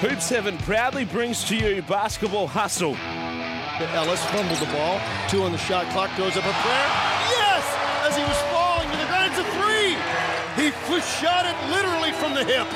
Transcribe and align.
Hoop 0.00 0.22
7 0.22 0.56
proudly 0.58 1.04
brings 1.04 1.44
to 1.44 1.54
you 1.54 1.82
Basketball 1.82 2.46
Hustle. 2.46 2.96
Ellis 3.92 4.24
fumbled 4.26 4.58
the 4.58 4.72
ball. 4.72 4.98
Two 5.28 5.42
on 5.42 5.52
the 5.52 5.58
shot 5.58 5.84
clock. 5.92 6.08
Goes 6.16 6.38
up 6.38 6.44
a 6.44 6.52
prayer. 6.64 6.90
Yes! 7.36 7.64
As 8.08 8.16
he 8.16 8.22
was 8.22 8.40
falling 8.48 8.90
to 8.90 8.96
the 8.96 9.04
ground, 9.04 9.30
it's 9.30 9.40
a 9.40 9.44
three. 9.60 9.96
He 10.56 10.70
shot 11.20 11.44
it 11.44 11.56
literally 11.70 12.12
from 12.12 12.32
the 12.32 12.44
hip. 12.44 12.66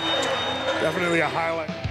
Definitely 0.83 1.21
a 1.21 1.29
highlight. 1.29 1.84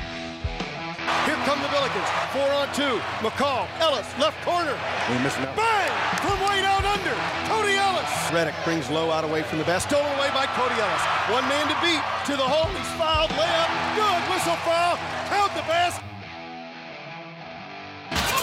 Here 1.26 1.40
come 1.48 1.62
the 1.64 1.72
Billikens. 1.72 2.10
Four 2.36 2.52
on 2.52 2.68
two. 2.76 3.00
McCall. 3.24 3.64
Ellis. 3.80 4.08
Left 4.20 4.36
corner. 4.44 4.76
We 5.08 5.16
missing 5.24 5.48
out. 5.48 5.56
Bang! 5.56 5.92
From 6.20 6.36
way 6.44 6.60
down 6.60 6.84
under. 6.84 7.16
Cody 7.48 7.80
Ellis. 7.80 8.12
Reddick 8.32 8.56
brings 8.66 8.90
low 8.90 9.10
out 9.10 9.24
away 9.24 9.42
from 9.44 9.60
the 9.60 9.64
best. 9.64 9.88
Stolen 9.88 10.12
away 10.20 10.28
by 10.36 10.46
Cody 10.52 10.76
Ellis. 10.76 11.04
One 11.32 11.48
man 11.48 11.64
to 11.72 11.78
beat. 11.80 12.04
To 12.28 12.36
the 12.36 12.44
hole. 12.44 12.68
He's 12.76 12.92
fouled. 13.00 13.32
Layup. 13.40 13.72
Good. 13.96 14.22
Whistle 14.36 14.60
foul. 14.68 15.00
Count 15.32 15.56
the 15.56 15.64
best. 15.64 16.04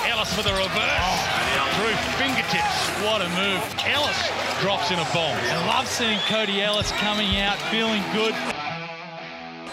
Ellis 0.08 0.32
for 0.32 0.42
the 0.42 0.56
reverse. 0.56 1.20
Through 1.76 1.96
fingertips. 2.16 2.76
What 3.04 3.20
a 3.20 3.28
move. 3.36 3.60
Ellis 3.84 4.20
drops 4.64 4.90
in 4.90 4.98
a 4.98 5.08
bomb. 5.12 5.36
I 5.36 5.68
love 5.68 5.86
seeing 5.86 6.18
Cody 6.32 6.62
Ellis 6.62 6.90
coming 6.92 7.36
out 7.36 7.60
feeling 7.68 8.02
good. 8.16 8.32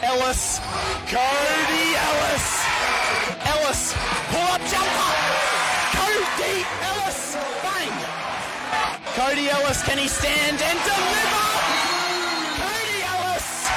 Ellis. 0.03 0.59
Cody 1.07 1.95
Ellis. 1.95 2.66
Ellis. 3.47 3.93
Pull 4.31 4.47
up 4.55 4.61
jumper. 4.71 5.11
Cody 5.95 6.65
Ellis. 6.83 7.35
Bang. 7.63 7.93
Cody 9.15 9.49
Ellis, 9.49 9.81
can 9.83 9.97
he 9.97 10.07
stand 10.07 10.61
and 10.61 10.79
deliver? 10.83 11.45
Cody 12.61 12.99
Ellis. 13.03 13.67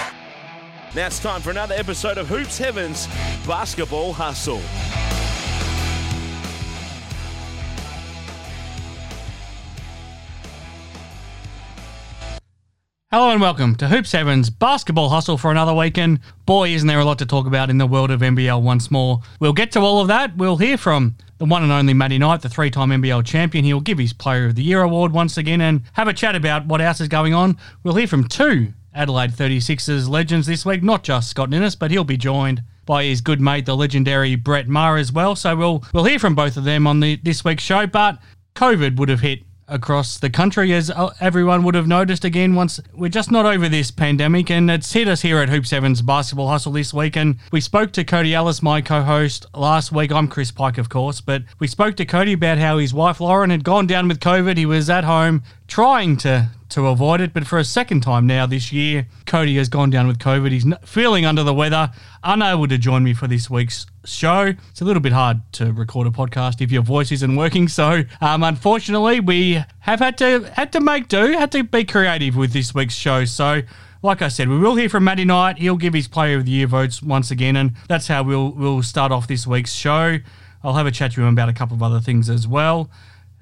Now 0.94 1.06
it's 1.06 1.18
time 1.18 1.40
for 1.40 1.50
another 1.50 1.74
episode 1.74 2.18
of 2.18 2.28
Hoops 2.28 2.54
Sevens 2.54 3.06
Basketball 3.46 4.12
Hustle. 4.12 4.60
Hello 13.12 13.30
and 13.30 13.40
welcome 13.40 13.74
to 13.74 13.88
Hoop 13.88 14.06
Sevens 14.06 14.50
Basketball 14.50 15.08
Hustle 15.08 15.36
for 15.36 15.50
another 15.50 15.74
weekend. 15.74 16.20
Boy, 16.46 16.68
isn't 16.68 16.86
there 16.86 17.00
a 17.00 17.04
lot 17.04 17.18
to 17.18 17.26
talk 17.26 17.44
about 17.44 17.68
in 17.68 17.76
the 17.76 17.84
world 17.84 18.12
of 18.12 18.20
NBL 18.20 18.62
once 18.62 18.88
more. 18.88 19.20
We'll 19.40 19.52
get 19.52 19.72
to 19.72 19.80
all 19.80 20.00
of 20.00 20.06
that. 20.06 20.36
We'll 20.36 20.58
hear 20.58 20.78
from 20.78 21.16
the 21.38 21.44
one 21.44 21.64
and 21.64 21.72
only 21.72 21.92
Matty 21.92 22.18
Knight, 22.18 22.42
the 22.42 22.48
three 22.48 22.70
time 22.70 22.90
NBL 22.90 23.26
champion. 23.26 23.64
He'll 23.64 23.80
give 23.80 23.98
his 23.98 24.12
Player 24.12 24.46
of 24.46 24.54
the 24.54 24.62
Year 24.62 24.82
award 24.82 25.10
once 25.10 25.36
again 25.36 25.60
and 25.60 25.82
have 25.94 26.06
a 26.06 26.12
chat 26.12 26.36
about 26.36 26.66
what 26.66 26.80
else 26.80 27.00
is 27.00 27.08
going 27.08 27.34
on. 27.34 27.56
We'll 27.82 27.96
hear 27.96 28.06
from 28.06 28.28
two 28.28 28.74
Adelaide 28.94 29.32
36ers 29.32 30.08
legends 30.08 30.46
this 30.46 30.64
week, 30.64 30.84
not 30.84 31.02
just 31.02 31.30
Scott 31.30 31.50
Ninnis, 31.50 31.74
but 31.74 31.90
he'll 31.90 32.04
be 32.04 32.16
joined 32.16 32.62
by 32.86 33.02
his 33.02 33.20
good 33.20 33.40
mate, 33.40 33.66
the 33.66 33.76
legendary 33.76 34.36
Brett 34.36 34.68
Maher, 34.68 34.98
as 34.98 35.10
well. 35.10 35.34
So 35.34 35.56
we'll 35.56 35.82
we'll 35.92 36.04
hear 36.04 36.20
from 36.20 36.36
both 36.36 36.56
of 36.56 36.62
them 36.62 36.86
on 36.86 37.00
the 37.00 37.16
this 37.16 37.44
week's 37.44 37.64
show. 37.64 37.88
But 37.88 38.20
COVID 38.54 39.00
would 39.00 39.08
have 39.08 39.18
hit 39.18 39.40
across 39.70 40.18
the 40.18 40.28
country, 40.28 40.74
as 40.74 40.90
uh, 40.90 41.10
everyone 41.20 41.62
would 41.62 41.74
have 41.74 41.86
noticed 41.86 42.24
again. 42.24 42.54
Once 42.54 42.80
we're 42.92 43.08
just 43.08 43.30
not 43.30 43.46
over 43.46 43.68
this 43.68 43.90
pandemic, 43.90 44.50
and 44.50 44.70
it's 44.70 44.92
hit 44.92 45.08
us 45.08 45.22
here 45.22 45.38
at 45.38 45.48
Hoop 45.48 45.64
Sevens 45.64 46.02
Basketball 46.02 46.48
Hustle 46.48 46.72
this 46.72 46.92
week. 46.92 47.16
And 47.16 47.38
we 47.52 47.60
spoke 47.60 47.92
to 47.92 48.04
Cody 48.04 48.34
Ellis, 48.34 48.62
my 48.62 48.80
co-host, 48.80 49.46
last 49.54 49.92
week. 49.92 50.12
I'm 50.12 50.28
Chris 50.28 50.50
Pike, 50.50 50.76
of 50.76 50.88
course, 50.88 51.20
but 51.20 51.44
we 51.58 51.66
spoke 51.66 51.96
to 51.96 52.04
Cody 52.04 52.32
about 52.34 52.58
how 52.58 52.78
his 52.78 52.92
wife 52.92 53.20
Lauren 53.20 53.50
had 53.50 53.64
gone 53.64 53.86
down 53.86 54.08
with 54.08 54.20
COVID. 54.20 54.56
He 54.56 54.66
was 54.66 54.90
at 54.90 55.04
home 55.04 55.42
trying 55.70 56.16
to 56.18 56.50
to 56.68 56.86
avoid 56.86 57.20
it, 57.20 57.32
but 57.32 57.46
for 57.46 57.58
a 57.58 57.64
second 57.64 58.00
time 58.00 58.26
now 58.28 58.46
this 58.46 58.72
year, 58.72 59.06
Cody 59.26 59.56
has 59.56 59.68
gone 59.68 59.90
down 59.90 60.06
with 60.06 60.18
COVID. 60.18 60.52
He's 60.52 60.64
feeling 60.84 61.26
under 61.26 61.42
the 61.42 61.52
weather, 61.52 61.90
unable 62.22 62.68
to 62.68 62.78
join 62.78 63.02
me 63.02 63.12
for 63.12 63.26
this 63.26 63.50
week's 63.50 63.86
show. 64.04 64.52
It's 64.70 64.80
a 64.80 64.84
little 64.84 65.00
bit 65.00 65.12
hard 65.12 65.40
to 65.54 65.72
record 65.72 66.06
a 66.06 66.10
podcast 66.10 66.60
if 66.60 66.70
your 66.70 66.82
voice 66.82 67.10
isn't 67.10 67.34
working. 67.34 67.66
So, 67.66 68.02
um, 68.20 68.44
unfortunately, 68.44 69.18
we 69.18 69.64
have 69.80 69.98
had 69.98 70.16
to 70.18 70.50
had 70.54 70.72
to 70.72 70.80
make 70.80 71.08
do, 71.08 71.32
had 71.32 71.50
to 71.52 71.64
be 71.64 71.84
creative 71.84 72.36
with 72.36 72.52
this 72.52 72.74
week's 72.74 72.94
show. 72.94 73.24
So. 73.24 73.62
Like 74.02 74.22
I 74.22 74.28
said, 74.28 74.48
we 74.48 74.56
will 74.56 74.76
hear 74.76 74.88
from 74.88 75.04
Matty 75.04 75.26
Knight. 75.26 75.58
He'll 75.58 75.76
give 75.76 75.92
his 75.92 76.08
Player 76.08 76.38
of 76.38 76.46
the 76.46 76.52
Year 76.52 76.66
votes 76.66 77.02
once 77.02 77.30
again, 77.30 77.54
and 77.54 77.74
that's 77.86 78.08
how 78.08 78.22
we'll 78.22 78.50
we'll 78.52 78.82
start 78.82 79.12
off 79.12 79.26
this 79.26 79.46
week's 79.46 79.74
show. 79.74 80.16
I'll 80.64 80.72
have 80.72 80.86
a 80.86 80.90
chat 80.90 81.12
to 81.12 81.20
him 81.20 81.28
about 81.28 81.50
a 81.50 81.52
couple 81.52 81.76
of 81.76 81.82
other 81.82 82.00
things 82.00 82.30
as 82.30 82.48
well. 82.48 82.88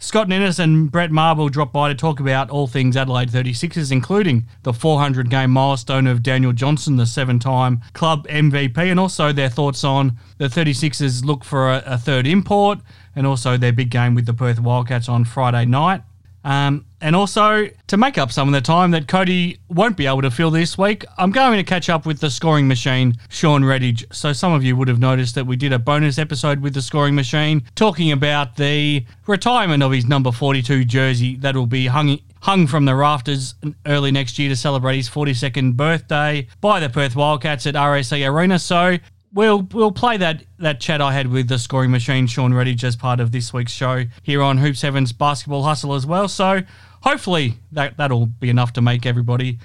Scott 0.01 0.29
Ninnis 0.29 0.61
and 0.61 0.93
Brett 0.93 1.11
Maher 1.11 1.51
drop 1.51 1.73
by 1.73 1.89
to 1.89 1.95
talk 1.95 2.21
about 2.21 2.51
all 2.51 2.69
things 2.69 2.97
Adelaide 2.97 3.31
36ers, 3.31 3.91
including 3.91 4.47
the 4.63 4.73
400 4.73 5.29
game 5.29 5.51
milestone 5.51 6.07
of 6.07 6.23
Daniel 6.23 6.53
Johnson, 6.53 6.97
the 6.97 7.05
seven 7.05 7.41
time 7.41 7.83
club 7.95 8.25
MVP, 8.29 8.79
and 8.79 9.01
also 9.01 9.33
their 9.33 9.49
thoughts 9.49 9.83
on 9.83 10.17
the 10.39 10.47
36ers 10.47 11.25
look 11.25 11.45
for 11.45 11.69
a, 11.69 11.83
a 11.85 11.99
third 11.99 12.29
import 12.29 12.79
and 13.17 13.27
also 13.27 13.57
their 13.57 13.73
big 13.73 13.91
game 13.91 14.15
with 14.15 14.27
the 14.27 14.35
Perth 14.35 14.61
Wildcats 14.61 15.09
on 15.09 15.25
Friday 15.25 15.65
night. 15.65 16.03
Um, 16.45 16.87
and 17.01 17.15
also, 17.15 17.69
to 17.87 17.97
make 17.97 18.19
up 18.19 18.33
some 18.33 18.49
of 18.49 18.55
the 18.55 18.61
time 18.61 18.91
that 18.93 19.07
Cody 19.07 19.59
won't 19.69 19.97
be 19.97 20.07
able 20.07 20.23
to 20.23 20.31
fill 20.31 20.51
this 20.51 20.77
week, 20.77 21.05
I'm 21.17 21.31
going 21.31 21.57
to 21.59 21.65
catch 21.65 21.89
up 21.89 22.07
with 22.07 22.21
the 22.21 22.31
scoring 22.31 22.67
machine, 22.67 23.19
Shawn 23.29 23.63
Redhage. 23.63 24.05
So, 24.13 24.33
some 24.33 24.53
of 24.53 24.65
you 24.65 24.77
would 24.77 24.89
have 24.89 24.99
noticed 24.99 25.35
that 25.37 25.47
we 25.47 25.57
did 25.57 25.73
a 25.73 25.79
bonus 25.79 26.19
episode 26.19 26.61
with 26.61 26.75
the 26.75 26.83
scoring 26.83 27.15
machine 27.15 27.63
talking 27.75 28.11
about 28.11 28.57
the 28.57 29.05
retirement 29.27 29.83
of 29.83 29.93
his 29.93 30.07
number 30.07 30.33
42 30.33 30.85
jersey 30.85 31.37
that 31.37 31.55
will 31.55 31.67
be 31.67 31.87
hung. 31.87 32.19
Hung 32.43 32.69
from 32.69 32.85
the 32.85 32.95
rafters 32.95 33.57
early 33.85 34.13
next 34.13 34.39
year 34.39 34.49
to 34.49 34.55
celebrate 34.55 34.95
his 34.95 35.11
42nd 35.11 35.77
birthday 35.77 36.47
by 36.61 36.79
the 36.79 36.89
Perth 36.89 37.17
Wildcats 37.17 37.67
at 37.67 37.75
RAC 37.75 38.13
Arena. 38.13 38.61
So, 38.61 38.99
We'll 39.33 39.63
we'll 39.73 39.93
play 39.93 40.17
that 40.17 40.45
that 40.59 40.81
chat 40.81 41.01
I 41.01 41.13
had 41.13 41.29
with 41.29 41.49
the 41.49 41.59
scoring 41.59 41.91
machine, 41.91 42.27
Shawn 42.27 42.53
Redhage, 42.53 42.85
as 42.85 42.97
part 42.97 43.21
of 43.21 43.31
this 43.31 43.53
week's 43.53 43.73
show 43.73 44.05
here 44.23 44.43
on 44.43 44.59
Hoops 44.59 44.81
Sevens 44.81 45.13
Basketball 45.13 45.65
Hustle 45.65 45.95
as 45.95 46.07
well. 46.07 46.29
So 46.29 46.63
hopefully 47.03 47.55
that 47.73 47.97
that'll 47.97 48.27
be 48.27 48.49
enough 48.49 48.73
to 48.75 48.81
make 48.81 49.05
everybody 49.05 49.59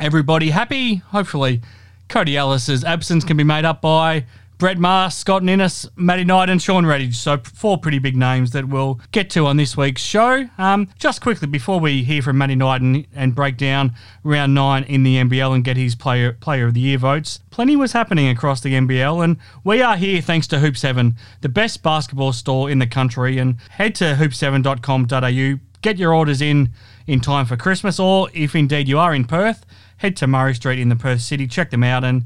everybody 0.00 0.50
happy. 0.50 0.96
Hopefully 0.96 1.60
Cody 2.08 2.36
Ellis's 2.36 2.84
absence 2.84 3.24
can 3.24 3.36
be 3.36 3.44
made 3.44 3.64
up 3.64 3.80
by 3.80 4.24
Brett 4.58 4.78
Maher, 4.78 5.10
Scott 5.10 5.42
Ninnis, 5.42 5.88
Matty 5.96 6.22
Knight, 6.22 6.48
and 6.48 6.62
Shawn 6.62 6.84
Redhage. 6.84 7.16
So 7.16 7.38
four 7.38 7.78
pretty 7.78 7.98
big 7.98 8.16
names 8.16 8.52
that 8.52 8.68
we'll 8.68 9.00
get 9.10 9.28
to 9.30 9.46
on 9.46 9.56
this 9.56 9.76
week's 9.76 10.02
show. 10.02 10.48
Um, 10.56 10.88
just 10.98 11.20
quickly 11.20 11.48
before 11.48 11.80
we 11.80 12.04
hear 12.04 12.22
from 12.22 12.38
Matty 12.38 12.54
Knight 12.54 12.80
and, 12.80 13.06
and 13.14 13.34
break 13.34 13.56
down 13.56 13.94
round 14.22 14.54
nine 14.54 14.84
in 14.84 15.02
the 15.02 15.16
NBL 15.16 15.54
and 15.54 15.64
get 15.64 15.76
his 15.76 15.94
player 15.94 16.34
player 16.34 16.68
of 16.68 16.74
the 16.74 16.80
year 16.80 16.98
votes, 16.98 17.40
plenty 17.50 17.74
was 17.74 17.92
happening 17.92 18.28
across 18.28 18.60
the 18.60 18.74
NBL, 18.74 19.24
and 19.24 19.36
we 19.64 19.82
are 19.82 19.96
here 19.96 20.20
thanks 20.20 20.46
to 20.48 20.60
Hoop 20.60 20.76
Seven, 20.76 21.16
the 21.40 21.48
best 21.48 21.82
basketball 21.82 22.32
store 22.32 22.70
in 22.70 22.78
the 22.78 22.86
country. 22.86 23.38
And 23.38 23.56
head 23.70 23.94
to 23.96 24.14
hoop7.com.au, 24.14 25.58
get 25.82 25.98
your 25.98 26.14
orders 26.14 26.40
in 26.40 26.70
in 27.06 27.20
time 27.20 27.46
for 27.46 27.56
Christmas, 27.56 27.98
or 27.98 28.28
if 28.32 28.54
indeed 28.54 28.86
you 28.86 28.98
are 28.98 29.12
in 29.14 29.24
Perth, 29.24 29.66
head 29.96 30.16
to 30.18 30.26
Murray 30.26 30.54
Street 30.54 30.78
in 30.78 30.88
the 30.88 30.96
Perth 30.96 31.20
City, 31.20 31.48
check 31.48 31.70
them 31.70 31.82
out, 31.82 32.04
and 32.04 32.24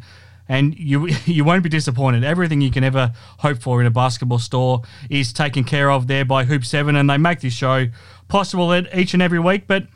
and 0.49 0.79
you 0.79 1.09
you 1.25 1.45
won't 1.45 1.62
be 1.62 1.69
disappointed. 1.69 2.25
Everything 2.25 2.61
you 2.61 2.71
can 2.71 2.84
ever 2.84 3.12
hope 3.39 3.62
for 3.62 3.81
in 3.81 3.87
a 3.87 3.91
basketball 3.91 4.39
store 4.39 4.83
is 5.11 5.33
taken 5.33 5.65
care 5.65 5.91
of 5.91 6.07
there 6.07 6.25
by 6.25 6.45
Hoop 6.45 6.65
Seven, 6.65 6.97
and 6.97 7.09
they 7.09 7.19
make 7.19 7.41
this 7.41 7.53
show 7.53 7.87
possible 8.29 8.75
each 8.75 9.15
and 9.15 9.23
every 9.23 9.39
week. 9.39 9.67
But 9.67 9.87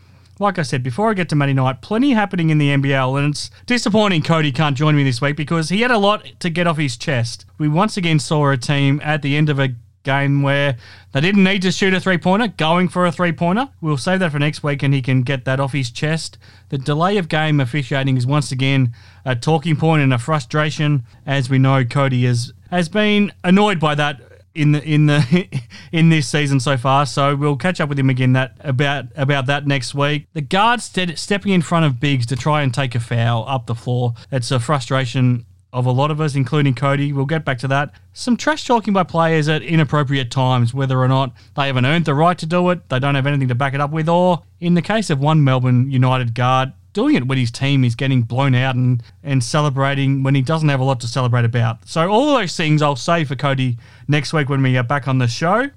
like 0.41 0.59
I 0.59 0.63
said, 0.63 0.83
before 0.83 1.11
I 1.11 1.15
get 1.15 1.29
to 1.29 1.37
Matty 1.37 1.53
Knight. 1.53 1.83
plenty 1.83 2.13
happening 2.13 2.49
in 2.49 2.57
the 2.57 2.71
NBL, 2.71 3.19
and 3.19 3.35
it's 3.35 3.51
disappointing 3.67 4.23
Cody 4.23 4.51
can't 4.51 4.77
join 4.77 4.97
me 4.97 5.05
this 5.05 5.21
week 5.21 5.37
because 5.37 5.69
he 5.69 5.83
had 5.83 5.91
a 5.91 5.99
lot 5.99 6.27
to 6.41 6.49
get 6.49 6.67
off 6.67 6.79
his 6.79 6.97
chest. 6.97 7.45
We 7.59 7.69
once 7.69 7.99
again 7.99 8.19
saw 8.19 8.51
a 8.51 8.57
team 8.57 9.01
at 9.05 9.21
the 9.21 9.37
end 9.37 9.51
of 9.51 9.61
a 9.61 9.75
game 10.03 10.43
where 10.43 10.77
they 11.13 11.21
didn't 11.21 11.45
need 11.45 11.63
to 11.63 11.73
shoot 11.73 11.95
a 11.95 12.01
three 12.01 12.19
pointer, 12.19 12.49
going 12.49 12.89
for 12.89 13.07
a 13.07 13.13
three 13.13 13.33
pointer. 13.33 13.69
We'll 13.81 13.97
save 13.97 14.21
that 14.21 14.33
for 14.33 14.39
next 14.39 14.63
week 14.63 14.83
and 14.83 14.95
he 14.95 15.03
can 15.03 15.23
get 15.23 15.45
that 15.45 15.61
off 15.61 15.73
his 15.73 15.91
chest. 15.91 16.39
The 16.71 16.79
delay 16.79 17.17
of 17.17 17.29
game 17.29 17.61
officiating 17.61 18.17
is 18.17 18.27
once 18.27 18.53
again 18.53 18.95
a 19.25 19.37
talking 19.37 19.77
point 19.77 20.03
and 20.03 20.15
a 20.15 20.19
frustration. 20.19 21.05
As 21.27 21.51
we 21.51 21.59
know, 21.59 21.85
Cody 21.85 22.25
has, 22.25 22.53
has 22.71 22.89
been 22.89 23.33
annoyed 23.45 23.81
by 23.81 23.95
that 23.95 24.21
in 24.55 24.73
the 24.73 24.83
in 24.83 25.07
the 25.07 25.49
in 25.93 26.09
this 26.09 26.29
season 26.29 26.61
so 26.61 26.77
far. 26.77 27.07
So 27.07 27.37
we'll 27.37 27.57
catch 27.57 27.81
up 27.81 27.89
with 27.89 27.99
him 27.99 28.11
again 28.11 28.33
that 28.33 28.57
about 28.61 29.07
about 29.17 29.47
that 29.47 29.67
next 29.67 29.95
week. 29.95 30.27
The 30.33 30.41
guard 30.41 30.81
stepping 30.81 31.53
in 31.53 31.63
front 31.63 31.87
of 31.87 32.01
Biggs 32.01 32.27
to 32.27 32.37
try 32.37 32.63
and 32.63 32.73
take 32.73 32.95
a 32.95 33.01
foul 33.01 33.45
up 33.49 33.67
the 33.67 33.75
floor. 33.75 34.15
It's 34.31 34.51
a 34.51 34.61
frustration 34.61 35.47
of 35.73 35.87
a 35.87 35.91
lot 35.91 36.11
of 36.11 36.21
us, 36.21 36.35
including 36.35 36.75
Cody. 36.75 37.13
We'll 37.13 37.27
get 37.27 37.45
back 37.45 37.59
to 37.59 37.69
that. 37.69 37.93
Some 38.13 38.37
trash 38.37 38.67
talking 38.67 38.93
by 38.93 39.05
players 39.05 39.49
at 39.49 39.63
inappropriate 39.63 40.31
times, 40.31 40.75
whether 40.75 40.99
or 40.99 41.09
not 41.09 41.33
they 41.57 41.67
haven't 41.67 41.87
earned 41.87 42.05
the 42.05 42.15
right 42.15 42.37
to 42.39 42.47
do 42.47 42.71
it, 42.71 42.89
they 42.89 42.99
don't 42.99 43.15
have 43.15 43.27
anything 43.27 43.49
to 43.49 43.55
back 43.55 43.75
it 43.75 43.81
up 43.81 43.91
with, 43.91 44.09
or 44.09 44.43
in 44.59 44.75
the 44.75 44.83
case 44.83 45.11
of 45.11 45.21
one 45.21 45.45
Melbourne 45.45 45.91
United 45.91 46.35
guard, 46.35 46.73
doing 46.93 47.15
it 47.15 47.29
when 47.29 47.39
his 47.39 47.51
team 47.51 47.85
is 47.85 47.95
getting 47.95 48.23
blown 48.23 48.55
out 48.55 48.75
and, 48.75 49.03
and 49.23 49.45
celebrating 49.45 50.23
when 50.23 50.35
he 50.35 50.43
doesn't 50.43 50.69
have 50.69 50.81
a 50.81 50.85
lot 50.85 51.01
to 51.01 51.07
celebrate 51.07 51.45
about. 51.45 51.89
So, 51.89 52.11
all 52.11 52.35
those 52.35 52.57
things 52.57 52.83
I'll 52.83 52.97
say 52.97 53.25
for 53.25 53.37
Cody 53.37 53.79
next 54.09 54.33
week 54.33 54.49
when 54.49 54.63
we 54.63 54.73
get 54.73 54.89
back 54.89 55.07
on 55.07 55.19
the 55.19 55.29
show. 55.29 55.71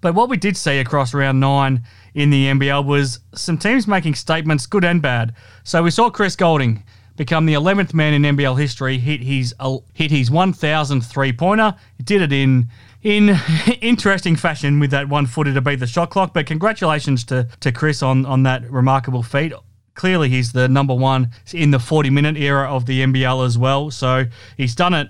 But 0.00 0.14
what 0.14 0.28
we 0.28 0.36
did 0.36 0.54
see 0.54 0.80
across 0.80 1.14
round 1.14 1.40
nine 1.40 1.82
in 2.12 2.28
the 2.28 2.44
NBL 2.48 2.84
was 2.84 3.20
some 3.34 3.56
teams 3.56 3.88
making 3.88 4.16
statements, 4.16 4.66
good 4.66 4.84
and 4.84 5.00
bad. 5.00 5.34
So 5.62 5.82
we 5.82 5.90
saw 5.90 6.10
Chris 6.10 6.36
Golding 6.36 6.84
become 7.16 7.46
the 7.46 7.54
11th 7.54 7.94
man 7.94 8.12
in 8.12 8.36
NBL 8.36 8.58
history 8.58 8.98
hit 8.98 9.22
his 9.22 9.54
uh, 9.60 9.78
hit 9.92 10.10
his 10.10 10.30
1,000 10.30 11.00
three 11.00 11.32
pointer. 11.32 11.74
He 11.96 12.02
did 12.02 12.22
it 12.22 12.32
in 12.32 12.68
in 13.02 13.36
interesting 13.80 14.36
fashion 14.36 14.80
with 14.80 14.90
that 14.90 15.08
one 15.08 15.26
footer 15.26 15.52
to 15.54 15.60
beat 15.60 15.80
the 15.80 15.86
shot 15.86 16.10
clock. 16.10 16.32
But 16.34 16.46
congratulations 16.46 17.24
to 17.24 17.48
to 17.60 17.72
Chris 17.72 18.02
on 18.02 18.26
on 18.26 18.42
that 18.44 18.70
remarkable 18.70 19.22
feat. 19.22 19.52
Clearly, 19.94 20.28
he's 20.28 20.52
the 20.52 20.68
number 20.68 20.94
one 20.94 21.30
in 21.52 21.70
the 21.70 21.78
40 21.78 22.10
minute 22.10 22.36
era 22.36 22.68
of 22.68 22.86
the 22.86 23.00
NBL 23.02 23.46
as 23.46 23.56
well. 23.56 23.90
So 23.90 24.24
he's 24.56 24.74
done 24.74 24.92
it 24.94 25.08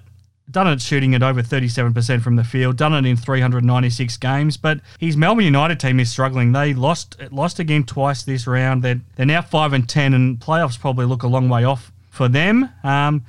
done 0.50 0.66
it 0.66 0.80
shooting 0.80 1.14
at 1.14 1.22
over 1.22 1.42
37% 1.42 2.20
from 2.20 2.36
the 2.36 2.44
field, 2.44 2.76
done 2.76 2.92
it 2.92 3.06
in 3.08 3.16
396 3.16 4.18
games, 4.18 4.58
but 4.58 4.78
his 4.98 5.16
Melbourne 5.16 5.46
United 5.46 5.80
team 5.80 5.98
is 5.98 6.10
struggling. 6.10 6.52
They 6.52 6.74
lost 6.74 7.16
lost 7.30 7.58
again 7.58 7.84
twice 7.84 8.22
this 8.22 8.46
round. 8.46 8.82
They're, 8.82 9.00
they're 9.16 9.24
now 9.24 9.40
5 9.40 9.72
and 9.72 9.88
10, 9.88 10.12
and 10.12 10.38
playoffs 10.38 10.78
probably 10.78 11.06
look 11.06 11.22
a 11.22 11.28
long 11.28 11.48
way 11.48 11.64
off 11.64 11.92
for 12.14 12.28
them. 12.28 12.70
Um, 12.82 13.24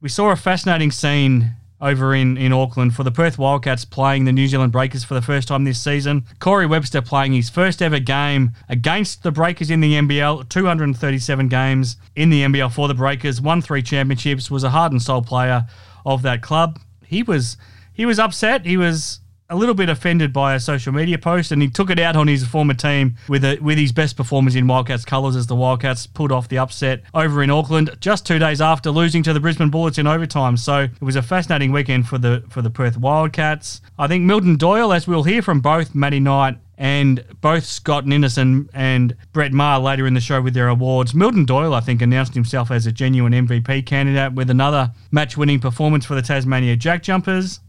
we 0.00 0.08
saw 0.08 0.30
a 0.30 0.36
fascinating 0.36 0.90
scene 0.90 1.54
over 1.80 2.14
in, 2.14 2.36
in 2.36 2.52
Auckland 2.52 2.94
for 2.94 3.02
the 3.02 3.10
Perth 3.10 3.38
Wildcats 3.38 3.84
playing 3.84 4.24
the 4.24 4.32
New 4.32 4.46
Zealand 4.46 4.70
Breakers 4.70 5.02
for 5.02 5.14
the 5.14 5.22
first 5.22 5.48
time 5.48 5.64
this 5.64 5.82
season. 5.82 6.24
Corey 6.38 6.66
Webster 6.66 7.02
playing 7.02 7.32
his 7.32 7.50
first 7.50 7.82
ever 7.82 7.98
game 7.98 8.52
against 8.68 9.24
the 9.24 9.32
Breakers 9.32 9.68
in 9.68 9.80
the 9.80 9.94
NBL, 9.94 10.48
237 10.48 11.48
games 11.48 11.96
in 12.14 12.30
the 12.30 12.42
NBL 12.42 12.72
for 12.72 12.86
the 12.86 12.94
Breakers, 12.94 13.40
won 13.40 13.60
three 13.60 13.82
championships, 13.82 14.50
was 14.50 14.62
a 14.62 14.70
heart 14.70 14.92
and 14.92 15.02
soul 15.02 15.22
player 15.22 15.66
of 16.06 16.22
that 16.22 16.40
club. 16.40 16.78
He 17.04 17.22
was 17.22 17.56
he 17.92 18.06
was 18.06 18.18
upset. 18.18 18.64
He 18.64 18.76
was 18.76 19.20
a 19.52 19.56
little 19.56 19.74
bit 19.74 19.90
offended 19.90 20.32
by 20.32 20.54
a 20.54 20.60
social 20.60 20.92
media 20.92 21.18
post, 21.18 21.52
and 21.52 21.60
he 21.60 21.68
took 21.68 21.90
it 21.90 21.98
out 21.98 22.16
on 22.16 22.26
his 22.26 22.46
former 22.46 22.72
team 22.72 23.16
with 23.28 23.44
a, 23.44 23.58
with 23.58 23.76
his 23.76 23.92
best 23.92 24.16
performance 24.16 24.54
in 24.54 24.66
Wildcats 24.66 25.04
colours 25.04 25.36
as 25.36 25.46
the 25.46 25.54
Wildcats 25.54 26.06
pulled 26.06 26.32
off 26.32 26.48
the 26.48 26.58
upset 26.58 27.02
over 27.12 27.42
in 27.42 27.50
Auckland 27.50 27.90
just 28.00 28.26
two 28.26 28.38
days 28.38 28.62
after 28.62 28.90
losing 28.90 29.22
to 29.22 29.32
the 29.32 29.40
Brisbane 29.40 29.68
Bullets 29.68 29.98
in 29.98 30.06
overtime. 30.06 30.56
So 30.56 30.80
it 30.80 31.02
was 31.02 31.16
a 31.16 31.22
fascinating 31.22 31.70
weekend 31.70 32.08
for 32.08 32.16
the 32.16 32.42
for 32.48 32.62
the 32.62 32.70
Perth 32.70 32.96
Wildcats. 32.96 33.82
I 33.98 34.08
think 34.08 34.24
Milton 34.24 34.56
Doyle, 34.56 34.92
as 34.92 35.06
we'll 35.06 35.24
hear 35.24 35.42
from 35.42 35.60
both 35.60 35.94
Matty 35.94 36.18
Knight 36.18 36.56
and 36.78 37.22
both 37.40 37.64
Scott 37.64 38.06
Ninnis 38.06 38.38
and, 38.38 38.70
and 38.72 39.14
Brett 39.32 39.52
Maher 39.52 39.78
later 39.78 40.06
in 40.06 40.14
the 40.14 40.20
show 40.20 40.40
with 40.40 40.54
their 40.54 40.68
awards. 40.68 41.14
Milton 41.14 41.44
Doyle, 41.44 41.74
I 41.74 41.80
think, 41.80 42.00
announced 42.00 42.34
himself 42.34 42.70
as 42.70 42.86
a 42.86 42.92
genuine 42.92 43.32
MVP 43.32 43.84
candidate 43.86 44.32
with 44.32 44.50
another 44.50 44.92
match 45.10 45.36
winning 45.36 45.60
performance 45.60 46.06
for 46.06 46.14
the 46.14 46.22
Tasmania 46.22 46.74
Jack 46.74 47.02
Jumpers. 47.02 47.60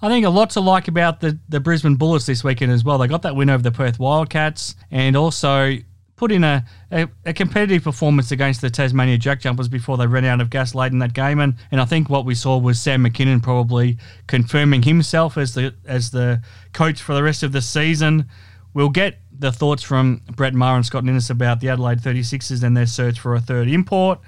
I 0.00 0.08
think 0.08 0.24
a 0.24 0.30
lot 0.30 0.50
to 0.50 0.60
like 0.60 0.86
about 0.86 1.20
the, 1.20 1.38
the 1.48 1.58
Brisbane 1.58 1.96
Bullets 1.96 2.26
this 2.26 2.44
weekend 2.44 2.70
as 2.70 2.84
well. 2.84 2.98
They 2.98 3.08
got 3.08 3.22
that 3.22 3.34
win 3.34 3.50
over 3.50 3.62
the 3.62 3.72
Perth 3.72 3.98
Wildcats 3.98 4.76
and 4.90 5.16
also 5.16 5.76
put 6.18 6.32
in 6.32 6.44
a, 6.44 6.64
a, 6.90 7.08
a, 7.24 7.32
competitive 7.32 7.84
performance 7.84 8.30
against 8.32 8.60
the 8.60 8.68
Tasmania 8.68 9.16
Jack 9.16 9.40
Jumpers 9.40 9.68
before 9.68 9.96
they 9.96 10.06
ran 10.06 10.24
out 10.24 10.40
of 10.40 10.50
gas 10.50 10.74
late 10.74 10.92
in 10.92 10.98
that 10.98 11.14
game. 11.14 11.38
And, 11.38 11.54
and 11.70 11.80
I 11.80 11.84
think 11.84 12.10
what 12.10 12.24
we 12.24 12.34
saw 12.34 12.58
was 12.58 12.80
Sam 12.80 13.02
Mackinnon 13.02 13.40
probably 13.40 13.98
confirming 14.26 14.82
himself 14.82 15.38
as 15.38 15.54
the 15.54 15.74
as 15.86 16.10
the 16.10 16.42
coach 16.72 17.00
for 17.00 17.14
the 17.14 17.22
rest 17.22 17.42
of 17.42 17.52
the 17.52 17.62
season. 17.62 18.28
We'll 18.74 18.90
get 18.90 19.18
the 19.36 19.52
thoughts 19.52 19.82
from 19.82 20.22
Brett 20.34 20.54
Maher 20.54 20.76
and 20.76 20.84
Scott 20.84 21.04
Ninnis 21.04 21.30
about 21.30 21.60
the 21.60 21.70
Adelaide 21.70 22.00
36ers 22.00 22.62
and 22.62 22.76
their 22.76 22.86
search 22.86 23.18
for 23.18 23.34
a 23.34 23.40
third 23.40 23.68
import. 23.68 24.20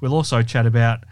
We'll 0.00 0.14
also 0.14 0.42
chat 0.42 0.66
about 0.66 1.04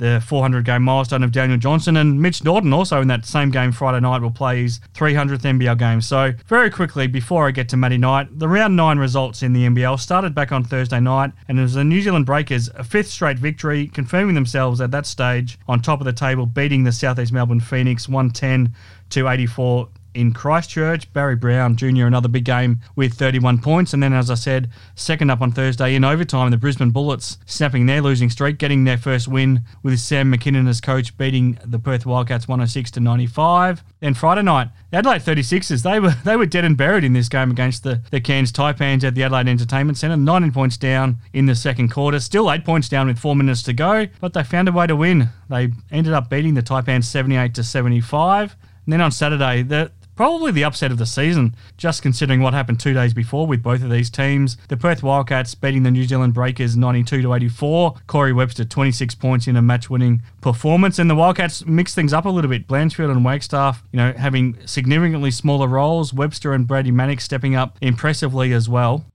the 0.00 0.20
400 0.26 0.64
game 0.64 0.82
milestone 0.82 1.22
of 1.22 1.30
Daniel 1.30 1.58
Johnson. 1.58 1.96
And 1.96 2.20
Mitch 2.20 2.42
Norton 2.42 2.72
also 2.72 3.00
in 3.00 3.08
that 3.08 3.24
same 3.24 3.50
game 3.50 3.70
Friday 3.70 4.00
night 4.00 4.20
will 4.22 4.30
play 4.30 4.62
his 4.62 4.80
300th 4.94 5.42
NBL 5.42 5.78
game. 5.78 6.00
So, 6.00 6.32
very 6.46 6.70
quickly, 6.70 7.06
before 7.06 7.46
I 7.46 7.52
get 7.52 7.68
to 7.68 7.76
Matty 7.76 7.98
Knight, 7.98 8.36
the 8.36 8.48
round 8.48 8.74
nine 8.74 8.98
results 8.98 9.42
in 9.42 9.52
the 9.52 9.66
NBL 9.66 10.00
started 10.00 10.34
back 10.34 10.50
on 10.50 10.64
Thursday 10.64 11.00
night, 11.00 11.32
and 11.46 11.58
it 11.58 11.62
was 11.62 11.74
the 11.74 11.84
New 11.84 12.00
Zealand 12.00 12.26
Breakers, 12.26 12.68
a 12.74 12.82
fifth 12.82 13.08
straight 13.08 13.38
victory, 13.38 13.86
confirming 13.88 14.34
themselves 14.34 14.80
at 14.80 14.90
that 14.90 15.06
stage 15.06 15.58
on 15.68 15.80
top 15.80 16.00
of 16.00 16.06
the 16.06 16.12
table, 16.12 16.46
beating 16.46 16.84
the 16.84 16.92
Southeast 16.92 17.32
Melbourne 17.32 17.60
Phoenix 17.60 18.08
110 18.08 18.74
to 19.10 19.28
84 19.28 19.88
in 20.14 20.32
Christchurch. 20.32 21.12
Barry 21.12 21.36
Brown 21.36 21.76
Jr., 21.76 22.06
another 22.06 22.28
big 22.28 22.44
game 22.44 22.80
with 22.96 23.14
31 23.14 23.58
points. 23.58 23.92
And 23.92 24.02
then, 24.02 24.12
as 24.12 24.30
I 24.30 24.34
said, 24.34 24.70
second 24.94 25.30
up 25.30 25.40
on 25.40 25.52
Thursday 25.52 25.94
in 25.94 26.04
overtime, 26.04 26.50
the 26.50 26.56
Brisbane 26.56 26.90
Bullets 26.90 27.38
snapping 27.46 27.86
their 27.86 28.02
losing 28.02 28.30
streak, 28.30 28.58
getting 28.58 28.84
their 28.84 28.98
first 28.98 29.28
win 29.28 29.62
with 29.82 29.98
Sam 30.00 30.30
Mackinnon 30.30 30.68
as 30.68 30.80
coach, 30.80 31.16
beating 31.16 31.58
the 31.64 31.78
Perth 31.78 32.06
Wildcats 32.06 32.48
106 32.48 32.90
to 32.92 33.00
95. 33.00 33.82
Then 34.00 34.14
Friday 34.14 34.42
night, 34.42 34.68
the 34.90 34.98
Adelaide 34.98 35.22
36ers, 35.22 35.82
they 35.82 36.00
were 36.00 36.10
they 36.24 36.36
were 36.36 36.46
dead 36.46 36.64
and 36.64 36.76
buried 36.76 37.04
in 37.04 37.12
this 37.12 37.28
game 37.28 37.50
against 37.50 37.84
the, 37.84 38.00
the 38.10 38.20
Cairns 38.20 38.52
Taipans 38.52 39.04
at 39.04 39.14
the 39.14 39.22
Adelaide 39.22 39.48
Entertainment 39.48 39.98
Centre. 39.98 40.16
19 40.16 40.52
points 40.52 40.76
down 40.76 41.18
in 41.32 41.46
the 41.46 41.54
second 41.54 41.90
quarter, 41.90 42.18
still 42.20 42.50
8 42.50 42.64
points 42.64 42.88
down 42.88 43.06
with 43.06 43.18
4 43.18 43.36
minutes 43.36 43.62
to 43.64 43.72
go, 43.72 44.06
but 44.20 44.32
they 44.32 44.42
found 44.42 44.68
a 44.68 44.72
way 44.72 44.86
to 44.86 44.96
win. 44.96 45.28
They 45.48 45.70
ended 45.90 46.12
up 46.12 46.30
beating 46.30 46.54
the 46.54 46.62
Taipans 46.62 47.04
78 47.04 47.54
to 47.54 47.64
75. 47.64 48.56
And 48.86 48.92
then 48.92 49.00
on 49.00 49.12
Saturday, 49.12 49.62
the 49.62 49.92
Probably 50.20 50.52
the 50.52 50.64
upset 50.64 50.92
of 50.92 50.98
the 50.98 51.06
season, 51.06 51.56
just 51.78 52.02
considering 52.02 52.42
what 52.42 52.52
happened 52.52 52.78
two 52.78 52.92
days 52.92 53.14
before 53.14 53.46
with 53.46 53.62
both 53.62 53.82
of 53.82 53.88
these 53.88 54.10
teams. 54.10 54.58
The 54.68 54.76
Perth 54.76 55.02
Wildcats 55.02 55.54
beating 55.54 55.82
the 55.82 55.90
New 55.90 56.04
Zealand 56.04 56.34
Breakers 56.34 56.76
92 56.76 57.22
to 57.22 57.32
84. 57.32 57.94
Corey 58.06 58.34
Webster 58.34 58.66
26 58.66 59.14
points 59.14 59.46
in 59.46 59.56
a 59.56 59.62
match-winning 59.62 60.20
performance, 60.42 60.98
and 60.98 61.08
the 61.08 61.14
Wildcats 61.14 61.64
mixed 61.64 61.94
things 61.94 62.12
up 62.12 62.26
a 62.26 62.28
little 62.28 62.50
bit. 62.50 62.68
Blanchfield 62.68 63.10
and 63.10 63.24
Wagstaff, 63.24 63.82
you 63.92 63.96
know, 63.96 64.12
having 64.12 64.58
significantly 64.66 65.30
smaller 65.30 65.66
roles. 65.66 66.12
Webster 66.12 66.52
and 66.52 66.66
Brady 66.68 66.92
Manek 66.92 67.22
stepping 67.22 67.54
up 67.54 67.78
impressively 67.80 68.52
as 68.52 68.68
well. 68.68 69.06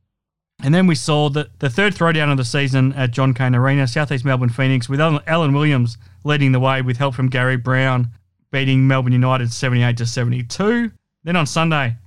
And 0.64 0.74
then 0.74 0.88
we 0.88 0.96
saw 0.96 1.30
the, 1.30 1.52
the 1.60 1.70
third 1.70 1.94
throwdown 1.94 2.32
of 2.32 2.38
the 2.38 2.44
season 2.44 2.94
at 2.94 3.12
John 3.12 3.36
Cain 3.36 3.54
Arena, 3.54 3.88
Southeast 3.88 4.26
Melbourne 4.26 4.50
Phoenix, 4.50 4.90
with 4.90 5.00
Alan 5.00 5.54
Williams 5.54 6.00
leading 6.24 6.52
the 6.52 6.60
way 6.60 6.82
with 6.82 6.98
help 6.98 7.14
from 7.14 7.30
Gary 7.30 7.58
Browne 7.58 8.10
beating 8.56 8.88
Melbourne 8.88 9.12
United 9.12 9.52
78 9.52 9.98
to 9.98 10.06
72. 10.06 10.90
Then 11.26 11.36
on 11.36 11.46
Sunday, 11.46 11.98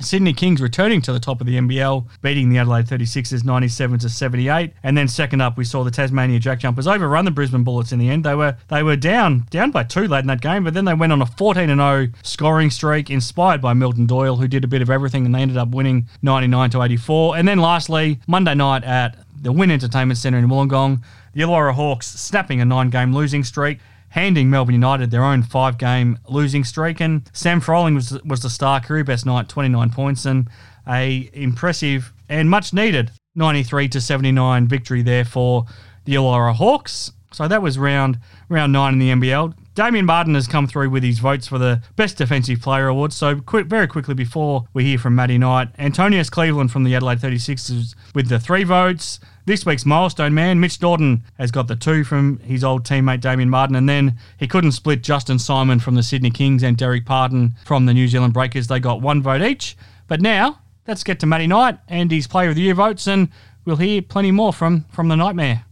Sydney 0.00 0.32
Kings 0.32 0.62
returning 0.62 1.02
to 1.02 1.12
the 1.12 1.20
top 1.20 1.42
of 1.42 1.46
the 1.46 1.58
NBL, 1.58 2.08
beating 2.22 2.48
the 2.48 2.56
Adelaide 2.56 2.86
36ers 2.86 3.44
97 3.44 3.98
to 3.98 4.08
78. 4.08 4.72
And 4.82 4.96
then 4.96 5.06
second 5.06 5.42
up, 5.42 5.58
we 5.58 5.64
saw 5.64 5.84
the 5.84 5.90
Tasmania 5.90 6.38
Jack 6.38 6.60
Jumpers 6.60 6.86
overrun 6.86 7.26
the 7.26 7.30
Brisbane 7.30 7.62
Bullets 7.62 7.92
in 7.92 7.98
the 7.98 8.08
end. 8.08 8.24
They 8.24 8.34
were 8.34 8.56
they 8.68 8.82
were 8.82 8.96
down 8.96 9.44
down 9.50 9.70
by 9.70 9.82
two 9.82 10.08
late 10.08 10.20
in 10.20 10.28
that 10.28 10.40
game, 10.40 10.64
but 10.64 10.72
then 10.72 10.86
they 10.86 10.94
went 10.94 11.12
on 11.12 11.20
a 11.20 11.26
14 11.26 11.66
0 11.66 12.08
scoring 12.22 12.70
streak, 12.70 13.10
inspired 13.10 13.60
by 13.60 13.74
Milton 13.74 14.06
Doyle, 14.06 14.36
who 14.36 14.48
did 14.48 14.64
a 14.64 14.68
bit 14.68 14.80
of 14.80 14.88
everything, 14.88 15.26
and 15.26 15.34
they 15.34 15.42
ended 15.42 15.58
up 15.58 15.68
winning 15.68 16.08
99 16.22 16.70
to 16.70 16.80
84. 16.80 17.36
And 17.36 17.46
then 17.46 17.58
lastly, 17.58 18.18
Monday 18.26 18.54
night 18.54 18.82
at 18.82 19.18
the 19.42 19.52
Win 19.52 19.70
Entertainment 19.70 20.16
Centre 20.16 20.38
in 20.38 20.48
Wollongong, 20.48 21.02
the 21.34 21.42
Illawarra 21.42 21.74
Hawks 21.74 22.06
snapping 22.06 22.62
a 22.62 22.64
nine 22.64 22.88
game 22.88 23.14
losing 23.14 23.44
streak 23.44 23.78
handing 24.10 24.50
Melbourne 24.50 24.74
United 24.74 25.10
their 25.10 25.24
own 25.24 25.42
five 25.42 25.78
game 25.78 26.18
losing 26.28 26.64
streak. 26.64 27.00
And 27.00 27.28
Sam 27.32 27.60
Froling 27.60 27.94
was, 27.94 28.20
was 28.24 28.40
the 28.40 28.50
star 28.50 28.80
career 28.80 29.04
best 29.04 29.26
night, 29.26 29.48
29 29.48 29.90
points, 29.90 30.24
and 30.24 30.48
a 30.88 31.28
impressive 31.32 32.12
and 32.28 32.50
much 32.50 32.72
needed 32.72 33.10
93 33.34 33.88
to 33.90 34.00
79 34.00 34.66
victory 34.66 35.02
there 35.02 35.24
for 35.24 35.66
the 36.04 36.14
Illawarra 36.14 36.54
Hawks. 36.54 37.12
So 37.32 37.46
that 37.48 37.60
was 37.60 37.78
round 37.78 38.18
round 38.48 38.72
nine 38.72 38.94
in 38.94 38.98
the 38.98 39.10
NBL. 39.10 39.54
Damien 39.74 40.06
Martin 40.06 40.34
has 40.34 40.46
come 40.46 40.66
through 40.66 40.88
with 40.88 41.02
his 41.02 41.18
votes 41.18 41.46
for 41.46 41.58
the 41.58 41.82
Best 41.96 42.16
Defensive 42.16 42.62
Player 42.62 42.88
Award. 42.88 43.12
So, 43.12 43.40
quick, 43.40 43.66
very 43.66 43.86
quickly 43.86 44.14
before 44.14 44.66
we 44.72 44.84
hear 44.84 44.96
from 44.96 45.14
Matty 45.14 45.36
Knight, 45.36 45.68
Antonius 45.78 46.30
Cleveland 46.30 46.72
from 46.72 46.84
the 46.84 46.94
Adelaide 46.94 47.18
36ers 47.18 47.94
with 48.14 48.30
the 48.30 48.40
three 48.40 48.64
votes. 48.64 49.20
This 49.46 49.64
week's 49.64 49.86
milestone 49.86 50.34
man, 50.34 50.58
Mitch 50.58 50.82
Norton, 50.82 51.22
has 51.38 51.52
got 51.52 51.68
the 51.68 51.76
two 51.76 52.02
from 52.02 52.40
his 52.40 52.64
old 52.64 52.82
teammate 52.82 53.20
Damien 53.20 53.48
Martin, 53.48 53.76
and 53.76 53.88
then 53.88 54.18
he 54.38 54.48
couldn't 54.48 54.72
split 54.72 55.04
Justin 55.04 55.38
Simon 55.38 55.78
from 55.78 55.94
the 55.94 56.02
Sydney 56.02 56.30
Kings 56.30 56.64
and 56.64 56.76
Dererk 56.76 57.06
Pardon 57.06 57.54
from 57.64 57.86
the 57.86 57.94
New 57.94 58.08
Zealand 58.08 58.34
Breakers. 58.34 58.66
They 58.66 58.80
got 58.80 59.00
one 59.00 59.22
vote 59.22 59.42
each. 59.42 59.76
But 60.08 60.20
now, 60.20 60.58
let's 60.88 61.04
get 61.04 61.20
to 61.20 61.26
Matty 61.26 61.46
Knight 61.46 61.78
and 61.86 62.10
his 62.10 62.26
Player 62.26 62.48
of 62.48 62.56
the 62.56 62.62
Year 62.62 62.74
votes, 62.74 63.06
and 63.06 63.28
we'll 63.64 63.76
hear 63.76 64.02
plenty 64.02 64.32
more 64.32 64.52
from, 64.52 64.84
from 64.90 65.06
the 65.06 65.16
Nightmare. 65.16 65.65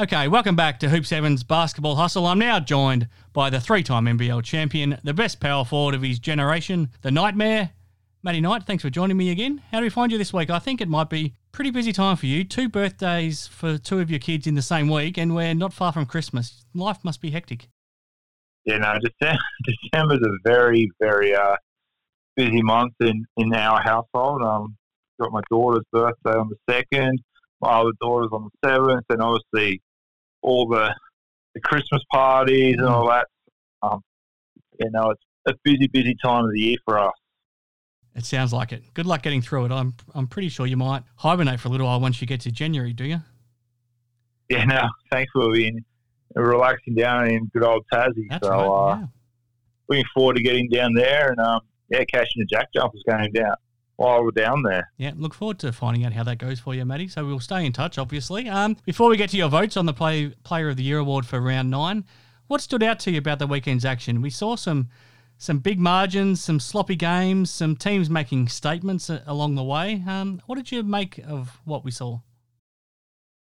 Okay, 0.00 0.28
welcome 0.28 0.54
back 0.54 0.78
to 0.78 0.90
Hoop 0.90 1.02
7's 1.02 1.42
Basketball 1.42 1.96
Hustle. 1.96 2.24
I'm 2.24 2.38
now 2.38 2.60
joined 2.60 3.08
by 3.32 3.50
the 3.50 3.58
three 3.58 3.82
time 3.82 4.04
NBL 4.04 4.44
champion, 4.44 4.96
the 5.02 5.12
best 5.12 5.40
power 5.40 5.64
forward 5.64 5.92
of 5.96 6.02
his 6.02 6.20
generation, 6.20 6.90
the 7.02 7.10
Nightmare, 7.10 7.70
Matty 8.22 8.40
Knight. 8.40 8.62
Thanks 8.62 8.84
for 8.84 8.90
joining 8.90 9.16
me 9.16 9.30
again. 9.30 9.60
How 9.72 9.80
do 9.80 9.82
we 9.82 9.90
find 9.90 10.12
you 10.12 10.16
this 10.16 10.32
week? 10.32 10.50
I 10.50 10.60
think 10.60 10.80
it 10.80 10.86
might 10.86 11.10
be 11.10 11.34
pretty 11.50 11.72
busy 11.72 11.92
time 11.92 12.14
for 12.16 12.26
you. 12.26 12.44
Two 12.44 12.68
birthdays 12.68 13.48
for 13.48 13.76
two 13.76 13.98
of 13.98 14.08
your 14.08 14.20
kids 14.20 14.46
in 14.46 14.54
the 14.54 14.62
same 14.62 14.88
week, 14.88 15.18
and 15.18 15.34
we're 15.34 15.52
not 15.52 15.72
far 15.72 15.92
from 15.92 16.06
Christmas. 16.06 16.64
Life 16.76 16.98
must 17.02 17.20
be 17.20 17.32
hectic. 17.32 17.66
Yeah, 18.66 18.78
no, 18.78 19.00
December, 19.00 19.40
December's 19.82 20.20
a 20.22 20.48
very, 20.48 20.88
very 21.00 21.34
uh, 21.34 21.56
busy 22.36 22.62
month 22.62 22.94
in, 23.00 23.24
in 23.36 23.52
our 23.52 23.80
household. 23.82 24.42
Um, 24.42 24.76
got 25.20 25.32
my 25.32 25.42
daughter's 25.50 25.82
birthday 25.90 26.38
on 26.38 26.50
the 26.50 26.72
second, 26.72 27.18
my 27.60 27.80
other 27.80 27.90
daughter's 28.00 28.30
on 28.30 28.44
the 28.44 28.68
seventh, 28.68 29.04
and 29.10 29.20
obviously 29.20 29.82
all 30.42 30.68
the 30.68 30.94
the 31.54 31.60
Christmas 31.60 32.02
parties 32.12 32.76
and 32.78 32.86
all 32.86 33.08
that. 33.08 33.26
Um, 33.82 34.00
you 34.78 34.90
know, 34.90 35.10
it's 35.10 35.22
a 35.46 35.54
busy, 35.64 35.88
busy 35.88 36.16
time 36.22 36.44
of 36.44 36.52
the 36.52 36.60
year 36.60 36.76
for 36.84 36.98
us. 36.98 37.12
It 38.14 38.24
sounds 38.24 38.52
like 38.52 38.72
it. 38.72 38.82
Good 38.94 39.06
luck 39.06 39.22
getting 39.22 39.42
through 39.42 39.66
it. 39.66 39.72
I'm 39.72 39.94
I'm 40.14 40.26
pretty 40.26 40.48
sure 40.48 40.66
you 40.66 40.76
might 40.76 41.04
hibernate 41.16 41.60
for 41.60 41.68
a 41.68 41.70
little 41.70 41.86
while 41.86 42.00
once 42.00 42.20
you 42.20 42.26
get 42.26 42.40
to 42.42 42.52
January, 42.52 42.92
do 42.92 43.04
you? 43.04 43.20
Yeah, 44.48 44.64
no, 44.64 44.88
thankfully 45.10 45.84
we're 46.34 46.50
relaxing 46.50 46.94
down 46.94 47.30
in 47.30 47.46
good 47.46 47.62
old 47.62 47.84
Tassie. 47.92 48.26
That's 48.30 48.46
so 48.46 48.52
right. 48.52 48.92
uh, 48.92 48.96
yeah. 48.96 49.06
looking 49.88 50.04
forward 50.14 50.36
to 50.36 50.42
getting 50.42 50.68
down 50.68 50.94
there 50.94 51.30
and 51.30 51.40
um, 51.40 51.60
yeah, 51.90 52.04
catching 52.04 52.40
the 52.40 52.46
jack 52.46 52.68
jumpers 52.74 53.02
going 53.08 53.32
down 53.32 53.54
while 53.98 54.22
we're 54.24 54.30
down 54.30 54.62
there. 54.62 54.90
Yeah, 54.96 55.10
look 55.16 55.34
forward 55.34 55.58
to 55.58 55.72
finding 55.72 56.04
out 56.04 56.12
how 56.12 56.22
that 56.22 56.38
goes 56.38 56.60
for 56.60 56.72
you, 56.72 56.84
Matty. 56.84 57.08
So 57.08 57.26
we'll 57.26 57.40
stay 57.40 57.66
in 57.66 57.72
touch, 57.72 57.98
obviously. 57.98 58.48
Um, 58.48 58.76
before 58.86 59.10
we 59.10 59.16
get 59.16 59.28
to 59.30 59.36
your 59.36 59.48
votes 59.48 59.76
on 59.76 59.86
the 59.86 59.92
play, 59.92 60.28
Player 60.44 60.68
of 60.70 60.76
the 60.76 60.84
Year 60.84 60.98
award 60.98 61.26
for 61.26 61.40
round 61.40 61.68
nine, 61.68 62.04
what 62.46 62.60
stood 62.60 62.82
out 62.82 63.00
to 63.00 63.10
you 63.10 63.18
about 63.18 63.40
the 63.40 63.46
weekend's 63.48 63.84
action? 63.84 64.22
We 64.22 64.30
saw 64.30 64.56
some 64.56 64.88
some 65.36 65.58
big 65.58 65.78
margins, 65.78 66.42
some 66.42 66.58
sloppy 66.60 66.96
games, 66.96 67.50
some 67.50 67.76
teams 67.76 68.08
making 68.08 68.48
statements 68.48 69.08
along 69.26 69.54
the 69.56 69.62
way. 69.64 70.02
Um, 70.06 70.40
what 70.46 70.56
did 70.56 70.72
you 70.72 70.82
make 70.82 71.18
of 71.28 71.60
what 71.64 71.84
we 71.84 71.90
saw? 71.92 72.20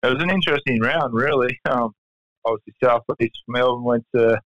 It 0.02 0.08
was 0.12 0.22
an 0.22 0.30
interesting 0.30 0.80
round, 0.80 1.12
really. 1.14 1.58
Um, 1.70 1.92
obviously, 2.46 2.74
South 2.82 3.02
East 3.20 3.38
Melbourne 3.48 3.84
went 3.84 4.04
to 4.14 4.40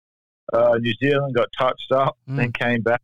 uh, 0.53 0.77
New 0.79 0.93
Zealand, 1.01 1.35
got 1.35 1.47
touched 1.57 1.91
up, 1.91 2.17
Mm. 2.29 2.37
then 2.37 2.51
came 2.53 2.81
back 2.81 3.01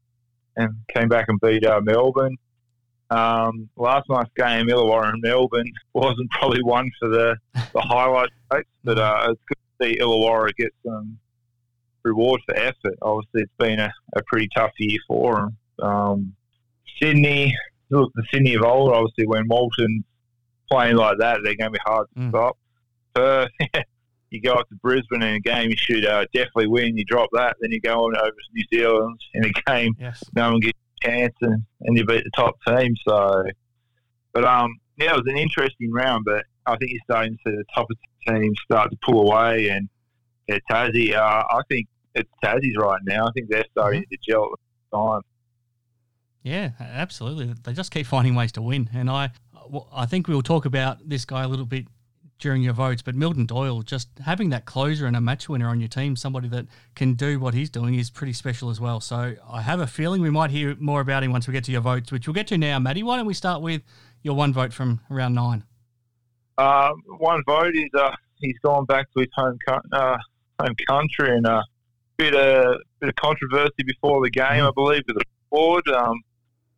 and 0.56 0.74
came 0.94 1.08
back 1.10 1.26
and 1.28 1.40
beat 1.42 1.66
uh, 1.66 1.80
Melbourne. 1.82 2.36
Um, 3.10 3.70
last 3.78 4.06
night's 4.10 4.30
game, 4.36 4.68
Illawarra 4.68 5.14
and 5.14 5.22
Melbourne, 5.22 5.72
wasn't 5.94 6.30
probably 6.32 6.62
one 6.64 6.90
for 7.00 7.08
the, 7.10 7.36
the 7.74 7.82
highlight 7.82 8.30
votes, 8.52 8.68
but 8.84 9.00
uh, 9.00 9.28
it's 9.32 9.42
good 9.48 9.58
to 9.90 9.96
see 9.96 10.00
Illawarra 10.02 10.52
get 10.58 10.74
some 10.86 11.18
reward 12.04 12.42
for 12.46 12.56
effort. 12.56 12.96
Obviously, 13.02 13.42
it's 13.44 13.52
been 13.60 13.80
a, 13.80 13.92
a 14.16 14.22
pretty 14.28 14.50
tough 14.56 14.72
year 14.80 15.00
for 15.08 15.36
them. 15.36 15.58
Um, 15.88 16.34
Sydney, 17.02 17.56
look, 17.90 18.12
the 18.16 18.24
Sydney 18.34 18.56
of 18.56 18.64
old, 18.64 18.92
obviously, 18.92 19.28
when 19.28 19.48
Walton's 19.48 20.04
playing 20.70 20.96
like 20.98 21.18
that, 21.20 21.40
they're 21.44 21.56
going 21.56 21.72
to 21.72 21.78
be 21.78 21.80
hard 21.86 22.08
to 22.16 22.20
Mm. 22.20 22.30
stop. 22.30 22.58
Perth, 23.14 23.52
you 24.32 24.42
go 24.42 24.54
up 24.54 24.68
to 24.70 24.76
Brisbane 24.76 25.22
in 25.24 25.36
a 25.36 25.40
game, 25.40 25.70
you 25.70 25.78
should 25.78 26.06
uh, 26.06 26.26
definitely 26.34 26.68
win. 26.68 26.98
You 26.98 27.06
drop 27.06 27.30
that, 27.34 27.56
then 27.62 27.72
you 27.72 27.80
go 27.80 28.06
on 28.06 28.18
over 28.18 28.30
to 28.32 28.54
New 28.54 28.64
Zealand 28.74 29.20
in 29.34 29.46
a 29.46 29.50
game, 29.66 29.96
Yes. 30.00 30.24
no 30.36 30.52
one 30.52 30.60
gets 30.60 30.78
chance, 31.02 31.34
and, 31.42 31.64
and 31.82 31.98
you 31.98 32.06
beat 32.06 32.24
the 32.24 32.32
top 32.36 32.56
team. 32.68 32.96
So, 33.08 33.46
but 34.34 34.44
um, 34.44 34.76
yeah, 34.98 35.12
it 35.12 35.16
was 35.16 35.28
an 35.28 35.38
interesting 35.38 35.92
round. 35.92 36.26
But 36.26 36.46
I 36.66 36.78
think 36.78 36.92
you're 36.92 37.02
starting 37.06 37.34
to 37.34 37.40
see 37.46 37.56
the 37.56 37.66
top 37.74 37.88
teams 38.28 38.58
start 38.64 38.92
to 38.92 38.98
pull 39.04 39.30
away, 39.32 39.70
and 39.70 39.90
yeah, 40.48 40.60
Tassie. 40.70 41.14
Uh, 41.16 41.44
I 41.50 41.62
think 41.70 41.88
it's 42.16 42.30
Tassie's 42.44 42.78
right 42.78 43.02
now. 43.04 43.28
I 43.28 43.32
think 43.32 43.50
they're 43.50 43.66
starting 43.72 44.04
to 44.12 44.18
gel 44.28 44.46
at 44.54 44.60
the 44.92 44.98
time. 44.98 45.22
Yeah, 46.44 46.72
absolutely. 46.80 47.54
They 47.64 47.74
just 47.74 47.92
keep 47.92 48.06
finding 48.06 48.34
ways 48.36 48.54
to 48.54 48.62
win, 48.62 48.90
and 48.94 49.10
I, 49.10 49.32
I 49.92 50.06
think 50.06 50.28
we'll 50.28 50.42
talk 50.42 50.66
about 50.66 51.08
this 51.08 51.26
guy 51.26 51.44
a 51.44 51.48
little 51.48 51.66
bit 51.66 51.88
during 52.40 52.62
your 52.62 52.74
votes. 52.74 53.02
But 53.02 53.16
Milton 53.16 53.46
Doyle, 53.46 53.82
just 53.82 54.10
having 54.24 54.50
that 54.50 54.66
closer 54.66 55.06
and 55.06 55.16
a 55.16 55.22
match 55.22 55.50
winner 55.50 55.68
on 55.68 55.80
your 55.80 55.90
team, 55.90 56.16
somebody 56.16 56.48
that 56.50 56.66
can 56.96 57.14
do 57.14 57.40
what 57.40 57.54
he's 57.54 57.70
doing, 57.70 57.96
is 57.96 58.10
pretty 58.10 58.34
special 58.34 58.70
as 58.70 58.80
well. 58.80 59.00
So 59.00 59.36
I 59.50 59.62
have 59.62 59.80
a 59.80 59.88
feeling 59.88 60.22
we 60.22 60.30
might 60.30 60.52
hear 60.52 60.76
more 60.80 61.02
about 61.02 61.24
him 61.24 61.32
once 61.32 61.48
we 61.48 61.54
get 61.54 61.64
to 61.66 61.72
your 61.72 61.82
votes, 61.82 62.12
which 62.12 62.28
we'll 62.28 62.34
get 62.34 62.48
to 62.48 62.58
now. 62.58 62.80
Matty, 62.80 63.04
why 63.04 63.18
don't 63.18 63.26
we 63.26 63.34
start 63.34 63.62
with 63.62 63.82
your 64.22 64.36
one 64.36 64.54
vote 64.54 64.74
from 64.74 65.00
round 65.10 65.36
nine? 65.36 65.64
Um, 66.58 67.04
one 67.06 67.44
vote 67.46 67.76
is 67.76 67.90
uh, 67.98 68.16
he's 68.40 68.58
gone 68.64 68.86
back 68.86 69.12
to 69.14 69.20
his 69.20 69.30
home 69.36 69.58
co- 69.68 69.82
uh, 69.92 70.18
home 70.60 70.76
country 70.88 71.36
and 71.36 71.46
a 71.46 71.58
uh, 71.58 71.64
bit 72.18 72.34
of 72.34 72.82
bit 73.00 73.10
of 73.10 73.16
controversy 73.16 73.84
before 73.86 74.24
the 74.24 74.30
game, 74.32 74.64
I 74.64 74.72
believe, 74.74 75.04
with 75.08 75.18
the 75.18 75.26
board. 75.52 75.88
Um, 75.88 76.22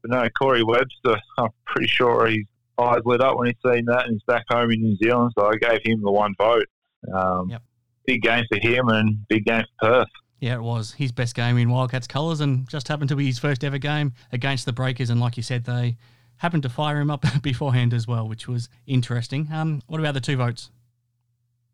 but 0.01 0.11
no, 0.11 0.29
Corey 0.37 0.63
Webster, 0.63 1.17
I'm 1.37 1.49
pretty 1.65 1.87
sure 1.87 2.27
his 2.27 2.45
eyes 2.79 3.01
lit 3.05 3.21
up 3.21 3.38
when 3.38 3.48
he's 3.48 3.71
seen 3.74 3.86
that, 3.86 4.05
and 4.05 4.13
he's 4.13 4.24
back 4.24 4.45
home 4.50 4.71
in 4.71 4.81
New 4.81 4.95
Zealand. 4.98 5.31
So 5.38 5.48
I 5.48 5.55
gave 5.55 5.79
him 5.83 6.01
the 6.01 6.12
one 6.12 6.33
vote. 6.38 6.65
Um, 7.13 7.50
Yep. 7.50 7.62
Big 8.05 8.21
game 8.24 8.43
for 8.51 8.59
him 8.59 8.88
and 8.89 9.27
big 9.27 9.45
game 9.45 9.63
for 9.79 9.88
Perth. 9.89 10.07
Yeah, 10.39 10.55
it 10.55 10.62
was 10.62 10.93
his 10.93 11.12
best 11.12 11.36
game 11.36 11.57
in 11.57 11.69
Wildcats 11.69 12.07
colours, 12.07 12.39
and 12.39 12.67
just 12.67 12.88
happened 12.88 13.09
to 13.09 13.15
be 13.15 13.25
his 13.25 13.38
first 13.39 13.63
ever 13.63 13.77
game 13.77 14.13
against 14.31 14.65
the 14.65 14.74
Breakers. 14.74 15.09
And 15.09 15.19
like 15.19 15.38
you 15.38 15.43
said, 15.43 15.65
they 15.65 15.98
happened 16.38 16.63
to 16.63 16.69
fire 16.69 17.00
him 17.00 17.12
up 17.12 17.25
beforehand 17.41 17.93
as 17.93 18.07
well, 18.07 18.27
which 18.27 18.48
was 18.48 18.69
interesting. 18.88 19.50
Um, 19.53 19.81
what 19.88 20.00
about 20.00 20.13
the 20.13 20.21
two 20.21 20.38
votes? 20.38 20.71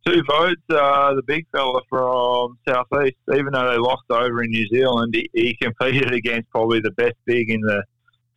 Two 0.06 0.22
votes. 0.28 0.62
Uh, 0.70 1.14
the 1.16 1.24
big 1.26 1.48
fella 1.52 1.82
from 1.90 2.58
Southeast, 2.68 3.16
even 3.34 3.54
though 3.54 3.70
they 3.72 3.78
lost 3.78 4.04
over 4.10 4.44
in 4.44 4.50
New 4.52 4.68
Zealand, 4.68 5.16
he, 5.16 5.30
he 5.34 5.58
competed 5.62 6.14
against 6.14 6.50
probably 6.50 6.80
the 6.80 6.92
best 6.92 7.16
big 7.26 7.50
in 7.50 7.62
the 7.62 7.84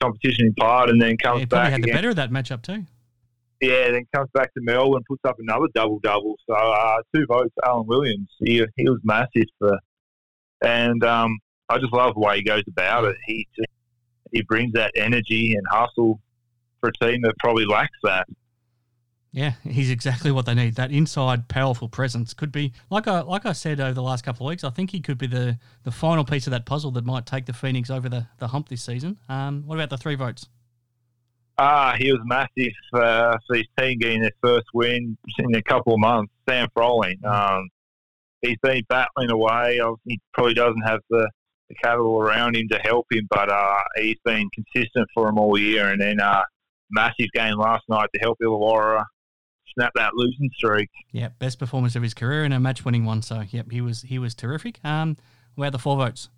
competition 0.00 0.46
in 0.46 0.54
part, 0.54 0.90
and 0.90 1.00
then 1.00 1.16
comes 1.16 1.40
Yeah, 1.40 1.46
back 1.46 1.72
had 1.72 1.82
the 1.82 1.92
better 1.92 2.10
of 2.10 2.16
that 2.16 2.30
matchup 2.30 2.62
too. 2.62 2.84
Yeah, 3.60 3.90
then 3.90 4.06
comes 4.14 4.30
back 4.32 4.54
to 4.54 4.60
Melbourne, 4.60 5.02
puts 5.08 5.24
up 5.24 5.36
another 5.40 5.66
double 5.74 5.98
double. 6.00 6.36
So 6.48 6.54
uh, 6.54 6.98
two 7.14 7.26
votes, 7.26 7.54
Alan 7.64 7.86
Williams. 7.86 8.28
He 8.38 8.64
he 8.76 8.88
was 8.88 9.00
massive 9.02 9.48
for, 9.58 9.78
and 10.62 11.02
um, 11.04 11.36
I 11.68 11.78
just 11.78 11.92
love 11.92 12.14
the 12.14 12.20
way 12.20 12.36
he 12.36 12.42
goes 12.42 12.62
about 12.68 13.04
it. 13.04 13.16
He 13.26 13.48
just, 13.56 13.68
he 14.32 14.42
brings 14.42 14.72
that 14.74 14.92
energy 14.94 15.54
and 15.54 15.66
hustle 15.70 16.20
for 16.80 16.90
a 16.90 17.04
team 17.04 17.22
that 17.22 17.34
probably 17.38 17.66
lacks 17.66 17.98
that. 18.04 18.28
Yeah, 19.38 19.52
he's 19.62 19.88
exactly 19.88 20.32
what 20.32 20.46
they 20.46 20.54
need. 20.54 20.74
That 20.74 20.90
inside 20.90 21.46
powerful 21.46 21.88
presence 21.88 22.34
could 22.34 22.50
be 22.50 22.72
like 22.90 23.06
I 23.06 23.20
like 23.20 23.46
I 23.46 23.52
said 23.52 23.78
over 23.78 23.94
the 23.94 24.02
last 24.02 24.24
couple 24.24 24.44
of 24.44 24.50
weeks. 24.50 24.64
I 24.64 24.70
think 24.70 24.90
he 24.90 25.00
could 25.00 25.16
be 25.16 25.28
the 25.28 25.60
the 25.84 25.92
final 25.92 26.24
piece 26.24 26.48
of 26.48 26.50
that 26.50 26.66
puzzle 26.66 26.90
that 26.92 27.04
might 27.04 27.24
take 27.24 27.46
the 27.46 27.52
Phoenix 27.52 27.88
over 27.88 28.08
the, 28.08 28.26
the 28.38 28.48
hump 28.48 28.68
this 28.68 28.82
season. 28.82 29.16
Um, 29.28 29.62
what 29.64 29.76
about 29.76 29.90
the 29.90 29.96
three 29.96 30.16
votes? 30.16 30.48
Ah, 31.56 31.94
he 31.96 32.10
was 32.10 32.20
massive 32.24 32.72
uh, 32.92 33.36
for 33.46 33.54
his 33.54 33.66
team 33.78 34.00
getting 34.00 34.22
their 34.22 34.32
first 34.42 34.66
win 34.74 35.16
in 35.38 35.54
a 35.54 35.62
couple 35.62 35.94
of 35.94 36.00
months. 36.00 36.32
Sam 36.48 36.66
Froling. 36.74 37.24
Um, 37.24 37.68
he's 38.42 38.58
been 38.60 38.82
battling 38.88 39.30
away. 39.30 39.80
He 40.04 40.18
probably 40.34 40.54
doesn't 40.54 40.82
have 40.82 40.98
the, 41.10 41.30
the 41.68 41.76
capital 41.76 42.18
around 42.18 42.56
him 42.56 42.66
to 42.72 42.78
help 42.80 43.06
him, 43.12 43.28
but 43.30 43.52
uh, 43.52 43.76
he's 43.98 44.18
been 44.24 44.48
consistent 44.52 45.06
for 45.14 45.28
him 45.28 45.38
all 45.38 45.56
year. 45.56 45.90
And 45.90 46.00
then 46.00 46.18
uh, 46.20 46.42
massive 46.90 47.28
game 47.34 47.56
last 47.56 47.84
night 47.88 48.08
to 48.14 48.20
help 48.20 48.38
Illawarra 48.42 49.04
snap 49.78 49.92
that 49.94 50.14
losing 50.14 50.50
streak. 50.56 50.90
Yeah, 51.12 51.28
best 51.38 51.58
performance 51.58 51.94
of 51.96 52.02
his 52.02 52.14
career 52.14 52.44
and 52.44 52.52
a 52.52 52.60
match 52.60 52.84
winning 52.84 53.04
one. 53.04 53.22
So 53.22 53.42
yep, 53.50 53.70
he 53.70 53.80
was 53.80 54.02
he 54.02 54.18
was 54.18 54.34
terrific. 54.34 54.80
Um, 54.84 55.16
about 55.56 55.72
the 55.72 55.78
four 55.78 55.96
votes? 55.96 56.28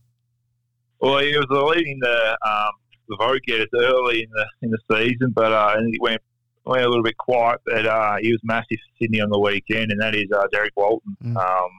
Well, 1.01 1.19
he 1.19 1.37
was 1.37 1.47
leading 1.75 1.99
the 2.01 2.39
um, 2.47 2.71
the 3.09 3.17
vote 3.17 3.41
getters 3.47 3.69
early 3.75 4.23
in 4.23 4.31
the 4.31 4.47
in 4.63 4.71
the 4.71 4.79
season, 4.93 5.33
but 5.35 5.53
uh, 5.53 5.75
and 5.77 5.89
he 5.93 5.99
went 6.01 6.21
went 6.65 6.85
a 6.85 6.89
little 6.89 7.03
bit 7.03 7.17
quiet. 7.17 7.61
But 7.65 7.87
uh, 7.87 8.17
he 8.21 8.33
was 8.33 8.41
massive 8.45 8.79
for 8.79 9.05
Sydney 9.05 9.21
on 9.21 9.31
the 9.31 9.39
weekend, 9.39 9.91
and 9.91 10.01
that 10.01 10.15
is 10.15 10.27
uh, 10.35 10.47
Derrick 10.53 10.73
Walton. 10.77 11.17
Mm. 11.25 11.37
Um, 11.37 11.71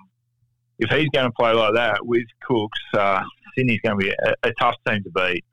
if 0.80 0.89
he's 0.89 1.10
going 1.10 1.25
to 1.25 1.32
play 1.32 1.53
like 1.53 1.75
that 1.75 2.06
with 2.06 2.25
Cooks, 2.41 2.80
uh, 2.98 3.22
Sydney's 3.56 3.82
going 3.82 4.00
to 4.00 4.06
be 4.06 4.10
a, 4.10 4.34
a 4.44 4.53
tough 4.60 4.75
team 4.88 5.03
to 5.03 5.12
beat. 5.12 5.46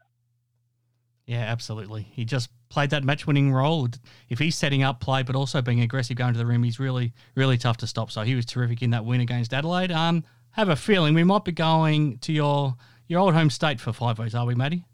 Yeah, 1.29 1.41
absolutely. 1.41 2.09
He 2.11 2.25
just 2.25 2.49
played 2.71 2.89
that 2.89 3.05
match 3.05 3.27
winning 3.27 3.53
role. 3.53 3.87
If 4.31 4.39
he's 4.39 4.57
setting 4.57 4.83
up 4.83 4.99
play, 4.99 5.23
but 5.23 5.37
also 5.37 5.61
being 5.61 5.83
aggressive 5.83 6.17
going 6.17 6.33
to 6.33 6.39
the 6.39 6.47
rim, 6.47 6.63
he's 6.63 6.81
really, 6.81 7.13
really 7.35 7.59
tough 7.59 7.77
to 7.79 7.87
stop. 7.87 8.11
So 8.11 8.23
he 8.23 8.35
was 8.35 8.47
terrific 8.47 8.81
in 8.81 8.91
that 8.91 9.05
win 9.05 9.21
against 9.21 9.53
Adelaide. 9.53 9.93
Um, 9.93 10.25
have 10.53 10.71
a 10.71 10.75
feeling 10.75 11.13
we 11.13 11.25
might 11.25 11.45
be 11.45 11.53
going 11.53 12.17
to 12.21 12.33
your 12.33 12.77
your 13.09 13.21
old 13.21 13.35
home 13.35 13.51
state 13.51 13.79
for 13.79 13.93
five 13.93 14.17
votes, 14.17 14.35
are 14.35 14.47
we, 14.47 14.55
Matty? 14.55 14.87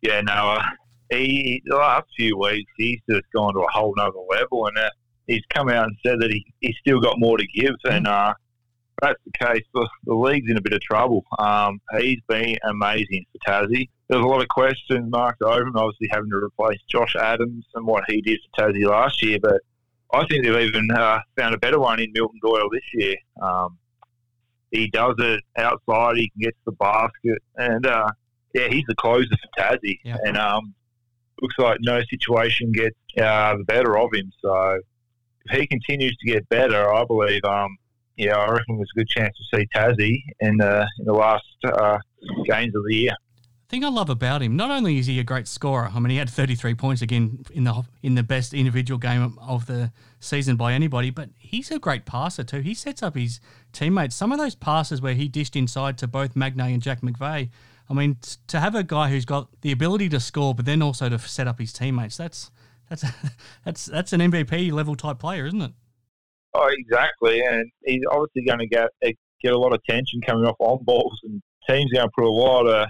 Yeah, 0.00 0.20
no, 0.20 0.32
uh, 0.32 0.62
he 1.10 1.60
the 1.66 1.74
last 1.74 2.06
few 2.16 2.38
weeks 2.38 2.70
he's 2.76 3.00
just 3.10 3.24
gone 3.34 3.52
to 3.54 3.60
a 3.60 3.70
whole 3.72 3.92
nother 3.96 4.20
level, 4.30 4.68
and 4.68 4.78
uh, 4.78 4.90
he's 5.26 5.42
come 5.50 5.68
out 5.68 5.88
and 5.88 5.96
said 6.06 6.20
that 6.20 6.30
he 6.30 6.46
he's 6.60 6.76
still 6.80 7.00
got 7.00 7.18
more 7.18 7.36
to 7.36 7.46
give, 7.52 7.74
and 7.90 8.06
uh, 8.06 8.32
that's 9.02 9.20
the 9.24 9.46
case. 9.46 9.64
The, 9.74 9.88
the 10.04 10.14
league's 10.14 10.50
in 10.50 10.56
a 10.56 10.62
bit 10.62 10.72
of 10.72 10.80
trouble. 10.80 11.24
Um, 11.38 11.80
he's 11.98 12.20
been 12.28 12.56
amazing 12.64 13.26
for 13.32 13.50
Tassie. 13.50 13.90
There's 14.08 14.24
a 14.24 14.26
lot 14.26 14.40
of 14.40 14.48
questions 14.48 15.10
marked 15.10 15.42
over 15.42 15.62
him, 15.62 15.76
obviously 15.76 16.08
having 16.10 16.30
to 16.30 16.36
replace 16.36 16.78
Josh 16.88 17.16
Adams 17.16 17.66
and 17.74 17.86
what 17.86 18.04
he 18.08 18.22
did 18.22 18.38
for 18.54 18.62
Tassie 18.62 18.88
last 18.88 19.22
year, 19.22 19.38
but 19.42 19.60
I 20.14 20.26
think 20.26 20.44
they've 20.44 20.68
even 20.68 20.90
uh, 20.90 21.20
found 21.36 21.54
a 21.54 21.58
better 21.58 21.80
one 21.80 21.98
in 21.98 22.12
Milton 22.12 22.38
Doyle 22.42 22.68
this 22.70 22.84
year. 22.92 23.16
Um, 23.40 23.78
he 24.70 24.88
does 24.88 25.14
it 25.18 25.42
outside. 25.56 26.16
He 26.16 26.30
can 26.30 26.40
get 26.40 26.50
to 26.50 26.60
the 26.66 26.72
basket, 26.72 27.42
and 27.56 27.86
uh, 27.86 28.08
yeah, 28.54 28.68
he's 28.68 28.84
the 28.86 28.94
closer 28.94 29.28
for 29.28 29.62
Tassie. 29.62 29.98
Yeah. 30.04 30.18
And 30.24 30.36
um, 30.36 30.74
looks 31.40 31.58
like 31.58 31.78
no 31.80 32.02
situation 32.08 32.72
gets 32.72 32.96
uh, 33.18 33.56
the 33.56 33.64
better 33.64 33.98
of 33.98 34.12
him. 34.12 34.30
So 34.40 34.80
if 35.46 35.58
he 35.58 35.66
continues 35.66 36.16
to 36.18 36.26
get 36.26 36.48
better, 36.48 36.92
I 36.92 37.04
believe, 37.04 37.44
um, 37.44 37.76
yeah, 38.16 38.36
I 38.36 38.50
reckon 38.50 38.76
there's 38.76 38.90
a 38.94 38.98
good 38.98 39.08
chance 39.08 39.36
to 39.36 39.56
see 39.56 39.66
Tassie 39.74 40.22
in 40.40 40.58
the 40.58 40.86
in 40.98 41.04
the 41.04 41.12
last 41.12 41.44
uh, 41.64 41.98
games 42.46 42.74
of 42.74 42.84
the 42.84 42.94
year. 42.94 43.16
The 43.68 43.76
thing 43.76 43.84
I 43.84 43.88
love 43.88 44.10
about 44.10 44.42
him, 44.42 44.54
not 44.54 44.70
only 44.70 44.98
is 44.98 45.06
he 45.06 45.18
a 45.18 45.24
great 45.24 45.48
scorer. 45.48 45.90
I 45.94 45.98
mean, 45.98 46.10
he 46.10 46.18
had 46.18 46.28
33 46.28 46.74
points 46.74 47.00
again 47.00 47.44
in 47.52 47.64
the 47.64 47.82
in 48.02 48.14
the 48.14 48.22
best 48.22 48.52
individual 48.52 48.98
game 48.98 49.38
of 49.40 49.66
the 49.66 49.92
season 50.20 50.56
by 50.56 50.74
anybody, 50.74 51.10
but 51.10 51.30
he's 51.38 51.70
a 51.70 51.78
great 51.78 52.04
passer 52.04 52.44
too. 52.44 52.60
He 52.60 52.74
sets 52.74 53.02
up 53.02 53.16
his 53.16 53.40
teammates. 53.72 54.14
Some 54.14 54.30
of 54.30 54.38
those 54.38 54.54
passes 54.54 55.00
where 55.00 55.14
he 55.14 55.26
dished 55.28 55.56
inside 55.56 55.96
to 55.98 56.06
both 56.06 56.34
Magnay 56.34 56.74
and 56.74 56.82
Jack 56.82 57.00
McVeigh. 57.00 57.48
I 57.88 57.94
mean, 57.94 58.16
to 58.46 58.60
have 58.60 58.74
a 58.74 58.82
guy 58.82 59.10
who's 59.10 59.24
got 59.24 59.48
the 59.62 59.72
ability 59.72 60.08
to 60.10 60.20
score, 60.20 60.54
but 60.54 60.64
then 60.64 60.82
also 60.82 61.08
to 61.08 61.18
set 61.18 61.48
up 61.48 61.58
his 61.58 61.72
teammates, 61.72 62.16
that's 62.16 62.50
that's 62.88 63.04
that's 63.64 63.86
that's 63.86 64.12
an 64.12 64.20
MVP 64.20 64.70
level 64.70 64.96
type 64.96 65.18
player, 65.18 65.46
isn't 65.46 65.62
it? 65.62 65.72
Oh, 66.54 66.68
exactly, 66.70 67.40
and 67.40 67.70
he's 67.84 68.02
obviously 68.10 68.44
going 68.44 68.58
to 68.58 68.66
get 68.66 68.90
get 69.42 69.52
a 69.52 69.58
lot 69.58 69.72
of 69.72 69.82
tension 69.88 70.20
coming 70.20 70.44
off 70.44 70.56
on 70.58 70.84
balls, 70.84 71.18
and 71.24 71.42
teams 71.68 71.92
going 71.92 72.06
to 72.06 72.12
put 72.16 72.26
a 72.26 72.30
lot 72.30 72.66
of 72.66 72.88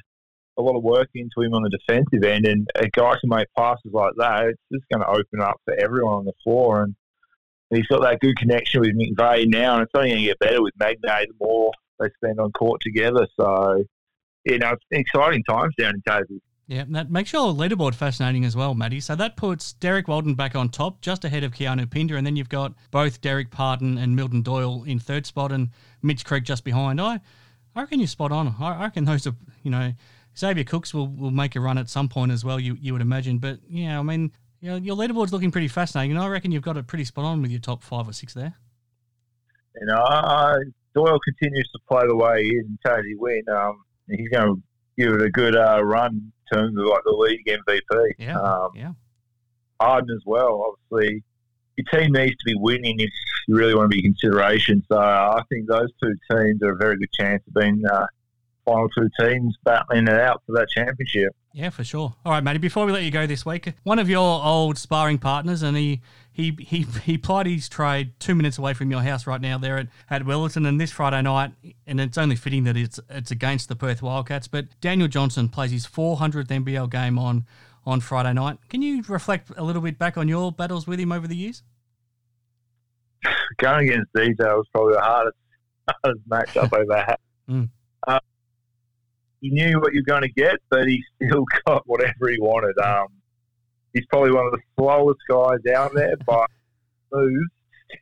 a 0.59 0.62
lot 0.62 0.76
of 0.76 0.83
work 0.83 1.09
into 1.14 1.40
him 1.40 1.54
on 1.54 1.62
the 1.62 1.71
defensive 1.71 2.25
end. 2.25 2.47
And 2.47 2.69
a 2.75 2.88
guy 2.88 3.14
can 3.21 3.28
make 3.28 3.49
passes 3.57 3.92
like 3.92 4.12
that, 4.19 4.47
it's 4.47 4.61
just 4.73 4.85
going 4.92 5.00
to 5.00 5.09
open 5.09 5.40
up 5.40 5.61
for 5.64 5.75
everyone 5.75 6.14
on 6.14 6.25
the 6.25 6.33
floor. 6.45 6.83
And 6.83 6.95
he's 7.71 7.87
got 7.87 8.02
that 8.02 8.21
good 8.21 8.37
connection 8.37 8.81
with 8.81 8.97
McVeigh 8.97 9.49
now, 9.49 9.75
and 9.75 9.83
it's 9.83 9.92
only 9.95 10.11
going 10.11 10.21
to 10.21 10.26
get 10.26 10.38
better 10.38 10.62
with 10.62 10.75
Magnay 10.81 11.26
the 11.26 11.35
more 11.40 11.73
they 11.99 12.09
spend 12.16 12.40
on 12.40 12.52
court 12.52 12.81
together. 12.83 13.26
So, 13.38 13.85
you 14.45 14.59
know, 14.59 14.73
it's 14.73 14.85
exciting 14.90 15.45
times 15.49 15.75
down 15.78 15.95
in 15.95 16.02
Tassie. 16.02 16.40
Yeah, 16.73 16.85
that 16.88 17.11
makes 17.11 17.35
your 17.35 17.52
leaderboard 17.52 17.95
fascinating 17.95 18.47
as 18.47 18.57
well, 18.57 18.73
Matty. 18.73 18.99
So 19.00 19.14
that 19.17 19.37
puts 19.37 19.75
Derrick 19.75 20.09
Walton 20.09 20.35
back 20.35 20.57
on 20.57 20.71
top, 20.71 21.02
just 21.02 21.23
ahead 21.23 21.45
of 21.45 21.52
Keanu 21.52 21.91
Pinder, 21.91 22.17
and 22.17 22.26
then 22.26 22.35
you've 22.35 22.49
got 22.49 22.73
both 22.91 23.21
Dererk 23.21 23.50
Pardon 23.50 23.99
and 23.99 24.17
Milton 24.17 24.41
Doyle 24.41 24.83
in 24.85 24.99
third 24.99 25.26
spot, 25.26 25.52
and 25.52 25.69
Mitch 26.00 26.25
Creek 26.25 26.45
just 26.45 26.64
behind. 26.64 26.99
I, 26.99 27.21
I 27.76 27.81
reckon 27.83 28.00
you're 28.00 28.07
spot 28.07 28.33
on. 28.33 28.57
I, 28.59 28.69
I 28.73 28.85
reckon 28.85 29.05
those 29.05 29.26
are, 29.26 29.35
you 29.62 29.71
know, 29.71 29.93
Xavier 30.35 30.64
Cooks 30.64 30.95
will, 30.95 31.09
will 31.09 31.31
make 31.31 31.57
a 31.57 31.61
run 31.61 31.76
at 31.76 31.91
some 31.91 32.09
point 32.09 32.33
as 32.33 32.43
well. 32.43 32.59
You 32.59 32.79
you 32.81 32.95
would 32.95 33.02
imagine, 33.02 33.37
but 33.37 33.59
yeah, 33.69 33.99
I 33.99 34.02
mean, 34.02 34.33
you 34.62 34.71
know, 34.71 34.76
your 34.76 34.97
leaderboard's 34.97 35.31
looking 35.31 35.50
pretty 35.50 35.69
fascinating, 35.69 36.12
and 36.12 36.21
I 36.21 36.26
reckon 36.29 36.52
you've 36.52 36.62
got 36.62 36.79
it 36.79 36.87
pretty 36.87 37.05
spot 37.05 37.26
on 37.26 37.43
with 37.43 37.50
your 37.50 37.61
top 37.61 37.83
five 37.83 38.09
or 38.09 38.14
six 38.14 38.33
there. 38.33 38.55
You 39.79 39.88
know, 39.88 40.02
uh, 40.02 40.57
Doyle 40.95 41.21
continues 41.21 41.69
to 41.75 41.81
play 41.87 42.07
the 42.07 42.17
way 42.17 42.45
he 42.45 42.49
is 42.49 42.64
and 42.64 42.79
Tassie 42.83 43.19
win. 43.19 43.43
Um, 43.55 43.83
he's 44.09 44.31
going 44.31 44.57
to 44.57 44.62
give 44.97 45.12
it 45.12 45.21
a 45.21 45.29
good 45.29 45.55
uh, 45.55 45.85
run 45.85 46.33
terms 46.52 46.78
of 46.78 46.85
like 46.87 47.02
the 47.04 47.12
league 47.12 47.47
MVP. 47.47 48.12
Yeah, 48.18 48.40
um, 48.40 48.71
yeah. 48.75 48.92
Harden 49.80 50.14
as 50.14 50.23
well. 50.25 50.76
Obviously, 50.92 51.23
your 51.76 52.00
team 52.00 52.12
needs 52.12 52.37
to 52.37 52.44
be 52.44 52.54
winning 52.56 53.00
if 53.00 53.11
you 53.49 53.56
really 53.56 53.75
want 53.75 53.90
to 53.90 53.97
be 53.97 54.02
consideration. 54.02 54.85
So 54.90 54.97
uh, 54.97 55.37
I 55.38 55.42
think 55.49 55.68
those 55.68 55.88
two 56.02 56.14
teams 56.30 56.62
are 56.62 56.73
a 56.73 56.76
very 56.76 56.97
good 56.97 57.12
chance 57.12 57.42
of 57.47 57.54
being 57.54 57.82
uh, 57.90 58.06
final 58.64 58.88
two 58.90 59.09
teams 59.21 59.56
battling 59.64 60.09
it 60.09 60.21
out 60.21 60.42
for 60.47 60.52
that 60.52 60.68
championship. 60.68 61.35
Yeah, 61.52 61.71
for 61.71 61.85
sure. 61.85 62.14
All 62.25 62.32
right, 62.32 62.42
Matty. 62.42 62.59
Before 62.59 62.87
we 62.87 62.92
let 62.92 63.02
you 63.02 63.11
go 63.11 63.26
this 63.26 63.44
week, 63.44 63.73
one 63.82 63.99
of 63.99 64.09
your 64.09 64.42
old 64.42 64.78
sparring 64.78 65.18
partners, 65.18 65.62
and 65.62 65.76
he 65.76 66.00
he 66.33 66.57
he 66.59 66.87
he 67.05 67.19
plied 67.19 67.47
his 67.47 67.69
trade 67.69 68.12
two 68.19 68.35
minutes 68.35 68.57
away 68.59 68.73
from 68.75 68.91
your 68.91 69.03
house 69.03 69.27
right 69.27 69.41
now 69.41 69.59
there 69.59 69.79
at, 69.79 69.89
at 70.09 70.23
Willetton, 70.23 70.67
and 70.67 70.81
this 70.81 70.91
Friday 70.91 71.21
night, 71.23 71.53
and 71.87 72.01
it's 72.01 72.17
only 72.17 72.37
fitting 72.37 72.65
that 72.65 72.77
it's 72.77 72.99
it's 73.11 73.31
against 73.31 73.69
the 73.69 73.77
Perth 73.77 74.03
Wildcats. 74.03 74.49
But 74.49 74.81
Daniel 74.81 75.09
Johnson 75.09 75.49
plays 75.49 75.71
his 75.71 75.87
400th 75.87 76.47
NBL 76.47 76.91
game 76.91 77.19
on 77.19 77.45
on 77.85 78.01
Friday 78.01 78.33
night. 78.33 78.59
Can 78.69 78.83
you 78.83 79.03
reflect 79.09 79.51
a 79.57 79.62
little 79.62 79.83
bit 79.83 79.99
back 79.99 80.17
on 80.17 80.29
your 80.29 80.53
battles 80.53 80.87
with 80.87 80.99
him 80.99 81.12
over 81.12 81.29
the 81.29 81.37
years? 81.37 81.62
Going 83.59 83.91
against 83.91 84.12
DJ 84.15 84.39
was 84.39 84.67
probably 84.73 84.95
the 84.95 85.01
hardest, 85.01 85.37
hardest 86.05 86.29
matchup 86.29 86.65
I've 86.65 86.91
ever 86.91 87.03
had. 87.03 87.17
Mm. 87.51 87.69
Uh, 88.07 88.21
he 89.41 89.51
knew 89.51 89.81
what 89.81 89.93
you're 89.93 90.05
going 90.05 90.23
to 90.23 90.29
get, 90.29 90.61
but 90.71 90.87
he 90.87 91.03
still 91.17 91.45
got 91.67 91.83
whatever 91.87 92.29
he 92.31 92.39
wanted. 92.39 92.79
Um, 92.79 93.09
he's 93.94 94.06
probably 94.06 94.32
one 94.32 94.46
of 94.46 94.52
the 94.52 94.61
slowest 94.78 95.20
guys 95.28 95.75
out 95.75 95.92
there, 95.94 96.16
but 96.26 96.49
moves 97.12 97.50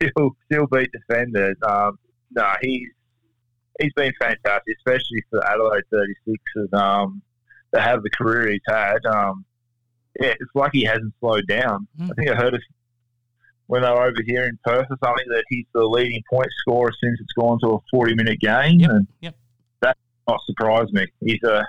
still 0.03 0.37
still 0.51 0.67
beat 0.67 0.91
defenders. 0.93 1.57
Um, 1.67 1.99
no, 2.33 2.53
he's 2.63 2.89
he's 3.81 3.93
been 3.95 4.13
fantastic, 4.21 4.77
especially 4.79 5.23
for 5.31 5.45
Adelaide 5.47 5.85
36ers 5.93 6.73
um, 6.75 7.23
to 7.75 7.81
have 7.81 8.03
the 8.03 8.11
career 8.11 8.51
he's 8.53 8.61
had. 8.69 9.05
Um, 9.07 9.45
yeah, 10.21 10.35
it's 10.39 10.51
like 10.55 10.71
he 10.73 10.85
hasn't 10.85 11.15
slowed 11.21 11.47
down. 11.47 11.87
Mm. 11.99 12.11
I 12.11 12.15
think 12.15 12.31
I 12.31 12.35
heard 12.35 12.61
when 13.67 13.83
they 13.83 13.89
were 13.89 14.03
over 14.03 14.23
here 14.27 14.45
in 14.45 14.59
Perth 14.65 14.87
or 14.91 14.99
something 15.03 15.27
that 15.29 15.45
he's 15.49 15.67
the 15.73 15.85
leading 15.85 16.23
point 16.29 16.49
scorer 16.61 16.93
since 17.03 17.19
it's 17.21 17.33
gone 17.35 17.59
to 17.61 17.75
a 17.75 17.79
40 17.93 18.15
minute 18.17 18.41
game. 18.41 18.81
Yep, 18.81 18.91
and 18.91 19.07
yep. 19.21 19.37
That 19.83 19.97
not 20.29 20.41
surprise 20.47 20.93
me. 20.93 21.07
He's 21.21 21.43
a 21.45 21.67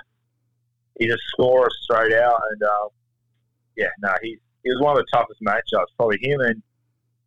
he's 0.98 1.12
a 1.12 1.18
scorer 1.28 1.68
straight 1.82 2.12
out, 2.12 2.40
and 2.50 2.62
uh, 2.62 2.88
yeah, 3.76 3.88
no, 4.00 4.10
he's 4.22 4.38
he 4.64 4.70
was 4.70 4.80
one 4.80 4.96
of 4.96 5.04
the 5.04 5.06
toughest 5.12 5.40
matchups. 5.42 5.86
Probably 5.96 6.18
him 6.20 6.40
and 6.40 6.62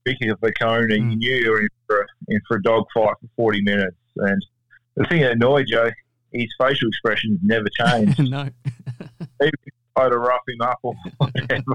Vicky 0.05 0.27
Vacone. 0.27 0.89
Mm. 0.89 1.11
You 1.11 1.17
knew 1.17 1.35
you 1.35 1.51
were 1.51 1.61
in 1.61 1.67
for 1.87 2.01
a, 2.01 2.05
in 2.29 2.41
for 2.47 2.57
a 2.57 2.63
dogfight 2.63 3.15
for 3.19 3.27
40 3.35 3.61
minutes, 3.61 3.97
and 4.17 4.45
the 4.95 5.05
thing 5.05 5.21
that 5.21 5.33
annoyed 5.33 5.67
Joe, 5.69 5.89
his 6.31 6.47
facial 6.59 6.87
expressions 6.87 7.39
never 7.43 7.67
changed. 7.69 8.19
no. 8.29 8.49
Even 9.41 9.51
if 9.65 9.73
I 9.95 10.03
had 10.03 10.09
to 10.09 10.17
rough 10.17 10.41
him 10.47 10.61
up 10.61 10.79
or 10.83 10.93
whatever, 11.17 11.73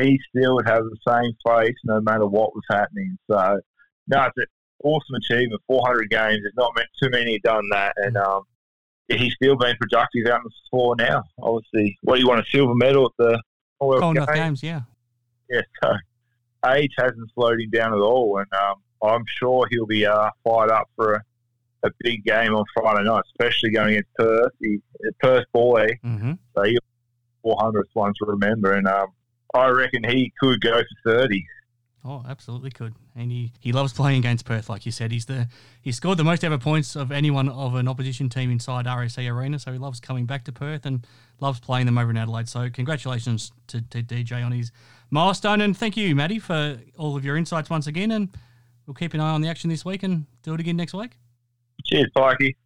he 0.00 0.18
still 0.28 0.56
would 0.56 0.68
have 0.68 0.84
the 0.84 0.96
same 1.06 1.32
face 1.44 1.76
no 1.84 2.00
matter 2.00 2.26
what 2.26 2.54
was 2.54 2.64
happening. 2.70 3.16
So, 3.30 3.60
no, 4.08 4.24
it's 4.24 4.36
an 4.36 4.46
awesome 4.84 5.16
achievement. 5.16 5.60
400 5.66 6.10
games. 6.10 6.40
There's 6.42 6.54
not 6.56 6.72
meant 6.76 6.88
too 7.02 7.10
many 7.10 7.34
have 7.34 7.42
done 7.42 7.68
that. 7.70 7.94
And 7.96 8.16
um, 8.16 8.42
he's 9.08 9.34
still 9.34 9.56
been 9.56 9.76
productive 9.80 10.26
out 10.26 10.38
on 10.38 10.44
the 10.44 10.50
floor 10.70 10.96
now. 10.96 11.24
Obviously, 11.40 11.98
what 12.02 12.16
do 12.16 12.20
you 12.20 12.28
want, 12.28 12.40
a 12.40 12.50
silver 12.50 12.74
medal 12.74 13.06
at 13.06 13.12
the 13.18 13.42
Commonwealth 13.90 14.00
Commonwealth 14.00 14.28
Games? 14.34 14.60
games, 14.60 14.62
yeah. 14.62 14.80
Yeah, 15.50 15.62
so 15.82 16.70
age 16.72 16.92
hasn't 16.98 17.30
slowed 17.34 17.60
him 17.60 17.70
down 17.70 17.92
at 17.92 17.98
all. 18.00 18.38
And 18.38 18.46
um, 18.54 18.76
I'm 19.02 19.24
sure 19.26 19.66
he'll 19.70 19.86
be 19.86 20.06
uh, 20.06 20.30
fired 20.44 20.70
up 20.70 20.88
for 20.96 21.14
a, 21.14 21.22
a 21.84 21.90
big 22.00 22.24
game 22.24 22.54
on 22.54 22.64
Friday 22.74 23.04
night, 23.04 23.22
especially 23.32 23.70
going 23.70 23.90
against 23.90 24.14
Perth. 24.14 24.52
He, 24.60 24.78
a 25.08 25.12
Perth 25.20 25.46
boy, 25.52 25.86
Mm-hmm. 26.04 26.32
so 26.56 26.62
he'll 26.62 26.78
400th 27.44 27.82
one 27.94 28.12
to 28.20 28.24
remember. 28.26 28.72
And 28.74 28.86
um, 28.86 29.08
I 29.54 29.68
reckon 29.68 30.04
he 30.04 30.32
could 30.40 30.60
go 30.60 30.80
for 31.04 31.12
30. 31.20 31.44
Oh, 32.04 32.24
absolutely 32.28 32.70
could. 32.70 32.94
And 33.14 33.30
he, 33.30 33.52
he 33.60 33.70
loves 33.70 33.92
playing 33.92 34.18
against 34.18 34.44
Perth, 34.44 34.68
like 34.68 34.84
you 34.84 34.90
said. 34.90 35.12
He's 35.12 35.26
the 35.26 35.46
he 35.82 35.92
scored 35.92 36.18
the 36.18 36.24
most 36.24 36.42
ever 36.42 36.58
points 36.58 36.96
of 36.96 37.12
anyone 37.12 37.48
of 37.48 37.76
an 37.76 37.86
opposition 37.86 38.28
team 38.28 38.50
inside 38.50 38.86
RAC 38.86 39.18
Arena, 39.18 39.58
so 39.58 39.72
he 39.72 39.78
loves 39.78 40.00
coming 40.00 40.26
back 40.26 40.44
to 40.44 40.52
Perth 40.52 40.84
and 40.84 41.06
loves 41.38 41.60
playing 41.60 41.86
them 41.86 41.98
over 41.98 42.10
in 42.10 42.16
Adelaide. 42.16 42.48
So 42.48 42.68
congratulations 42.70 43.52
to, 43.68 43.82
to 43.90 44.02
DJ 44.02 44.44
on 44.44 44.50
his 44.50 44.72
milestone, 45.10 45.60
and 45.60 45.76
thank 45.76 45.96
you, 45.96 46.16
Matty, 46.16 46.40
for 46.40 46.80
all 46.98 47.16
of 47.16 47.24
your 47.24 47.36
insights 47.36 47.70
once 47.70 47.86
again. 47.86 48.10
And 48.10 48.30
we'll 48.86 48.94
keep 48.94 49.14
an 49.14 49.20
eye 49.20 49.30
on 49.30 49.40
the 49.40 49.48
action 49.48 49.70
this 49.70 49.84
week 49.84 50.02
and 50.02 50.26
do 50.42 50.54
it 50.54 50.60
again 50.60 50.76
next 50.76 50.94
week. 50.94 51.12
Cheers, 51.84 52.10
Pikey. 52.16 52.56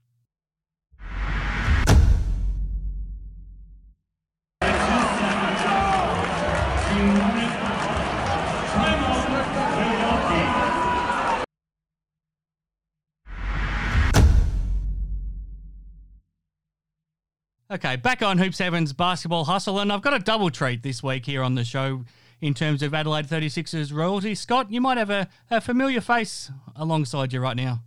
Okay, 17.68 17.96
back 17.96 18.22
on 18.22 18.38
Hoops 18.38 18.58
Seven's 18.58 18.92
basketball 18.92 19.44
hustle, 19.44 19.80
and 19.80 19.92
I've 19.92 20.00
got 20.00 20.14
a 20.14 20.20
double 20.20 20.50
treat 20.50 20.84
this 20.84 21.02
week 21.02 21.26
here 21.26 21.42
on 21.42 21.56
the 21.56 21.64
show 21.64 22.04
in 22.40 22.54
terms 22.54 22.80
of 22.80 22.94
Adelaide 22.94 23.26
36ers 23.26 23.92
royalty. 23.92 24.36
Scott, 24.36 24.70
you 24.70 24.80
might 24.80 24.98
have 24.98 25.10
a, 25.10 25.26
a 25.50 25.60
familiar 25.60 26.00
face 26.00 26.52
alongside 26.76 27.32
you 27.32 27.40
right 27.40 27.56
now. 27.56 27.80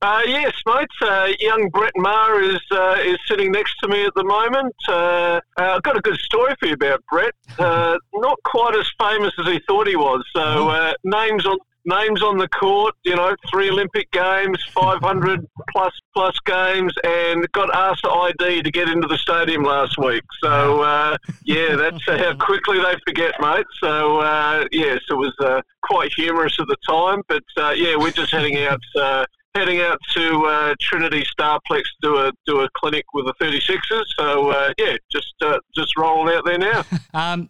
Uh, 0.00 0.22
yes, 0.26 0.54
mate. 0.64 0.88
Uh, 1.02 1.28
young 1.40 1.68
Brett 1.68 1.92
Maher 1.96 2.40
is 2.40 2.60
uh, 2.70 2.96
is 3.04 3.18
sitting 3.28 3.52
next 3.52 3.74
to 3.82 3.88
me 3.88 4.06
at 4.06 4.14
the 4.14 4.24
moment. 4.24 4.74
Uh, 4.88 4.92
uh, 4.92 5.40
I've 5.58 5.82
got 5.82 5.98
a 5.98 6.00
good 6.00 6.18
story 6.20 6.54
for 6.58 6.66
you 6.66 6.74
about 6.74 7.04
Brett. 7.10 7.34
Uh, 7.58 7.98
not 8.14 8.38
quite 8.44 8.76
as 8.76 8.90
famous 8.98 9.32
as 9.40 9.46
he 9.46 9.60
thought 9.66 9.86
he 9.86 9.96
was. 9.96 10.24
So 10.34 10.68
uh, 10.68 10.94
names 11.04 11.44
on 11.44 11.58
names 11.84 12.22
on 12.22 12.38
the 12.38 12.48
court. 12.48 12.94
You 13.04 13.16
know, 13.16 13.34
three 13.50 13.70
Olympic 13.70 14.10
games, 14.10 14.58
five 14.72 15.00
hundred 15.00 15.46
plus 15.70 15.92
plus 16.14 16.36
games, 16.44 16.92
and 17.04 17.50
got 17.52 17.74
asked 17.74 18.02
to 18.04 18.10
ID 18.10 18.62
to 18.62 18.70
get 18.70 18.88
into 18.88 19.06
the 19.08 19.18
stadium 19.18 19.62
last 19.62 19.98
week. 19.98 20.24
So 20.42 20.82
uh, 20.82 21.16
yeah, 21.44 21.76
that's 21.76 22.04
how 22.06 22.34
quickly 22.38 22.78
they 22.78 22.94
forget, 23.06 23.34
mate. 23.40 23.66
So 23.80 24.20
uh, 24.20 24.64
yes, 24.72 25.00
it 25.08 25.14
was 25.14 25.34
uh, 25.40 25.60
quite 25.82 26.12
humorous 26.14 26.56
at 26.58 26.66
the 26.66 26.76
time, 26.88 27.22
but 27.28 27.44
uh, 27.56 27.70
yeah, 27.70 27.96
we're 27.96 28.10
just 28.10 28.32
heading 28.32 28.58
out. 28.58 28.80
Uh, 29.04 29.24
heading 29.54 29.80
out 29.80 29.98
to 30.12 30.44
uh, 30.46 30.74
Trinity 30.80 31.22
Starplex 31.22 31.82
to 31.82 31.84
do 32.02 32.16
a 32.16 32.32
do 32.46 32.60
a 32.60 32.68
clinic 32.76 33.04
with 33.14 33.26
the 33.26 33.34
36ers. 33.34 34.04
So 34.18 34.50
uh, 34.50 34.72
yeah, 34.78 34.96
just 35.10 35.34
uh, 35.42 35.58
just 35.74 35.96
rolling 35.96 36.34
out 36.34 36.44
there 36.44 36.58
now. 36.58 36.84
Um, 37.14 37.48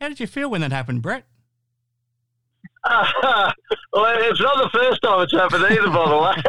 how 0.00 0.08
did 0.08 0.18
you 0.18 0.26
feel 0.26 0.50
when 0.50 0.62
that 0.62 0.72
happened, 0.72 1.02
Brett? 1.02 1.24
well, 3.92 4.18
it's 4.18 4.40
not 4.40 4.56
the 4.56 4.70
first 4.72 5.02
time 5.02 5.20
it's 5.22 5.32
happened 5.32 5.64
either, 5.64 5.88
by 5.90 6.08
the 6.08 6.18
way. 6.18 6.42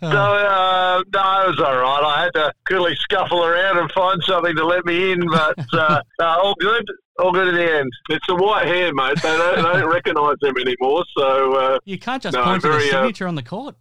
so 0.10 0.18
uh, 0.18 1.02
no, 1.14 1.44
it 1.44 1.48
was 1.48 1.60
all 1.60 1.76
right. 1.76 2.02
I 2.04 2.22
had 2.24 2.32
to 2.34 2.52
quickly 2.66 2.96
scuffle 2.96 3.44
around 3.44 3.78
and 3.78 3.90
find 3.92 4.20
something 4.24 4.56
to 4.56 4.64
let 4.66 4.84
me 4.84 5.12
in, 5.12 5.20
but 5.28 5.56
uh, 5.74 6.02
no, 6.20 6.26
all 6.26 6.54
good. 6.58 6.84
All 7.18 7.30
good 7.30 7.48
in 7.48 7.54
the 7.54 7.72
end. 7.78 7.90
It's 8.08 8.28
a 8.30 8.34
white 8.34 8.66
hair, 8.66 8.92
mate. 8.94 9.20
They 9.22 9.36
don't, 9.36 9.56
they 9.56 9.62
don't 9.62 9.88
recognise 9.92 10.36
them 10.40 10.54
anymore. 10.58 11.04
So 11.16 11.52
uh, 11.56 11.78
You 11.84 11.98
can't 11.98 12.22
just 12.22 12.34
No, 12.34 12.42
point 12.42 12.62
to 12.62 12.68
the 12.68 12.76
uh, 12.76 12.80
signature 12.80 13.28
on 13.28 13.34
the 13.36 13.42
court. 13.42 13.76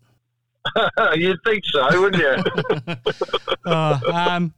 You'd 1.15 1.39
think 1.43 1.63
so, 1.65 2.01
wouldn't 2.01 2.21
you? 2.21 2.95
uh, 3.65 3.99
um, 4.13 4.53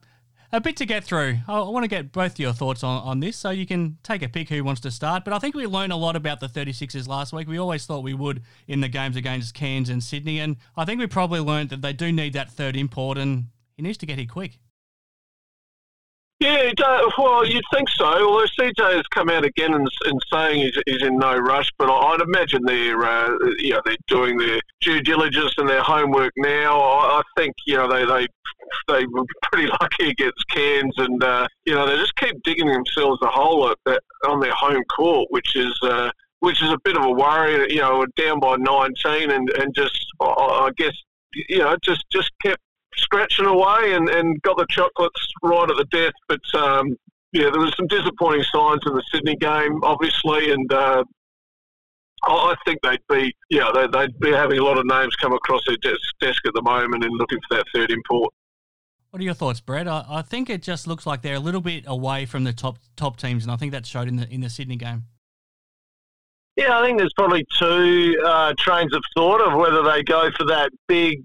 a 0.53 0.61
bit 0.61 0.77
to 0.77 0.85
get 0.85 1.03
through. 1.03 1.39
I, 1.47 1.59
want 1.61 1.83
to 1.83 1.87
get 1.87 2.11
both 2.11 2.39
your 2.39 2.53
thoughts 2.53 2.83
on, 2.83 3.01
on 3.03 3.19
this, 3.19 3.35
so 3.35 3.49
you 3.49 3.65
can 3.65 3.97
take 4.03 4.21
a 4.21 4.29
pick 4.29 4.49
who 4.49 4.63
wants 4.63 4.81
to 4.81 4.91
start. 4.91 5.25
But 5.25 5.33
I 5.33 5.39
think 5.39 5.55
we 5.55 5.65
learned 5.65 5.91
a 5.91 5.95
lot 5.95 6.15
about 6.15 6.39
the 6.39 6.47
36ers 6.47 7.07
last 7.07 7.33
week. 7.33 7.47
We 7.47 7.57
always 7.57 7.87
thought 7.87 8.03
we 8.03 8.13
would 8.13 8.43
in 8.67 8.79
the 8.79 8.87
games 8.87 9.15
against 9.15 9.55
Cairns 9.55 9.89
and 9.89 10.01
Sydney, 10.01 10.39
and 10.39 10.57
I 10.77 10.85
think 10.85 10.99
we 10.99 11.07
probably 11.07 11.39
learned 11.39 11.71
that 11.71 11.81
they 11.81 11.91
do 11.91 12.11
need 12.11 12.33
that 12.33 12.51
third 12.51 12.75
import, 12.75 13.17
and 13.17 13.45
he 13.75 13.81
needs 13.81 13.97
to 13.97 14.05
get 14.05 14.19
here 14.19 14.27
quick. 14.29 14.59
Yeah, 16.43 16.71
well, 17.17 17.47
you'd 17.47 17.63
think 17.73 17.87
so. 17.87 18.03
Although 18.03 18.45
CJ 18.59 18.95
has 18.97 19.07
come 19.13 19.29
out 19.29 19.45
again 19.45 19.73
and, 19.73 19.87
and 20.05 20.19
saying 20.29 20.59
he's, 20.59 20.77
he's, 20.85 21.01
in 21.01 21.17
no 21.17 21.37
rush, 21.37 21.71
but 21.77 21.89
I'd 21.89 22.19
imagine 22.19 22.59
they're 22.65 23.01
uh, 23.01 23.29
you 23.59 23.69
know 23.69 23.81
they're 23.85 23.95
doing 24.07 24.37
their 24.37 24.59
due 24.81 24.99
diligence 24.99 25.53
and 25.57 25.69
their 25.69 25.81
homework 25.81 26.33
now. 26.35 26.81
I, 26.81 27.21
think 27.37 27.55
you 27.65 27.77
know 27.77 27.87
they 27.87 28.03
they 28.03 28.27
they 28.89 29.05
were 29.05 29.23
pretty 29.43 29.69
lucky 29.81 30.09
against 30.09 30.45
Cairns, 30.49 30.93
and 30.97 31.23
uh, 31.23 31.47
you 31.65 31.75
know 31.75 31.87
they 31.87 31.95
just 31.95 32.15
keep 32.17 32.35
digging 32.43 32.67
themselves 32.67 33.21
a 33.21 33.27
hole 33.27 33.69
at 33.69 33.77
that, 33.85 34.01
on 34.27 34.41
their 34.41 34.53
home 34.53 34.83
court, 34.95 35.27
which 35.29 35.55
is. 35.55 35.73
Uh, 35.81 36.11
which 36.41 36.61
is 36.61 36.69
a 36.71 36.77
bit 36.83 36.97
of 36.97 37.05
a 37.05 37.09
worry, 37.09 37.73
you 37.73 37.79
know, 37.79 38.05
down 38.17 38.37
by 38.37 38.57
19 38.57 39.31
and, 39.31 39.49
and 39.51 39.73
just, 39.73 40.05
I 40.19 40.69
guess, 40.75 40.91
you 41.47 41.59
know, 41.59 41.77
just, 41.81 42.03
just 42.11 42.31
kept 42.41 42.61
scratching 42.97 43.45
away 43.45 43.93
and, 43.93 44.09
and 44.09 44.41
got 44.41 44.57
the 44.57 44.65
chocolates 44.69 45.27
right 45.41 45.69
at 45.69 45.77
the 45.77 45.85
death. 45.91 46.13
But 46.27 46.59
um, 46.59 46.95
yeah, 47.31 47.49
there 47.49 47.59
was 47.59 47.73
some 47.75 47.87
disappointing 47.87 48.43
signs 48.43 48.81
in 48.85 48.93
the 48.93 49.03
Sydney 49.11 49.35
game, 49.37 49.83
obviously, 49.83 50.51
and 50.51 50.71
uh, 50.71 51.03
I 52.23 52.55
think 52.65 52.79
they'd 52.83 52.99
be 53.09 53.33
yeah 53.49 53.71
they, 53.73 53.87
would 53.87 54.19
be 54.19 54.31
having 54.31 54.59
a 54.59 54.63
lot 54.63 54.77
of 54.77 54.85
names 54.85 55.15
come 55.15 55.33
across 55.33 55.61
their 55.67 55.77
desk, 55.77 55.99
desk 56.21 56.45
at 56.45 56.53
the 56.53 56.61
moment 56.61 57.03
and 57.03 57.13
looking 57.17 57.39
for 57.49 57.57
that 57.57 57.65
third 57.73 57.91
import. 57.91 58.33
What 59.09 59.21
are 59.21 59.25
your 59.25 59.33
thoughts, 59.33 59.59
Brett? 59.59 59.87
I, 59.87 60.05
I 60.09 60.21
think 60.21 60.49
it 60.49 60.63
just 60.63 60.87
looks 60.87 61.05
like 61.05 61.21
they're 61.21 61.35
a 61.35 61.39
little 61.39 61.61
bit 61.61 61.83
away 61.85 62.25
from 62.25 62.45
the 62.45 62.53
top 62.53 62.77
top 62.95 63.17
teams, 63.17 63.43
and 63.43 63.51
I 63.51 63.57
think 63.57 63.71
that 63.71 63.85
showed 63.85 64.07
in 64.07 64.15
the 64.15 64.27
in 64.29 64.41
the 64.41 64.49
Sydney 64.49 64.75
game. 64.75 65.03
Yeah, 66.55 66.79
I 66.79 66.85
think 66.85 66.99
there's 66.99 67.13
probably 67.13 67.45
two 67.57 68.15
uh, 68.23 68.53
trains 68.59 68.93
of 68.95 69.03
thought 69.15 69.41
of 69.41 69.57
whether 69.57 69.81
they 69.81 70.03
go 70.03 70.29
for 70.37 70.45
that 70.45 70.69
big 70.87 71.23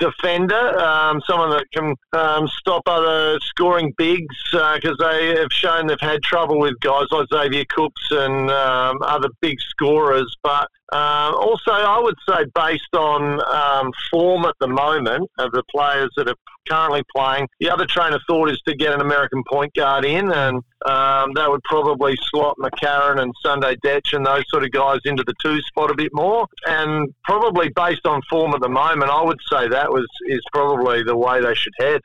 defender, 0.00 0.78
um, 0.80 1.20
someone 1.26 1.50
that 1.50 1.66
can 1.72 1.94
um, 2.12 2.48
stop 2.48 2.82
other 2.86 3.38
scoring 3.40 3.92
bigs 3.96 4.34
because 4.50 4.96
uh, 5.00 5.12
they 5.12 5.38
have 5.38 5.52
shown 5.52 5.86
they've 5.86 6.00
had 6.00 6.22
trouble 6.22 6.58
with 6.58 6.74
guys 6.80 7.06
like 7.10 7.28
Xavier 7.32 7.64
Cooks 7.68 8.08
and 8.10 8.50
um, 8.50 8.98
other 9.02 9.28
big 9.40 9.60
scorers. 9.60 10.36
But 10.42 10.68
um, 10.92 11.34
also, 11.34 11.70
I 11.70 12.00
would 12.00 12.16
say 12.28 12.44
based 12.54 12.94
on 12.94 13.40
um, 13.52 13.92
form 14.10 14.44
at 14.44 14.56
the 14.58 14.66
moment 14.66 15.30
of 15.38 15.52
the 15.52 15.62
players 15.70 16.10
that 16.16 16.28
are 16.28 16.34
currently 16.68 17.02
playing, 17.14 17.48
the 17.60 17.70
other 17.70 17.86
train 17.86 18.12
of 18.12 18.20
thought 18.26 18.50
is 18.50 18.60
to 18.66 18.74
get 18.74 18.92
an 18.92 19.00
American 19.00 19.42
point 19.48 19.72
guard 19.74 20.04
in, 20.04 20.32
and 20.32 20.56
um, 20.86 21.32
that 21.34 21.48
would 21.48 21.62
probably 21.62 22.16
slot 22.30 22.56
McCarron 22.58 23.20
and 23.22 23.32
Sunday 23.40 23.76
Dech 23.84 24.12
and 24.12 24.26
those 24.26 24.42
sort 24.48 24.64
of 24.64 24.72
guys 24.72 24.98
into 25.04 25.22
the 25.24 25.34
two 25.40 25.60
spot 25.62 25.92
a 25.92 25.94
bit 25.94 26.10
more. 26.12 26.46
And 26.66 27.14
probably 27.22 27.68
based 27.68 28.06
on 28.06 28.20
form 28.28 28.52
at 28.54 28.60
the 28.60 28.68
moment, 28.68 29.10
I 29.10 29.22
would 29.22 29.40
say 29.50 29.68
that 29.68 29.92
was 29.92 30.06
is 30.26 30.42
probably 30.52 31.04
the 31.04 31.16
way 31.16 31.40
they 31.40 31.54
should 31.54 31.74
head. 31.78 32.00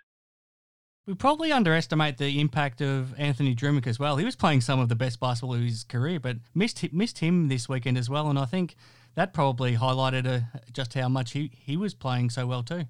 We 1.08 1.14
probably 1.14 1.52
underestimate 1.52 2.18
the 2.18 2.40
impact 2.40 2.82
of 2.82 3.14
Anthony 3.20 3.54
Drmic 3.54 3.86
as 3.86 4.00
well. 4.00 4.18
He 4.18 4.26
was 4.26 4.36
playing 4.36 4.62
some 4.62 4.80
of 4.80 4.90
the 4.90 4.96
best 4.96 5.20
basketball 5.20 5.54
of 5.56 5.62
his 5.62 5.84
career, 5.84 6.20
but 6.20 6.38
missed 6.56 6.92
missed 6.92 7.20
him 7.20 7.48
this 7.48 7.70
weekend 7.70 7.98
as 7.98 8.10
well. 8.10 8.28
And 8.28 8.40
I 8.40 8.46
think 8.46 8.76
that 9.14 9.32
probably 9.32 9.76
highlighted 9.76 10.26
uh, 10.26 10.60
just 10.72 10.96
how 10.96 11.08
much 11.08 11.34
he, 11.34 11.52
he 11.54 11.78
was 11.78 11.94
playing 11.94 12.32
so 12.32 12.48
well 12.48 12.64
too. 12.64 12.86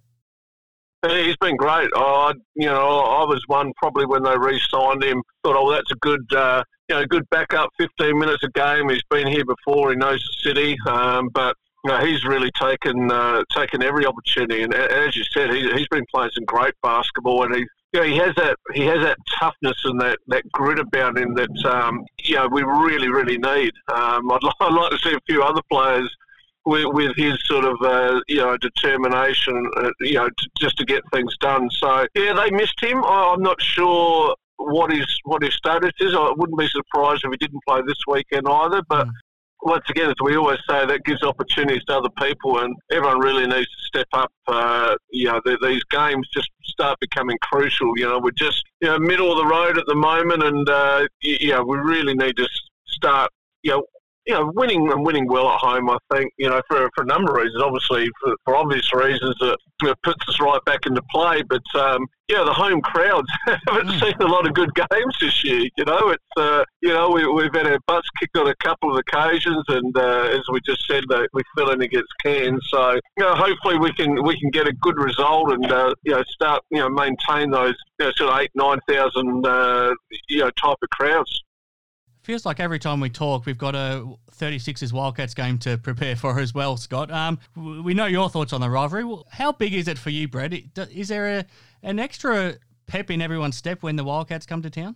He's 1.05 1.35
been 1.37 1.57
great. 1.57 1.89
Oh, 1.93 2.33
you 2.55 2.65
know, 2.67 2.99
I 2.99 3.25
was 3.25 3.43
one 3.47 3.73
probably 3.77 4.05
when 4.05 4.23
they 4.23 4.35
re-signed 4.37 5.03
him. 5.03 5.21
Thought, 5.43 5.55
oh, 5.55 5.71
that's 5.71 5.91
a 5.91 5.95
good, 5.95 6.33
uh, 6.33 6.63
you 6.89 6.95
know, 6.95 7.05
good 7.05 7.29
backup. 7.29 7.69
Fifteen 7.77 8.17
minutes 8.17 8.43
a 8.43 8.49
game. 8.51 8.89
He's 8.89 9.03
been 9.09 9.27
here 9.27 9.43
before. 9.45 9.91
He 9.91 9.97
knows 9.97 10.23
the 10.23 10.49
city. 10.49 10.77
Um, 10.87 11.29
but 11.33 11.55
you 11.83 11.91
know, 11.91 11.99
he's 12.03 12.23
really 12.25 12.49
taken 12.59 13.11
uh, 13.11 13.43
taken 13.51 13.83
every 13.83 14.05
opportunity. 14.07 14.63
And 14.63 14.73
as 14.73 15.15
you 15.15 15.23
said, 15.31 15.51
he, 15.53 15.69
has 15.69 15.87
been 15.91 16.05
playing 16.11 16.31
some 16.33 16.45
great 16.45 16.73
basketball, 16.81 17.43
and 17.43 17.55
he 17.55 17.65
you 17.95 18.01
know, 18.01 18.07
he 18.07 18.17
has 18.17 18.35
that 18.35 18.57
he 18.73 18.85
has 18.85 18.99
that 19.03 19.17
toughness 19.39 19.77
and 19.85 19.99
that, 20.01 20.19
that 20.27 20.51
grit 20.51 20.79
about 20.79 21.17
him 21.17 21.33
that 21.35 21.65
um, 21.65 22.05
you 22.23 22.35
know 22.35 22.47
we 22.51 22.61
really 22.61 23.07
really 23.07 23.37
need. 23.37 23.71
Um, 23.93 24.31
I'd, 24.31 24.39
I'd, 24.59 24.73
like 24.73 24.91
to 24.91 24.97
see 24.97 25.13
a 25.13 25.19
few 25.27 25.43
other 25.43 25.61
players 25.71 26.13
with, 26.65 26.85
with 26.87 27.15
his 27.15 27.37
sort 27.45 27.63
of 27.63 27.77
uh, 27.81 28.19
you 28.27 28.37
know 28.37 28.57
determination, 28.57 29.71
uh, 29.77 29.91
you 30.01 30.15
know, 30.15 30.27
t- 30.27 30.47
just 30.59 30.77
to 30.77 30.85
get 30.85 31.03
things 31.13 31.37
done. 31.37 31.69
So 31.71 32.05
yeah, 32.15 32.33
they 32.33 32.51
missed 32.51 32.81
him. 32.83 33.03
I'm 33.05 33.41
not 33.41 33.61
sure 33.61 34.35
what 34.57 34.91
his 34.91 35.07
what 35.23 35.41
his 35.41 35.53
status 35.55 35.93
is. 35.99 36.13
I 36.13 36.33
wouldn't 36.35 36.59
be 36.59 36.67
surprised 36.67 37.23
if 37.23 37.31
he 37.31 37.37
didn't 37.37 37.61
play 37.65 37.81
this 37.87 37.99
weekend 38.07 38.47
either. 38.47 38.81
But 38.89 39.07
mm 39.07 39.11
once 39.65 39.83
again, 39.89 40.09
as 40.09 40.15
we 40.21 40.37
always 40.37 40.59
say, 40.69 40.85
that 40.85 41.03
gives 41.05 41.23
opportunities 41.23 41.83
to 41.85 41.97
other 41.97 42.09
people, 42.21 42.59
and 42.59 42.75
everyone 42.91 43.19
really 43.19 43.47
needs 43.47 43.67
to 43.67 43.83
step 43.87 44.07
up. 44.13 44.31
Uh, 44.47 44.95
you 45.09 45.25
know, 45.25 45.41
the, 45.43 45.57
these 45.61 45.83
games 45.85 46.29
just 46.31 46.49
start 46.63 46.99
becoming 46.99 47.37
crucial. 47.41 47.91
You 47.97 48.05
know, 48.05 48.19
we're 48.19 48.31
just 48.31 48.63
you 48.81 48.87
know 48.87 48.99
middle 48.99 49.31
of 49.31 49.37
the 49.37 49.45
road 49.45 49.77
at 49.79 49.85
the 49.87 49.95
moment, 49.95 50.43
and 50.43 50.69
uh, 50.69 51.07
you, 51.21 51.37
you 51.39 51.49
know 51.49 51.63
we 51.63 51.77
really 51.77 52.13
need 52.13 52.37
to 52.37 52.47
start 52.85 53.31
you 53.63 53.71
know 53.71 53.83
you 54.25 54.33
know, 54.33 54.51
winning 54.55 54.91
and 54.91 55.05
winning 55.05 55.27
well 55.27 55.49
at 55.49 55.59
home, 55.59 55.89
I 55.89 55.97
think, 56.11 56.33
you 56.37 56.49
know, 56.49 56.61
for, 56.67 56.89
for 56.95 57.03
a 57.03 57.07
number 57.07 57.31
of 57.31 57.43
reasons. 57.43 57.61
Obviously, 57.61 58.07
for, 58.21 58.35
for 58.43 58.55
obvious 58.55 58.91
reasons, 58.93 59.35
that 59.39 59.57
you 59.81 59.89
know, 59.89 59.95
puts 60.03 60.27
us 60.27 60.39
right 60.39 60.59
back 60.65 60.85
into 60.85 61.01
play. 61.11 61.43
But 61.43 61.63
um, 61.75 62.07
yeah, 62.27 62.43
the 62.43 62.53
home 62.53 62.81
crowds 62.81 63.27
haven't 63.45 63.87
mm. 63.87 63.99
seen 63.99 64.15
a 64.19 64.25
lot 64.25 64.47
of 64.47 64.53
good 64.55 64.71
games 64.73 65.15
this 65.21 65.43
year. 65.43 65.69
You 65.77 65.85
know, 65.85 66.09
it's 66.09 66.23
uh, 66.37 66.63
you 66.81 66.89
know 66.89 67.11
we, 67.11 67.27
we've 67.27 67.53
had 67.53 67.67
our 67.67 67.79
butts 67.85 68.09
kicked 68.19 68.35
on 68.37 68.47
a 68.47 68.55
couple 68.55 68.91
of 68.91 68.97
occasions, 68.97 69.63
and 69.67 69.95
uh, 69.95 70.29
as 70.31 70.41
we 70.51 70.59
just 70.65 70.87
said, 70.87 71.03
that 71.09 71.29
we 71.33 71.43
fell 71.55 71.69
in 71.69 71.81
against 71.81 72.09
Cairns. 72.23 72.65
So 72.71 72.93
you 72.93 73.23
know, 73.23 73.35
hopefully 73.35 73.77
we 73.77 73.93
can 73.93 74.23
we 74.23 74.39
can 74.39 74.49
get 74.49 74.67
a 74.67 74.73
good 74.73 74.97
result 74.97 75.51
and 75.51 75.71
uh, 75.71 75.93
you 76.03 76.13
know 76.13 76.23
start 76.29 76.63
you 76.71 76.79
know 76.79 76.89
maintain 76.89 77.51
those 77.51 77.75
you 77.99 78.07
know, 78.07 78.11
sort 78.15 78.33
of 78.33 78.39
eight 78.39 78.51
nine 78.55 78.79
thousand 78.89 79.45
uh, 79.45 79.93
you 80.29 80.39
know 80.39 80.49
type 80.51 80.77
of 80.81 80.89
crowds 80.89 81.43
feels 82.25 82.45
like 82.45 82.59
every 82.59 82.79
time 82.79 82.99
we 82.99 83.09
talk, 83.09 83.45
we've 83.45 83.57
got 83.57 83.75
a 83.75 84.05
36ers 84.33 84.91
Wildcats 84.91 85.33
game 85.33 85.57
to 85.59 85.77
prepare 85.77 86.15
for 86.15 86.39
as 86.39 86.53
well, 86.53 86.75
Scott. 86.75 87.11
Um, 87.11 87.39
we 87.55 87.93
know 87.93 88.07
your 88.07 88.29
thoughts 88.29 88.51
on 88.51 88.61
the 88.61 88.69
rivalry. 88.69 89.05
How 89.31 89.51
big 89.51 89.73
is 89.73 89.87
it 89.87 89.97
for 89.97 90.09
you, 90.09 90.27
Brett? 90.27 90.53
Is 90.91 91.07
there 91.07 91.39
a, 91.39 91.45
an 91.83 91.99
extra 91.99 92.55
pep 92.87 93.11
in 93.11 93.21
everyone's 93.21 93.55
step 93.55 93.83
when 93.83 93.95
the 93.95 94.03
Wildcats 94.03 94.45
come 94.45 94.61
to 94.63 94.69
town? 94.69 94.95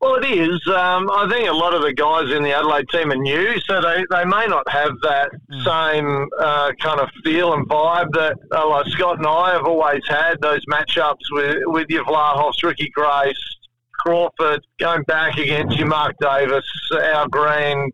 Well, 0.00 0.22
it 0.22 0.26
is. 0.26 0.60
Um, 0.68 1.10
I 1.10 1.26
think 1.30 1.48
a 1.48 1.52
lot 1.52 1.74
of 1.74 1.80
the 1.80 1.92
guys 1.92 2.30
in 2.30 2.42
the 2.42 2.52
Adelaide 2.52 2.86
team 2.90 3.10
are 3.10 3.16
new, 3.16 3.58
so 3.60 3.80
they, 3.80 4.04
they 4.10 4.24
may 4.26 4.46
not 4.46 4.68
have 4.68 4.92
that 5.02 5.30
mm. 5.50 5.64
same 5.64 6.28
uh, 6.38 6.72
kind 6.80 7.00
of 7.00 7.08
feel 7.24 7.54
and 7.54 7.66
vibe 7.66 8.12
that 8.12 8.36
uh, 8.54 8.68
like 8.68 8.86
Scott 8.88 9.18
and 9.18 9.26
I 9.26 9.52
have 9.52 9.64
always 9.64 10.02
had. 10.06 10.40
Those 10.42 10.60
matchups 10.70 11.24
with 11.30 11.56
with 11.66 11.88
your 11.88 12.04
Vlahov, 12.04 12.52
Ricky 12.62 12.90
Grace, 12.90 13.56
Crawford, 14.06 14.64
going 14.78 15.02
back 15.02 15.36
against 15.36 15.76
you, 15.76 15.84
Mark 15.84 16.14
Davis, 16.20 16.64
Al 16.92 17.26
Green, 17.26 17.90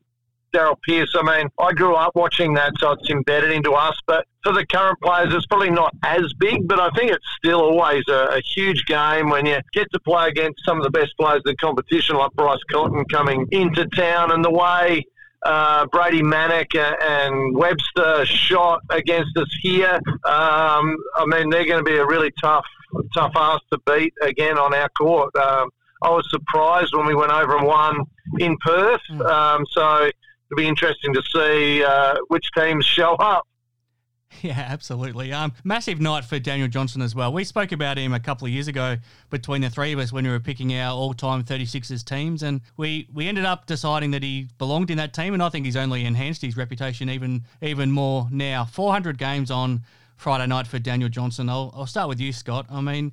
Darryl 0.52 0.76
Pearce. 0.86 1.10
I 1.18 1.22
mean, 1.22 1.48
I 1.58 1.72
grew 1.72 1.94
up 1.94 2.14
watching 2.14 2.52
that, 2.52 2.74
so 2.78 2.90
it's 2.90 3.08
embedded 3.08 3.50
into 3.50 3.72
us. 3.72 3.98
But 4.06 4.26
for 4.42 4.52
the 4.52 4.66
current 4.66 4.98
players, 5.02 5.32
it's 5.32 5.46
probably 5.46 5.70
not 5.70 5.94
as 6.04 6.30
big, 6.34 6.68
but 6.68 6.78
I 6.78 6.90
think 6.90 7.12
it's 7.12 7.24
still 7.38 7.62
always 7.62 8.02
a, 8.10 8.36
a, 8.36 8.42
huge 8.42 8.84
game 8.84 9.30
when 9.30 9.46
you 9.46 9.58
get 9.72 9.90
to 9.94 10.00
play 10.00 10.28
against 10.28 10.62
some 10.66 10.76
of 10.76 10.84
the 10.84 10.90
best 10.90 11.16
players 11.18 11.40
in 11.46 11.52
the 11.52 11.56
competition, 11.56 12.16
like 12.16 12.32
Bryce 12.32 12.60
Cotton 12.70 13.06
coming 13.06 13.46
into 13.50 13.86
town, 13.86 14.32
and 14.32 14.44
the 14.44 14.50
way. 14.50 15.04
Uh, 15.44 15.86
Brady 15.86 16.22
Manek 16.22 16.72
and 16.76 17.56
Webster 17.56 18.24
shot 18.24 18.80
against 18.90 19.36
us 19.36 19.48
here. 19.60 19.98
Um, 20.24 20.96
I 21.16 21.24
mean, 21.26 21.50
they're 21.50 21.66
going 21.66 21.84
to 21.84 21.90
be 21.90 21.96
a 21.96 22.06
really 22.06 22.30
tough, 22.40 22.64
tough 23.12 23.32
ass 23.34 23.58
to 23.72 23.78
beat 23.84 24.14
again 24.22 24.56
on 24.56 24.72
our 24.72 24.88
court. 24.90 25.34
Um, 25.34 25.68
I 26.02 26.10
was 26.10 26.28
surprised 26.30 26.94
when 26.94 27.06
we 27.06 27.14
went 27.14 27.32
over 27.32 27.56
and 27.56 27.66
won 27.66 28.04
in 28.38 28.56
Perth. 28.58 29.00
Mm. 29.10 29.26
Um, 29.26 29.66
so 29.70 30.04
it'll 30.04 30.56
be 30.56 30.66
interesting 30.66 31.14
to 31.14 31.22
see 31.34 31.84
uh, 31.84 32.16
which 32.28 32.46
teams 32.56 32.84
show 32.84 33.14
up. 33.14 33.46
Yeah, 34.40 34.66
absolutely. 34.68 35.32
Um, 35.32 35.52
massive 35.62 36.00
night 36.00 36.24
for 36.24 36.38
Daniel 36.38 36.68
Johnson 36.68 37.02
as 37.02 37.14
well. 37.14 37.32
We 37.32 37.44
spoke 37.44 37.70
about 37.70 37.98
him 37.98 38.12
a 38.12 38.20
couple 38.20 38.46
of 38.46 38.52
years 38.52 38.66
ago 38.66 38.96
between 39.30 39.60
the 39.60 39.70
three 39.70 39.92
of 39.92 39.98
us 39.98 40.12
when 40.12 40.24
we 40.24 40.30
were 40.30 40.40
picking 40.40 40.74
our 40.74 40.92
all-time 40.92 41.44
36ers 41.44 42.04
teams, 42.04 42.42
and 42.42 42.62
we, 42.76 43.08
we 43.12 43.28
ended 43.28 43.44
up 43.44 43.66
deciding 43.66 44.10
that 44.12 44.22
he 44.22 44.48
belonged 44.58 44.90
in 44.90 44.96
that 44.96 45.12
team, 45.12 45.34
and 45.34 45.42
I 45.42 45.48
think 45.50 45.66
he's 45.66 45.76
only 45.76 46.04
enhanced 46.04 46.42
his 46.42 46.56
reputation 46.56 47.10
even 47.10 47.44
even 47.60 47.90
more 47.90 48.28
now. 48.30 48.64
400 48.64 49.18
games 49.18 49.50
on 49.50 49.82
Friday 50.16 50.46
night 50.46 50.66
for 50.66 50.78
Daniel 50.78 51.08
Johnson. 51.08 51.48
I'll, 51.48 51.72
I'll 51.76 51.86
start 51.86 52.08
with 52.08 52.20
you, 52.20 52.32
Scott. 52.32 52.66
I 52.70 52.80
mean, 52.80 53.12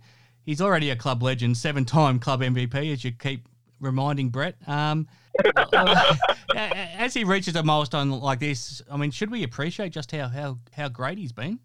he's 0.49 0.61
already 0.61 0.89
a 0.89 0.95
club 0.95 1.21
legend, 1.21 1.55
seven 1.55 1.85
time 1.85 2.17
club 2.17 2.41
MVP, 2.41 2.91
as 2.91 3.03
you 3.03 3.11
keep 3.11 3.47
reminding 3.79 4.29
Brett. 4.29 4.55
Um, 4.65 5.07
as 6.55 7.13
he 7.13 7.23
reaches 7.23 7.55
a 7.55 7.61
milestone 7.61 8.09
like 8.09 8.39
this, 8.39 8.81
I 8.89 8.97
mean, 8.97 9.11
should 9.11 9.29
we 9.29 9.43
appreciate 9.43 9.91
just 9.91 10.11
how 10.11 10.27
how, 10.27 10.57
how 10.73 10.89
great 10.89 11.19
he's 11.19 11.31
been? 11.31 11.59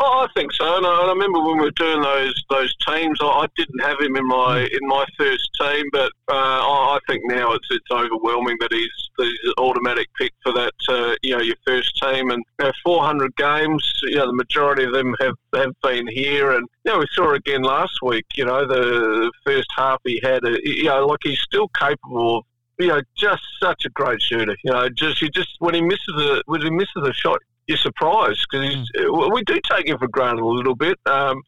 Oh, 0.00 0.24
I 0.24 0.28
think 0.32 0.52
so. 0.52 0.76
And 0.76 0.86
I, 0.86 0.90
I, 0.90 1.08
remember 1.08 1.40
when 1.40 1.58
we 1.58 1.64
were 1.64 1.70
doing 1.72 2.00
those 2.00 2.44
those 2.50 2.72
teams, 2.86 3.18
I, 3.20 3.26
I, 3.26 3.46
didn't 3.56 3.80
have 3.80 3.98
him 4.00 4.14
in 4.14 4.26
my 4.28 4.60
in 4.60 4.88
my 4.88 5.04
first 5.18 5.50
team, 5.60 5.86
but 5.90 6.12
uh, 6.28 6.34
I, 6.34 6.98
think 7.08 7.22
now 7.26 7.52
it's 7.52 7.66
it's 7.70 7.90
overwhelming 7.90 8.56
that 8.60 8.72
he's 8.72 9.10
he's 9.18 9.38
an 9.44 9.54
automatic 9.58 10.06
pick 10.16 10.32
for 10.44 10.52
that 10.52 10.74
uh, 10.88 11.16
you 11.22 11.36
know 11.36 11.42
your 11.42 11.56
first 11.66 12.00
team. 12.00 12.30
And 12.30 12.44
you 12.60 12.66
know, 12.66 12.72
400 12.84 13.34
games, 13.34 14.00
you 14.04 14.16
know, 14.16 14.28
the 14.28 14.34
majority 14.34 14.84
of 14.84 14.92
them 14.92 15.16
have 15.18 15.34
have 15.54 15.72
been 15.82 16.06
here, 16.06 16.52
and 16.52 16.64
you 16.84 16.92
know 16.92 17.00
we 17.00 17.06
saw 17.12 17.32
again 17.32 17.62
last 17.62 18.00
week. 18.00 18.26
You 18.36 18.44
know, 18.44 18.68
the 18.68 19.32
first 19.44 19.66
half 19.76 20.00
he 20.04 20.20
had, 20.22 20.44
a, 20.44 20.58
you 20.62 20.84
know, 20.84 21.06
like 21.06 21.20
he's 21.24 21.40
still 21.40 21.66
capable 21.76 22.38
of 22.38 22.44
you 22.78 22.86
know, 22.86 23.00
just 23.16 23.42
such 23.60 23.84
a 23.84 23.90
great 23.90 24.22
shooter. 24.22 24.56
You 24.62 24.70
know, 24.70 24.88
just 24.88 25.18
he 25.18 25.28
just 25.30 25.56
when 25.58 25.74
he 25.74 25.82
misses 25.82 26.14
a 26.16 26.42
when 26.46 26.62
he 26.62 26.70
misses 26.70 27.02
a 27.02 27.12
shot, 27.12 27.40
you're 27.68 27.78
surprised 27.78 28.46
because 28.50 28.90
mm. 28.96 29.32
we 29.32 29.42
do 29.44 29.60
take 29.70 29.88
him 29.88 29.98
for 29.98 30.08
granted 30.08 30.42
a 30.42 30.46
little 30.46 30.74
bit. 30.74 30.98
Um, 31.06 31.42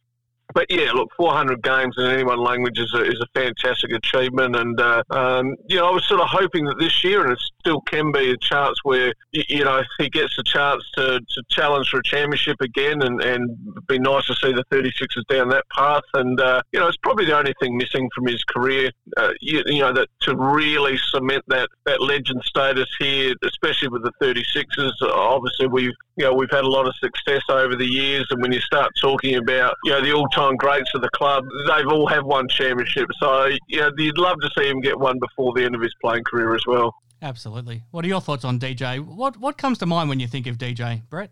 but 0.52 0.66
yeah, 0.68 0.92
look, 0.92 1.09
400 1.16 1.62
games 1.62 1.94
in 1.96 2.06
any 2.06 2.24
one 2.24 2.40
language 2.40 2.78
is 2.78 2.92
a, 2.94 3.02
is 3.02 3.20
a 3.20 3.26
fantastic 3.35 3.92
achievement. 3.92 4.56
And, 4.56 4.80
uh, 4.80 5.02
um, 5.11 5.54
you 5.68 5.76
know, 5.76 5.88
I 5.88 5.90
was 5.90 6.04
sort 6.06 6.20
of 6.20 6.28
hoping 6.28 6.64
that 6.64 6.78
this 6.78 7.04
year, 7.04 7.22
and 7.24 7.33
it 7.33 7.38
still 7.61 7.81
can 7.83 8.12
be 8.12 8.31
a 8.31 8.37
chance 8.38 8.79
where, 8.83 9.12
you, 9.33 9.42
you 9.49 9.64
know, 9.64 9.83
he 9.99 10.09
gets 10.09 10.38
a 10.38 10.42
chance 10.42 10.83
to, 10.96 11.20
to 11.20 11.42
challenge 11.51 11.88
for 11.88 11.99
a 11.99 12.03
championship 12.03 12.61
again 12.61 13.03
and, 13.03 13.23
and 13.23 13.57
be 13.87 13.99
nice 13.99 14.27
to 14.27 14.35
see 14.35 14.53
the 14.53 14.64
36ers 14.73 15.27
down 15.29 15.49
that 15.51 15.64
path. 15.70 16.03
And, 16.14 16.40
uh, 16.40 16.62
you 16.73 16.81
know, 16.81 16.88
it's 16.88 16.96
probably 16.99 17.27
the 17.27 17.38
only 17.38 17.55
thing 17.61 17.77
missing 17.77 18.09
from 18.14 18.27
his 18.27 18.42
career, 18.44 18.90
uh, 19.16 19.33
you, 19.40 19.62
you, 19.66 19.81
know, 19.81 19.92
that 19.92 20.09
to 20.23 20.37
really 20.37 20.99
cement 21.11 21.44
that, 21.49 21.68
that 21.87 22.01
legend 22.01 22.42
status 22.44 22.88
here, 22.99 23.35
especially 23.44 23.88
with 23.88 24.03
the 24.03 24.12
36ers. 24.23 24.92
Obviously, 25.03 25.66
we've, 25.66 25.92
you 26.16 26.25
know, 26.25 26.35
we've 26.35 26.51
had 26.51 26.64
a 26.64 26.68
lot 26.68 26.87
of 26.87 26.94
success 26.96 27.42
over 27.49 27.77
the 27.77 27.87
years. 27.87 28.27
And 28.31 28.42
when 28.42 28.53
you 28.53 28.61
start 28.61 28.92
talking 29.01 29.37
about, 29.37 29.77
you 29.85 29.92
know, 29.92 30.03
the 30.03 30.12
all 30.12 30.29
time 30.29 30.57
greats 30.57 30.90
of 30.94 31.03
the 31.03 31.09
club. 31.11 31.44
They've 31.68 31.87
all 31.87 32.07
had 32.07 32.23
one 32.23 32.49
championship, 32.49 33.09
so 33.18 33.51
yeah, 33.68 33.90
you'd 33.96 34.18
love 34.18 34.38
to 34.40 34.51
see 34.57 34.68
him 34.68 34.81
get 34.81 34.99
one 34.99 35.18
before 35.18 35.53
the 35.55 35.64
end 35.64 35.75
of 35.75 35.81
his 35.81 35.94
playing 36.01 36.25
career 36.25 36.55
as 36.55 36.62
well. 36.66 36.94
Absolutely. 37.22 37.83
What 37.90 38.04
are 38.04 38.09
your 38.09 38.20
thoughts 38.20 38.44
on 38.44 38.59
DJ? 38.59 39.00
What 39.04 39.38
what 39.38 39.59
comes 39.59 39.78
to 39.78 39.87
mind 39.87 40.09
when 40.09 40.20
you 40.20 40.26
think 40.26 40.46
of 40.46 40.56
DJ, 40.56 41.02
Brett? 41.09 41.30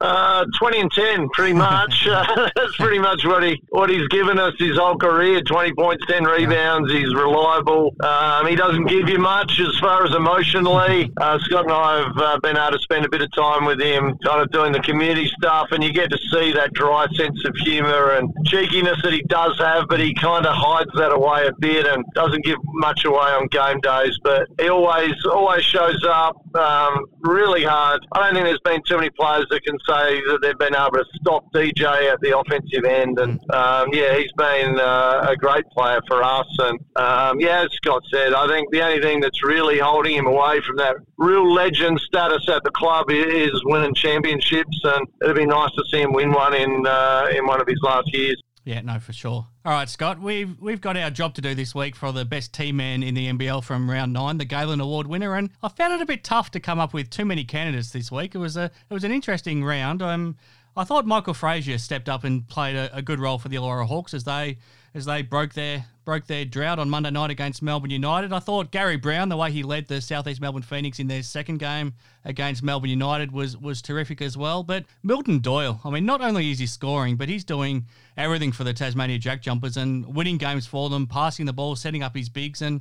Uh, 0.00 0.46
20 0.58 0.80
and 0.80 0.90
10, 0.90 1.28
pretty 1.34 1.52
much. 1.52 2.06
uh, 2.08 2.24
that's 2.56 2.74
pretty 2.76 2.98
much 2.98 3.24
what 3.26 3.42
he 3.42 3.60
what 3.68 3.90
he's 3.90 4.06
given 4.08 4.38
us 4.38 4.54
his 4.58 4.78
whole 4.78 4.96
career. 4.96 5.42
20 5.42 5.74
points, 5.74 6.04
10 6.08 6.24
rebounds. 6.24 6.90
He's 6.90 7.14
reliable. 7.14 7.94
Um, 8.02 8.46
he 8.46 8.56
doesn't 8.56 8.86
give 8.86 9.08
you 9.08 9.18
much 9.18 9.60
as 9.60 9.78
far 9.78 10.04
as 10.04 10.14
emotionally. 10.14 11.10
Uh, 11.20 11.38
Scott 11.40 11.64
and 11.64 11.72
I 11.72 11.98
have 11.98 12.16
uh, 12.16 12.38
been 12.40 12.56
able 12.56 12.72
to 12.72 12.78
spend 12.78 13.04
a 13.04 13.08
bit 13.08 13.20
of 13.20 13.30
time 13.32 13.66
with 13.66 13.78
him, 13.80 14.16
kind 14.24 14.40
of 14.40 14.50
doing 14.50 14.72
the 14.72 14.80
community 14.80 15.30
stuff, 15.36 15.68
and 15.70 15.84
you 15.84 15.92
get 15.92 16.10
to 16.10 16.18
see 16.32 16.50
that 16.52 16.72
dry 16.72 17.06
sense 17.14 17.44
of 17.44 17.54
humour 17.58 18.12
and 18.12 18.32
cheekiness 18.46 18.98
that 19.02 19.12
he 19.12 19.22
does 19.24 19.58
have, 19.58 19.86
but 19.88 20.00
he 20.00 20.14
kind 20.14 20.46
of 20.46 20.54
hides 20.54 20.90
that 20.94 21.12
away 21.12 21.46
a 21.46 21.52
bit 21.58 21.86
and 21.86 22.04
doesn't 22.14 22.42
give 22.44 22.56
much 22.74 23.04
away 23.04 23.18
on 23.18 23.46
game 23.48 23.80
days. 23.80 24.16
But 24.22 24.48
he 24.58 24.68
always 24.70 25.12
always 25.26 25.62
shows 25.62 26.02
up 26.08 26.36
um, 26.56 27.04
really 27.20 27.64
hard. 27.64 28.00
I 28.12 28.24
don't 28.24 28.34
think 28.34 28.46
there's 28.46 28.60
been 28.60 28.82
too 28.88 28.96
many 28.96 29.10
players 29.10 29.46
that 29.50 29.62
can 29.62 29.76
say 29.90 30.20
that 30.28 30.38
they've 30.42 30.58
been 30.58 30.74
able 30.74 30.92
to 30.92 31.04
stop 31.20 31.44
DJ 31.52 32.12
at 32.12 32.20
the 32.20 32.38
offensive 32.38 32.84
end. 32.84 33.18
And 33.18 33.40
um, 33.52 33.88
yeah, 33.92 34.16
he's 34.16 34.32
been 34.32 34.78
uh, 34.78 35.26
a 35.28 35.36
great 35.36 35.66
player 35.70 36.00
for 36.06 36.22
us. 36.22 36.46
And 36.58 36.78
um, 36.96 37.40
yeah, 37.40 37.64
as 37.64 37.72
Scott 37.72 38.02
said, 38.12 38.32
I 38.32 38.46
think 38.46 38.70
the 38.70 38.82
only 38.82 39.00
thing 39.00 39.20
that's 39.20 39.42
really 39.42 39.78
holding 39.78 40.14
him 40.14 40.26
away 40.26 40.60
from 40.66 40.76
that 40.76 40.96
real 41.18 41.52
legend 41.52 42.00
status 42.00 42.48
at 42.48 42.62
the 42.64 42.70
club 42.70 43.10
is 43.10 43.50
winning 43.64 43.94
championships. 43.94 44.80
And 44.84 45.06
it'd 45.22 45.36
be 45.36 45.46
nice 45.46 45.72
to 45.72 45.84
see 45.90 46.00
him 46.02 46.12
win 46.12 46.32
one 46.32 46.54
in 46.54 46.86
uh, 46.86 47.28
in 47.34 47.46
one 47.46 47.60
of 47.60 47.66
his 47.66 47.80
last 47.82 48.12
years. 48.14 48.40
Yeah, 48.64 48.82
no, 48.82 49.00
for 49.00 49.12
sure. 49.12 49.46
All 49.62 49.72
right, 49.72 49.90
Scott, 49.90 50.18
we've 50.18 50.58
we've 50.58 50.80
got 50.80 50.96
our 50.96 51.10
job 51.10 51.34
to 51.34 51.42
do 51.42 51.54
this 51.54 51.74
week 51.74 51.94
for 51.94 52.12
the 52.12 52.24
best 52.24 52.54
team 52.54 52.76
man 52.76 53.02
in 53.02 53.14
the 53.14 53.30
NBL 53.30 53.62
from 53.62 53.90
round 53.90 54.10
nine, 54.10 54.38
the 54.38 54.46
Galen 54.46 54.80
Award 54.80 55.06
winner, 55.06 55.34
and 55.34 55.50
I 55.62 55.68
found 55.68 55.92
it 55.92 56.00
a 56.00 56.06
bit 56.06 56.24
tough 56.24 56.50
to 56.52 56.60
come 56.60 56.78
up 56.78 56.94
with 56.94 57.10
too 57.10 57.26
many 57.26 57.44
candidates 57.44 57.90
this 57.90 58.10
week. 58.10 58.34
It 58.34 58.38
was 58.38 58.56
a 58.56 58.64
it 58.64 58.94
was 58.94 59.04
an 59.04 59.12
interesting 59.12 59.62
round. 59.62 60.00
Um, 60.00 60.36
I 60.78 60.84
thought 60.84 61.06
Michael 61.06 61.34
Frazier 61.34 61.76
stepped 61.76 62.08
up 62.08 62.24
and 62.24 62.48
played 62.48 62.74
a, 62.74 62.96
a 62.96 63.02
good 63.02 63.20
role 63.20 63.36
for 63.38 63.50
the 63.50 63.56
Illawarra 63.56 63.86
Hawks 63.86 64.14
as 64.14 64.24
they 64.24 64.56
as 64.94 65.04
they 65.04 65.20
broke 65.20 65.52
their 65.52 65.84
broke 66.10 66.26
their 66.26 66.44
drought 66.44 66.80
on 66.80 66.90
Monday 66.90 67.12
night 67.12 67.30
against 67.30 67.62
Melbourne 67.62 67.92
United. 67.92 68.32
I 68.32 68.40
thought 68.40 68.72
Gary 68.72 68.96
Browne, 68.96 69.28
the 69.28 69.36
way 69.36 69.52
he 69.52 69.62
led 69.62 69.86
the 69.86 70.00
Southeast 70.00 70.40
Melbourne 70.40 70.60
Phoenix 70.60 70.98
in 70.98 71.06
their 71.06 71.22
second 71.22 71.58
game 71.58 71.94
against 72.24 72.64
Melbourne 72.64 72.90
United, 72.90 73.30
was 73.30 73.56
was 73.56 73.80
terrific 73.80 74.20
as 74.20 74.36
well. 74.36 74.64
But 74.64 74.86
Milton 75.04 75.38
Doyle, 75.38 75.80
I 75.84 75.90
mean, 75.90 76.04
not 76.04 76.20
only 76.20 76.50
is 76.50 76.58
he 76.58 76.66
scoring, 76.66 77.14
but 77.14 77.28
he's 77.28 77.44
doing 77.44 77.86
everything 78.16 78.50
for 78.50 78.64
the 78.64 78.74
Tasmania 78.74 79.18
Jack 79.18 79.40
Jumpers 79.40 79.76
and 79.76 80.04
winning 80.16 80.36
games 80.36 80.66
for 80.66 80.90
them, 80.90 81.06
passing 81.06 81.46
the 81.46 81.52
ball, 81.52 81.76
setting 81.76 82.02
up 82.02 82.16
his 82.16 82.28
bigs, 82.28 82.60
and 82.60 82.80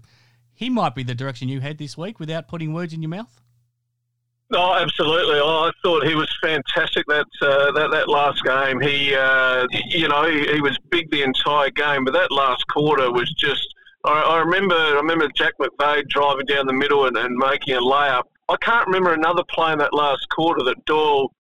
he 0.56 0.72
might 0.72 0.96
be 0.96 1.04
the 1.04 1.14
direction 1.14 1.50
you 1.50 1.62
head 1.62 1.78
this 1.78 1.96
week 1.96 2.20
without 2.20 2.48
putting 2.48 2.74
words 2.74 2.94
in 2.94 3.04
your 3.04 3.10
mouth. 3.10 3.40
Oh, 4.52 4.76
absolutely. 4.82 5.40
Oh, 5.40 5.70
I 5.70 5.72
thought 5.84 6.08
he 6.08 6.16
was 6.16 6.30
fantastic 6.42 7.06
that 7.08 7.28
uh, 7.42 7.72
that 7.72 7.92
that 7.92 8.10
last 8.10 8.44
game. 8.44 8.80
He, 8.80 9.14
uh, 9.14 9.68
you 9.90 10.08
know, 10.08 10.26
he, 10.26 10.54
he, 10.54 10.62
was 10.62 10.78
big 10.90 11.12
the 11.12 11.22
entire 11.22 11.70
game, 11.70 12.04
but 12.04 12.14
that 12.14 12.32
last 12.32 12.66
quarter 12.68 13.12
was 13.12 13.32
just. 13.38 13.66
I, 14.06 14.22
I 14.22 14.40
remember, 14.40 14.76
I 14.76 14.94
remember 14.94 15.28
Jack 15.36 15.54
McVeigh 15.62 16.08
driving 16.08 16.46
down 16.46 16.66
the 16.66 16.74
middle 16.74 17.06
and, 17.06 17.18
and 17.18 17.36
making 17.36 17.76
a 17.76 17.82
layup. 17.82 18.24
I 18.48 18.56
can't 18.62 18.88
remember 18.88 19.14
another 19.14 19.44
play 19.54 19.74
in 19.74 19.80
that 19.80 19.94
last 19.94 20.26
quarter 20.30 20.64
that 20.64 20.84
Doyle 20.86 21.32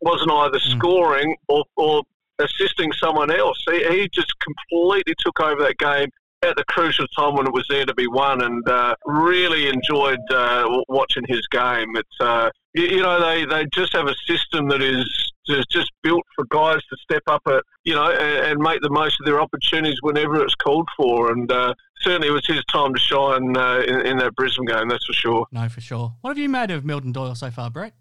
wasn't 0.00 0.32
either 0.32 0.58
mm. 0.58 0.78
scoring 0.78 1.36
or, 1.46 1.64
or 1.76 2.02
assisting 2.40 2.90
someone 2.94 3.30
else. 3.30 3.62
He, 3.70 3.84
he 3.86 4.08
just 4.12 4.32
completely 4.40 5.14
took 5.20 5.38
over 5.40 5.62
that 5.62 5.78
game 5.78 6.08
at 6.42 6.56
the 6.56 6.64
crucial 6.64 7.06
time 7.08 7.34
when 7.34 7.46
it 7.46 7.52
was 7.52 7.66
there 7.68 7.84
to 7.84 7.94
be 7.94 8.06
won, 8.06 8.42
and 8.42 8.66
uh, 8.68 8.94
really 9.04 9.68
enjoyed 9.68 10.20
uh, 10.30 10.66
watching 10.88 11.24
his 11.28 11.46
game. 11.48 11.94
It's 11.96 12.20
uh, 12.20 12.50
you, 12.74 12.84
you, 12.84 13.02
know 13.02 13.20
they, 13.20 13.44
they 13.44 13.66
just 13.74 13.92
have 13.92 14.06
a 14.06 14.14
system 14.26 14.68
that 14.68 14.82
is 14.82 15.32
is 15.48 15.66
just 15.70 15.90
built 16.02 16.24
for 16.36 16.44
guys 16.46 16.78
to 16.88 16.96
step 17.02 17.22
up 17.26 17.42
at 17.46 17.62
you 17.84 17.94
know 17.94 18.10
and, 18.10 18.46
and 18.46 18.58
make 18.60 18.80
the 18.82 18.90
most 18.90 19.18
of 19.20 19.26
their 19.26 19.40
opportunities 19.40 19.98
whenever 20.02 20.42
it's 20.42 20.54
called 20.54 20.88
for, 20.96 21.32
and 21.32 21.50
uh, 21.52 21.74
certainly 22.00 22.28
it 22.28 22.32
was 22.32 22.46
his 22.46 22.64
time 22.66 22.94
to 22.94 23.00
shine 23.00 23.56
uh, 23.56 23.82
in, 23.86 24.06
in 24.06 24.18
that 24.18 24.34
Brisbane 24.34 24.66
game. 24.66 24.88
That's 24.88 25.04
for 25.04 25.12
sure. 25.12 25.46
No, 25.52 25.68
for 25.68 25.80
sure. 25.80 26.14
What 26.22 26.30
have 26.30 26.38
you 26.38 26.48
made 26.48 26.70
of 26.70 26.84
Milton 26.84 27.12
Doyle 27.12 27.34
so 27.34 27.50
far, 27.50 27.70
Brett? 27.70 27.92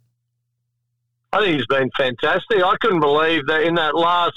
I 1.31 1.41
think 1.41 1.57
he's 1.57 1.67
been 1.67 1.89
fantastic. 1.95 2.63
I 2.63 2.75
couldn't 2.81 3.01
believe 3.01 3.45
that 3.47 3.61
in 3.61 3.75
that 3.75 3.95
last 3.95 4.33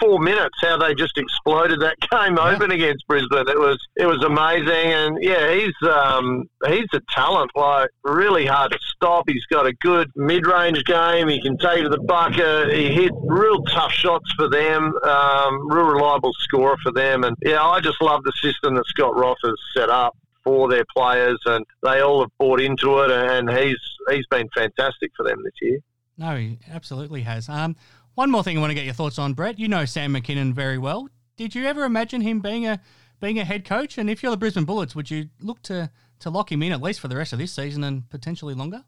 four 0.00 0.18
minutes 0.18 0.58
how 0.60 0.76
they 0.76 0.94
just 0.94 1.16
exploded 1.18 1.80
that 1.80 1.96
game 2.10 2.36
yeah. 2.36 2.50
open 2.50 2.70
against 2.70 3.06
Brisbane. 3.06 3.48
It 3.48 3.58
was 3.58 3.78
it 3.96 4.06
was 4.06 4.22
amazing, 4.24 4.92
and 4.92 5.18
yeah, 5.22 5.54
he's 5.54 5.88
um, 5.88 6.48
he's 6.66 6.86
a 6.92 7.00
talent. 7.10 7.50
Like 7.54 7.90
really 8.04 8.46
hard 8.46 8.72
to 8.72 8.78
stop. 8.94 9.24
He's 9.28 9.44
got 9.46 9.66
a 9.66 9.72
good 9.74 10.10
mid 10.16 10.46
range 10.46 10.84
game. 10.84 11.28
He 11.28 11.40
can 11.40 11.56
take 11.58 11.82
to 11.82 11.88
the 11.88 12.00
bucket. 12.00 12.72
He 12.74 12.92
hit 12.92 13.12
real 13.24 13.62
tough 13.64 13.92
shots 13.92 14.30
for 14.32 14.48
them. 14.48 14.92
Um, 15.02 15.70
real 15.70 15.86
reliable 15.86 16.32
scorer 16.38 16.76
for 16.82 16.92
them, 16.92 17.24
and 17.24 17.36
yeah, 17.42 17.62
I 17.62 17.80
just 17.80 18.00
love 18.00 18.22
the 18.24 18.32
system 18.42 18.74
that 18.74 18.86
Scott 18.86 19.16
Roth 19.16 19.38
has 19.44 19.54
set 19.74 19.90
up 19.90 20.16
for 20.44 20.68
their 20.68 20.84
players, 20.96 21.40
and 21.46 21.64
they 21.82 22.00
all 22.00 22.20
have 22.20 22.30
bought 22.38 22.60
into 22.60 23.00
it. 23.00 23.10
And 23.10 23.50
he's 23.50 23.80
he's 24.10 24.26
been 24.26 24.48
fantastic 24.54 25.10
for 25.16 25.24
them 25.24 25.42
this 25.42 25.54
year. 25.60 25.78
No, 26.18 26.36
he 26.36 26.58
absolutely 26.70 27.22
has. 27.22 27.48
Um, 27.48 27.76
one 28.16 28.30
more 28.30 28.42
thing 28.42 28.56
I 28.56 28.60
want 28.60 28.70
to 28.70 28.74
get 28.74 28.84
your 28.84 28.94
thoughts 28.94 29.18
on, 29.18 29.34
Brett. 29.34 29.58
You 29.58 29.68
know 29.68 29.84
Sam 29.84 30.12
Mackinnon 30.12 30.52
very 30.52 30.78
well. 30.78 31.08
Did 31.36 31.54
you 31.54 31.66
ever 31.66 31.84
imagine 31.84 32.22
him 32.22 32.40
being 32.40 32.66
a 32.66 32.80
being 33.20 33.38
a 33.38 33.44
head 33.44 33.64
coach? 33.64 33.98
And 33.98 34.10
if 34.10 34.22
you're 34.22 34.32
the 34.32 34.38
Brisbane 34.38 34.64
Bullets, 34.64 34.96
would 34.96 35.10
you 35.10 35.28
look 35.40 35.62
to 35.64 35.90
to 36.20 36.30
lock 36.30 36.50
him 36.50 36.62
in 36.62 36.72
at 36.72 36.80
least 36.80 37.00
for 37.00 37.08
the 37.08 37.16
rest 37.16 37.34
of 37.34 37.38
this 37.38 37.52
season 37.52 37.84
and 37.84 38.08
potentially 38.08 38.54
longer? 38.54 38.84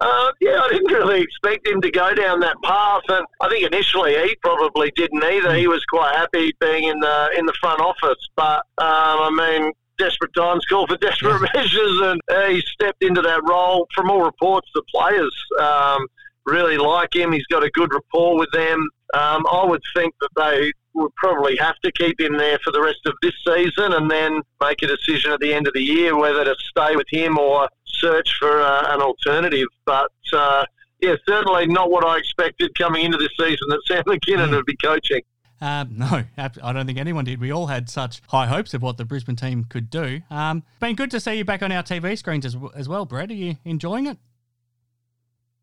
Uh, 0.00 0.30
yeah, 0.40 0.60
I 0.62 0.68
didn't 0.70 0.92
really 0.92 1.20
expect 1.20 1.66
him 1.66 1.80
to 1.82 1.90
go 1.90 2.14
down 2.14 2.40
that 2.40 2.56
path, 2.62 3.02
and 3.08 3.26
I 3.40 3.48
think 3.50 3.66
initially 3.66 4.14
he 4.14 4.34
probably 4.36 4.92
didn't 4.96 5.22
either. 5.22 5.54
He 5.54 5.66
was 5.66 5.84
quite 5.86 6.14
happy 6.14 6.52
being 6.60 6.84
in 6.84 6.98
the 7.00 7.30
in 7.36 7.44
the 7.44 7.54
front 7.60 7.80
office, 7.80 8.28
but 8.34 8.60
um, 8.78 9.20
I 9.20 9.30
mean, 9.30 9.72
desperate 9.98 10.32
times 10.34 10.64
call 10.66 10.86
for 10.86 10.96
desperate 11.00 11.50
measures, 11.54 12.00
and 12.00 12.20
uh, 12.30 12.46
he 12.46 12.62
stepped 12.62 13.02
into 13.02 13.20
that 13.20 13.42
role. 13.46 13.86
From 13.94 14.10
all 14.10 14.22
reports, 14.22 14.70
the 14.74 14.82
players 14.94 15.34
um, 15.60 16.06
really 16.48 16.78
like 16.78 17.14
him. 17.14 17.32
He's 17.32 17.46
got 17.46 17.64
a 17.64 17.70
good 17.70 17.92
rapport 17.92 18.38
with 18.38 18.50
them. 18.52 18.88
Um, 19.14 19.46
I 19.50 19.64
would 19.64 19.82
think 19.94 20.14
that 20.20 20.30
they 20.36 20.72
would 20.94 21.14
probably 21.16 21.56
have 21.56 21.76
to 21.84 21.92
keep 21.92 22.20
him 22.20 22.36
there 22.36 22.58
for 22.64 22.72
the 22.72 22.80
rest 22.80 23.00
of 23.06 23.14
this 23.22 23.34
season 23.46 23.92
and 23.92 24.10
then 24.10 24.40
make 24.60 24.82
a 24.82 24.86
decision 24.86 25.32
at 25.32 25.40
the 25.40 25.54
end 25.54 25.66
of 25.66 25.74
the 25.74 25.82
year 25.82 26.16
whether 26.16 26.44
to 26.44 26.54
stay 26.58 26.96
with 26.96 27.06
him 27.10 27.38
or 27.38 27.68
search 27.86 28.36
for 28.38 28.60
uh, 28.60 28.94
an 28.94 29.00
alternative. 29.00 29.68
But 29.86 30.10
uh, 30.32 30.64
yeah, 31.00 31.14
certainly 31.26 31.66
not 31.66 31.90
what 31.90 32.04
I 32.04 32.18
expected 32.18 32.76
coming 32.76 33.04
into 33.04 33.18
this 33.18 33.30
season 33.38 33.68
that 33.68 33.80
Sam 33.86 34.02
Mackinnon 34.06 34.50
mm. 34.50 34.56
would 34.56 34.66
be 34.66 34.76
coaching. 34.76 35.22
Um, 35.60 35.90
no, 35.96 36.24
I 36.36 36.72
don't 36.72 36.86
think 36.86 36.98
anyone 36.98 37.24
did. 37.24 37.40
We 37.40 37.50
all 37.50 37.66
had 37.66 37.88
such 37.88 38.20
high 38.28 38.46
hopes 38.46 38.74
of 38.74 38.82
what 38.82 38.96
the 38.96 39.04
Brisbane 39.04 39.36
team 39.36 39.64
could 39.64 39.90
do. 39.90 40.22
Um, 40.30 40.62
been 40.80 40.96
good 40.96 41.10
to 41.12 41.20
see 41.20 41.34
you 41.34 41.44
back 41.44 41.62
on 41.62 41.72
our 41.72 41.82
TV 41.82 42.16
screens 42.18 42.44
as, 42.44 42.56
as 42.74 42.88
well, 42.88 43.04
Brett. 43.04 43.30
Are 43.30 43.34
you 43.34 43.56
enjoying 43.64 44.06
it? 44.06 44.18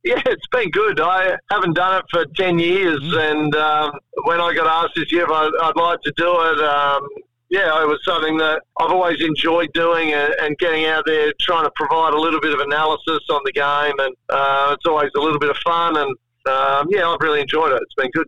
Yeah, 0.16 0.22
it's 0.28 0.46
been 0.52 0.70
good. 0.70 1.00
I 1.00 1.36
haven't 1.50 1.74
done 1.74 1.98
it 1.98 2.06
for 2.12 2.26
10 2.36 2.60
years, 2.60 3.00
mm. 3.00 3.32
and 3.32 3.56
um, 3.56 3.92
when 4.26 4.40
I 4.40 4.54
got 4.54 4.68
asked 4.68 4.94
this 4.96 5.12
year 5.12 5.24
if 5.24 5.32
I'd, 5.32 5.50
I'd 5.64 5.76
like 5.76 6.00
to 6.02 6.14
do 6.16 6.30
it, 6.30 6.60
um, 6.60 7.08
yeah, 7.50 7.82
it 7.82 7.88
was 7.88 8.00
something 8.06 8.38
that 8.38 8.62
I've 8.80 8.92
always 8.92 9.20
enjoyed 9.20 9.74
doing 9.74 10.14
and, 10.14 10.32
and, 10.42 10.56
getting 10.60 10.86
out 10.86 11.06
there 11.08 11.34
trying 11.42 11.64
to 11.64 11.72
provide 11.76 12.14
a 12.14 12.20
little 12.20 12.40
bit 12.40 12.54
of 12.54 12.60
analysis 12.60 13.20
on 13.32 13.42
the 13.46 13.52
game, 13.52 13.96
and 13.98 14.16
uh, 14.30 14.76
it's 14.78 14.86
always 14.86 15.10
a 15.18 15.20
little 15.20 15.40
bit 15.40 15.50
of 15.50 15.58
fun, 15.66 15.98
and 15.98 16.16
um, 16.48 16.88
yeah, 16.92 17.10
I've 17.10 17.20
really 17.22 17.42
enjoyed 17.42 17.72
it. 17.72 17.82
It's 17.82 17.96
been 17.96 18.12
good. 18.12 18.28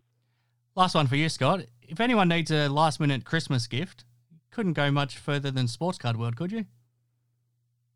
Last 0.75 0.95
one 0.95 1.05
for 1.05 1.15
you, 1.15 1.29
Scott. 1.29 1.61
If 1.87 1.99
anyone 1.99 2.27
needs 2.27 2.49
a 2.49 2.69
last 2.69 2.99
minute 2.99 3.23
Christmas 3.23 3.67
gift, 3.67 4.03
couldn't 4.49 4.73
go 4.73 4.89
much 4.89 5.17
further 5.17 5.51
than 5.51 5.67
Sports 5.67 5.99
Card 5.99 6.17
World, 6.17 6.37
could 6.37 6.51
you? 6.51 6.65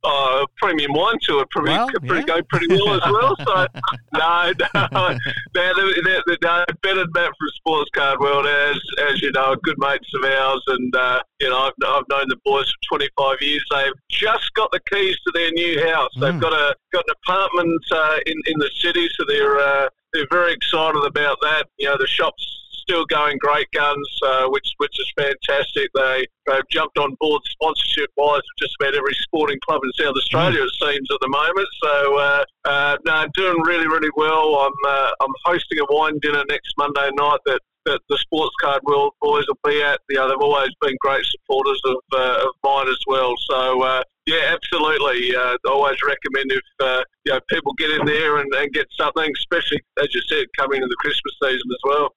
Uh, 0.03 0.45
premium 0.57 0.93
wine 0.93 1.17
tour 1.21 1.45
pretty, 1.51 1.69
well, 1.69 1.87
pretty 1.87 2.15
yeah. 2.15 2.21
go 2.37 2.41
pretty 2.49 2.67
well 2.67 2.95
as 2.95 3.11
well. 3.11 3.35
So 3.45 3.67
no, 4.13 4.51
no, 4.91 5.17
they're, 5.53 5.73
they're, 5.75 6.23
they're 6.27 6.65
better 6.81 7.01
than 7.01 7.11
that 7.13 7.31
from 7.37 7.47
Sports 7.55 7.91
Card 7.93 8.19
World, 8.19 8.47
as 8.47 8.79
as 9.09 9.21
you 9.21 9.31
know, 9.31 9.55
good 9.63 9.77
mates 9.77 10.09
of 10.15 10.29
ours, 10.29 10.63
and 10.67 10.95
uh, 10.95 11.21
you 11.39 11.49
know 11.49 11.57
I've, 11.57 11.73
I've 11.85 12.03
known 12.09 12.25
the 12.27 12.37
boys 12.45 12.71
for 12.89 12.97
25 12.97 13.37
years. 13.41 13.63
They've 13.71 13.93
just 14.09 14.53
got 14.53 14.71
the 14.71 14.79
keys 14.91 15.17
to 15.25 15.31
their 15.33 15.51
new 15.51 15.85
house. 15.87 16.11
Mm. 16.17 16.21
They've 16.21 16.41
got 16.41 16.53
a 16.53 16.75
got 16.93 17.05
an 17.07 17.15
apartment 17.23 17.83
uh, 17.91 18.17
in 18.25 18.41
in 18.47 18.57
the 18.57 18.69
city, 18.79 19.07
so 19.13 19.25
they're 19.27 19.59
uh, 19.59 19.89
they're 20.13 20.27
very 20.31 20.53
excited 20.53 21.03
about 21.03 21.37
that. 21.41 21.67
You 21.77 21.87
know, 21.87 21.97
the 21.97 22.07
shops 22.07 22.60
still 22.81 23.05
going 23.05 23.37
great 23.37 23.67
guns, 23.71 24.07
uh, 24.25 24.47
which 24.49 24.73
which 24.77 24.99
is 24.99 25.11
fantastic. 25.17 25.89
They 25.93 26.27
they've 26.47 26.67
jumped 26.69 26.97
on 26.97 27.15
board 27.19 27.41
sponsorship 27.45 28.09
wise 28.17 28.41
with 28.41 28.59
just 28.59 28.75
about 28.79 28.95
every 28.95 29.13
sporting 29.21 29.59
club 29.67 29.81
in 29.83 30.05
South 30.05 30.15
Australia 30.15 30.59
mm. 30.59 30.65
it 30.65 30.71
seems 30.81 31.09
at 31.11 31.19
the 31.21 31.29
moment. 31.29 31.67
So 31.83 32.17
uh, 32.17 32.43
uh, 32.65 32.97
no, 33.05 33.25
doing 33.33 33.61
really 33.63 33.87
really 33.87 34.11
well. 34.15 34.55
I'm 34.55 34.73
uh, 34.87 35.11
I'm 35.21 35.33
hosting 35.45 35.79
a 35.79 35.85
wine 35.89 36.19
dinner 36.21 36.43
next 36.49 36.73
Monday 36.77 37.09
night 37.17 37.39
that. 37.45 37.61
That 37.87 37.99
the 38.09 38.17
sports 38.19 38.53
card 38.61 38.83
world 38.83 39.13
boys 39.21 39.45
will 39.47 39.57
be 39.67 39.81
at. 39.81 39.99
You 40.07 40.17
know, 40.17 40.29
they've 40.29 40.37
always 40.37 40.69
been 40.81 40.95
great 41.01 41.25
supporters 41.25 41.81
of, 41.85 41.95
uh, 42.13 42.45
of 42.45 42.53
mine 42.63 42.87
as 42.87 42.99
well. 43.07 43.33
So 43.49 43.81
uh, 43.81 44.03
yeah, 44.27 44.53
absolutely. 44.53 45.35
Uh, 45.35 45.57
I 45.65 45.69
always 45.69 45.97
recommend 46.05 46.51
if 46.51 46.61
uh, 46.79 47.03
you 47.25 47.33
know 47.33 47.39
people 47.49 47.73
get 47.73 47.89
in 47.89 48.05
there 48.05 48.37
and, 48.37 48.53
and, 48.53 48.71
get 48.71 48.87
something, 48.95 49.31
especially 49.35 49.81
as 49.99 50.13
you 50.13 50.21
said, 50.29 50.45
coming 50.57 50.77
into 50.77 50.87
the 50.87 50.95
Christmas 50.97 51.33
season 51.41 51.69
as 51.71 51.79
well. 51.83 52.13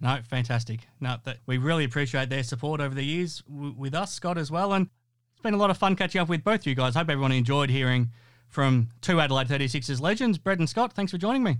No, 0.00 0.18
fantastic. 0.28 0.80
No, 1.00 1.16
that 1.24 1.38
we 1.46 1.56
really 1.58 1.84
appreciate 1.84 2.28
their 2.28 2.42
support 2.42 2.80
over 2.80 2.94
the 2.94 3.04
years 3.04 3.42
w- 3.48 3.74
with 3.76 3.94
us, 3.94 4.12
Scott, 4.12 4.36
as 4.36 4.50
well. 4.50 4.72
And 4.74 4.88
it's 5.32 5.40
been 5.42 5.54
a 5.54 5.58
lot 5.58 5.70
of 5.70 5.78
fun 5.78 5.96
catching 5.96 6.20
up 6.20 6.28
with 6.28 6.44
both 6.44 6.66
you 6.66 6.74
guys. 6.74 6.94
Hope 6.94 7.08
everyone 7.08 7.32
enjoyed 7.32 7.70
hearing 7.70 8.10
from 8.48 8.90
two 9.00 9.20
Adelaide 9.20 9.48
36ers 9.48 10.00
legends. 10.00 10.38
Brett 10.38 10.58
and 10.58 10.68
Scott, 10.68 10.92
thanks 10.92 11.12
for 11.12 11.18
joining 11.18 11.42
me. 11.42 11.56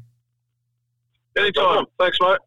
Anytime. 1.36 1.84
Thanks, 1.98 2.18
mate. 2.20 2.38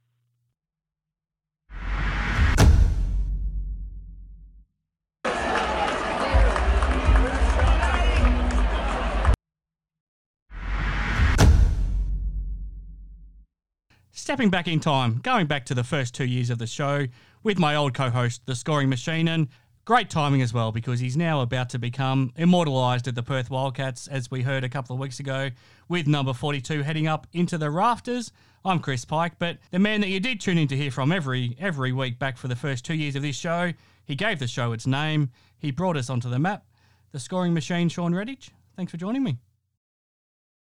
Stepping 14.19 14.49
back 14.49 14.67
in 14.67 14.81
time, 14.81 15.21
going 15.23 15.47
back 15.47 15.65
to 15.65 15.73
the 15.73 15.83
first 15.83 16.13
two 16.13 16.25
years 16.25 16.49
of 16.49 16.57
the 16.59 16.67
show 16.67 17.07
with 17.41 17.57
my 17.57 17.73
old 17.73 17.93
co 17.93 18.09
host, 18.09 18.41
The 18.45 18.53
Scoring 18.53 18.89
Machine, 18.89 19.29
and 19.29 19.47
great 19.85 20.09
timing 20.09 20.41
as 20.41 20.53
well 20.53 20.73
because 20.73 20.99
he's 20.99 21.15
now 21.15 21.39
about 21.39 21.69
to 21.69 21.79
become 21.79 22.33
immortalised 22.35 23.07
at 23.07 23.15
the 23.15 23.23
Perth 23.23 23.49
Wildcats, 23.49 24.09
as 24.09 24.29
we 24.29 24.41
heard 24.41 24.65
a 24.65 24.69
couple 24.69 24.93
of 24.93 24.99
weeks 24.99 25.21
ago, 25.21 25.49
with 25.87 26.05
number 26.05 26.33
42 26.33 26.83
heading 26.83 27.07
up 27.07 27.27
into 27.31 27.57
the 27.57 27.71
rafters. 27.71 28.33
I'm 28.65 28.79
Chris 28.79 29.05
Pike, 29.05 29.39
but 29.39 29.57
the 29.71 29.79
man 29.79 30.01
that 30.01 30.09
you 30.09 30.19
did 30.19 30.41
tune 30.41 30.57
in 30.57 30.67
to 30.67 30.75
hear 30.75 30.91
from 30.91 31.13
every 31.13 31.55
every 31.57 31.93
week 31.93 32.19
back 32.19 32.37
for 32.37 32.49
the 32.49 32.57
first 32.57 32.83
two 32.83 32.95
years 32.95 33.15
of 33.15 33.21
this 33.21 33.37
show, 33.37 33.71
he 34.03 34.15
gave 34.15 34.39
the 34.39 34.47
show 34.47 34.73
its 34.73 34.85
name. 34.85 35.31
He 35.57 35.71
brought 35.71 35.95
us 35.95 36.09
onto 36.09 36.29
the 36.29 36.39
map. 36.39 36.65
The 37.13 37.19
scoring 37.19 37.53
machine, 37.53 37.87
Shawn 37.87 38.13
Redhage. 38.13 38.49
Thanks 38.75 38.91
for 38.91 38.97
joining 38.97 39.23
me. 39.23 39.37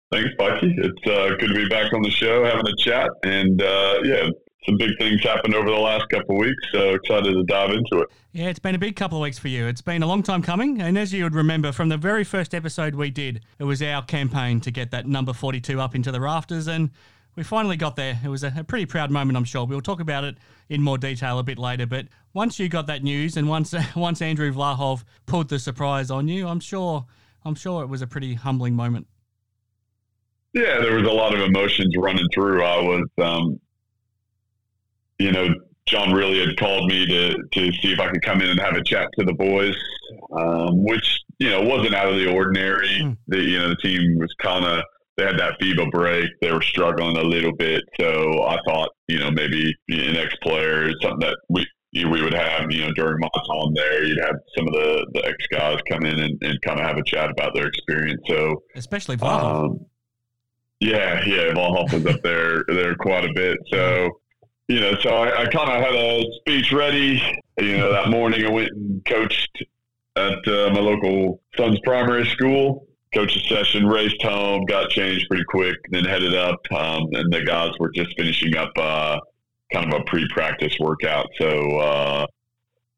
Thanks, 0.10 0.30
Bucky. 0.38 0.74
It's 0.78 1.08
uh, 1.08 1.36
good 1.38 1.50
to 1.50 1.54
be 1.54 1.68
back 1.68 1.92
on 1.92 2.02
the 2.02 2.10
show, 2.10 2.46
having 2.46 2.66
a 2.66 2.76
chat, 2.78 3.10
and 3.24 3.62
uh, 3.62 4.00
yeah, 4.06 4.30
some 4.66 4.78
big 4.78 4.98
things 4.98 5.22
happened 5.22 5.54
over 5.54 5.70
the 5.70 5.76
last 5.76 6.08
couple 6.10 6.36
of 6.36 6.40
weeks. 6.40 6.64
So 6.72 6.94
excited 6.94 7.34
to 7.34 7.44
dive 7.44 7.72
into 7.72 8.00
it. 8.00 8.08
Yeah, 8.32 8.46
it's 8.48 8.60
been 8.60 8.74
a 8.74 8.80
big 8.80 8.96
couple 8.96 9.18
of 9.18 9.24
weeks 9.24 9.38
for 9.38 9.50
you. 9.50 9.68
It's 9.68 9.82
been 9.82 10.04
a 10.04 10.08
long 10.08 10.24
time 10.24 10.42
coming, 10.42 10.82
and 10.82 10.98
as 10.98 11.12
you 11.12 11.26
would 11.26 11.36
remember 11.36 11.74
from 11.74 11.90
the 11.90 11.98
very 11.98 12.24
first 12.24 12.56
episode 12.56 12.96
we 12.96 13.10
did, 13.10 13.42
it 13.60 13.66
was 13.66 13.82
our 13.82 14.02
campaign 14.02 14.62
to 14.62 14.72
get 14.72 14.92
that 14.92 15.08
number 15.08 15.34
forty-two 15.34 15.82
up 15.82 15.94
into 15.94 16.10
the 16.14 16.22
rafters, 16.22 16.68
and 16.70 16.90
we 17.36 17.44
finally 17.44 17.76
got 17.76 17.98
there. 17.98 18.18
It 18.24 18.30
was 18.30 18.46
a, 18.46 18.54
a 18.58 18.64
pretty 18.64 18.86
proud 18.86 19.12
moment, 19.12 19.36
I'm 19.36 19.44
sure. 19.44 19.66
We'll 19.66 19.82
talk 19.82 20.00
about 20.00 20.24
it 20.24 20.38
in 20.70 20.82
more 20.82 20.98
detail 20.98 21.38
a 21.38 21.44
bit 21.44 21.60
later, 21.60 21.86
but 21.86 22.08
once 22.34 22.60
you 22.60 22.70
got 22.70 22.88
that 22.88 23.04
news, 23.04 23.36
and 23.36 23.50
once 23.50 23.76
once 23.98 24.22
Andrew 24.22 24.54
Vlahov 24.54 25.04
pulled 25.26 25.50
the 25.50 25.60
surprise 25.60 26.10
on 26.10 26.30
you, 26.30 26.48
I'm 26.48 26.62
sure 26.62 27.06
I'm 27.44 27.56
sure 27.56 27.84
it 27.84 27.88
was 27.88 28.02
a 28.02 28.08
pretty 28.08 28.36
humbling 28.36 28.74
moment. 28.74 29.08
Yeah, 30.54 30.80
there 30.80 30.96
was 30.96 31.08
a 31.08 31.12
lot 31.12 31.34
of 31.34 31.42
emotions 31.42 31.96
running 31.98 32.28
through. 32.34 32.64
I 32.64 32.82
was, 32.82 33.08
um, 33.22 33.60
you 35.20 35.32
know, 35.32 35.50
John 35.86 36.10
Rillie 36.10 36.46
had 36.46 36.58
called 36.58 36.90
me 36.90 37.06
to 37.06 37.38
to 37.54 37.72
see 37.74 37.94
if 37.94 38.00
I 38.00 38.10
could 38.10 38.22
come 38.22 38.42
in 38.42 38.50
and 38.50 38.60
have 38.60 38.76
a 38.76 38.84
chat 38.84 39.08
to 39.18 39.26
the 39.26 39.34
boys, 39.34 39.76
um, 40.38 40.84
which 40.84 41.22
you 41.40 41.50
know 41.50 41.62
wasn't 41.62 41.96
out 41.96 42.10
of 42.10 42.18
the 42.18 42.32
ordinary. 42.32 42.90
Mm. 43.02 43.18
The 43.28 43.42
you 43.42 43.60
know 43.60 43.70
the 43.70 43.78
team 43.78 44.18
was 44.18 44.34
kind 44.40 44.66
of 44.66 44.84
they 45.16 45.26
had 45.26 45.40
that 45.40 45.60
FIBA 45.60 45.92
break. 45.92 46.30
They 46.42 46.52
were 46.52 46.62
struggling 46.62 47.18
a 47.18 47.24
little 47.24 47.56
bit, 47.56 47.84
so 48.00 48.44
I 48.44 48.58
thought 48.68 48.90
you 49.08 49.20
know 49.20 49.32
maybe 49.32 49.74
an 49.90 50.18
ex 50.18 50.36
player 50.42 50.92
something 51.02 51.20
that 51.20 51.38
we 51.50 51.66
we 51.94 52.22
would 52.22 52.34
have, 52.34 52.72
you 52.72 52.82
know, 52.82 52.92
during 52.94 53.20
my 53.20 53.30
time 53.34 53.74
there, 53.74 54.04
you'd 54.04 54.20
have 54.20 54.36
some 54.56 54.68
of 54.68 54.74
the, 54.74 55.08
the 55.14 55.26
ex 55.26 55.36
guys 55.52 55.80
come 55.90 56.06
in 56.06 56.20
and, 56.20 56.38
and 56.44 56.62
kind 56.62 56.80
of 56.80 56.86
have 56.86 56.98
a 56.98 57.04
chat 57.04 57.30
about 57.30 57.54
their 57.56 57.68
experience. 57.68 58.22
So, 58.28 58.62
especially 58.76 59.18
Vlahov. 59.18 59.66
Um, 59.66 59.86
yeah, 60.80 61.24
yeah, 61.26 61.54
Vlahov 61.54 61.92
was 61.94 62.06
up 62.06 62.22
there 62.22 62.64
there 62.68 62.96
quite 62.96 63.26
a 63.26 63.34
bit. 63.34 63.58
So, 63.72 64.20
you 64.68 64.80
know, 64.80 64.96
so 65.02 65.10
I, 65.10 65.44
I 65.44 65.46
kind 65.48 65.70
of 65.70 65.84
had 65.84 65.96
a 65.96 66.24
speech 66.40 66.72
ready. 66.72 67.22
You 67.60 67.78
know, 67.78 67.92
that 67.92 68.10
morning 68.10 68.46
I 68.46 68.50
went 68.52 68.72
and 68.72 69.04
coached 69.06 69.64
at 70.16 70.48
uh, 70.48 70.70
my 70.74 70.80
local 70.80 71.42
son's 71.56 71.80
primary 71.84 72.28
school. 72.28 72.88
Coached 73.14 73.38
a 73.38 73.40
session, 73.48 73.88
raced 73.88 74.22
home, 74.22 74.66
got 74.66 74.90
changed 74.90 75.28
pretty 75.30 75.46
quick, 75.46 75.78
then 75.90 76.04
headed 76.04 76.36
up. 76.36 76.60
Um, 76.72 77.08
and 77.14 77.32
the 77.32 77.44
guys 77.44 77.72
were 77.80 77.90
just 77.92 78.14
finishing 78.18 78.56
up 78.58 78.72
uh, 78.78 79.20
kind 79.72 79.92
of 79.92 80.02
a 80.02 80.04
pre-practice 80.04 80.76
workout. 80.80 81.28
So, 81.40 81.48
uh, 81.80 82.28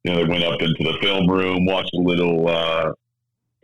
you 0.04 0.12
know, 0.12 0.18
they 0.18 0.30
went 0.30 0.44
up 0.44 0.62
into 0.62 0.84
the 0.84 0.98
film 1.02 1.30
room, 1.30 1.65
watched 1.65 1.94
a 1.94 2.02
little 2.02 2.48
uh, 2.48 2.92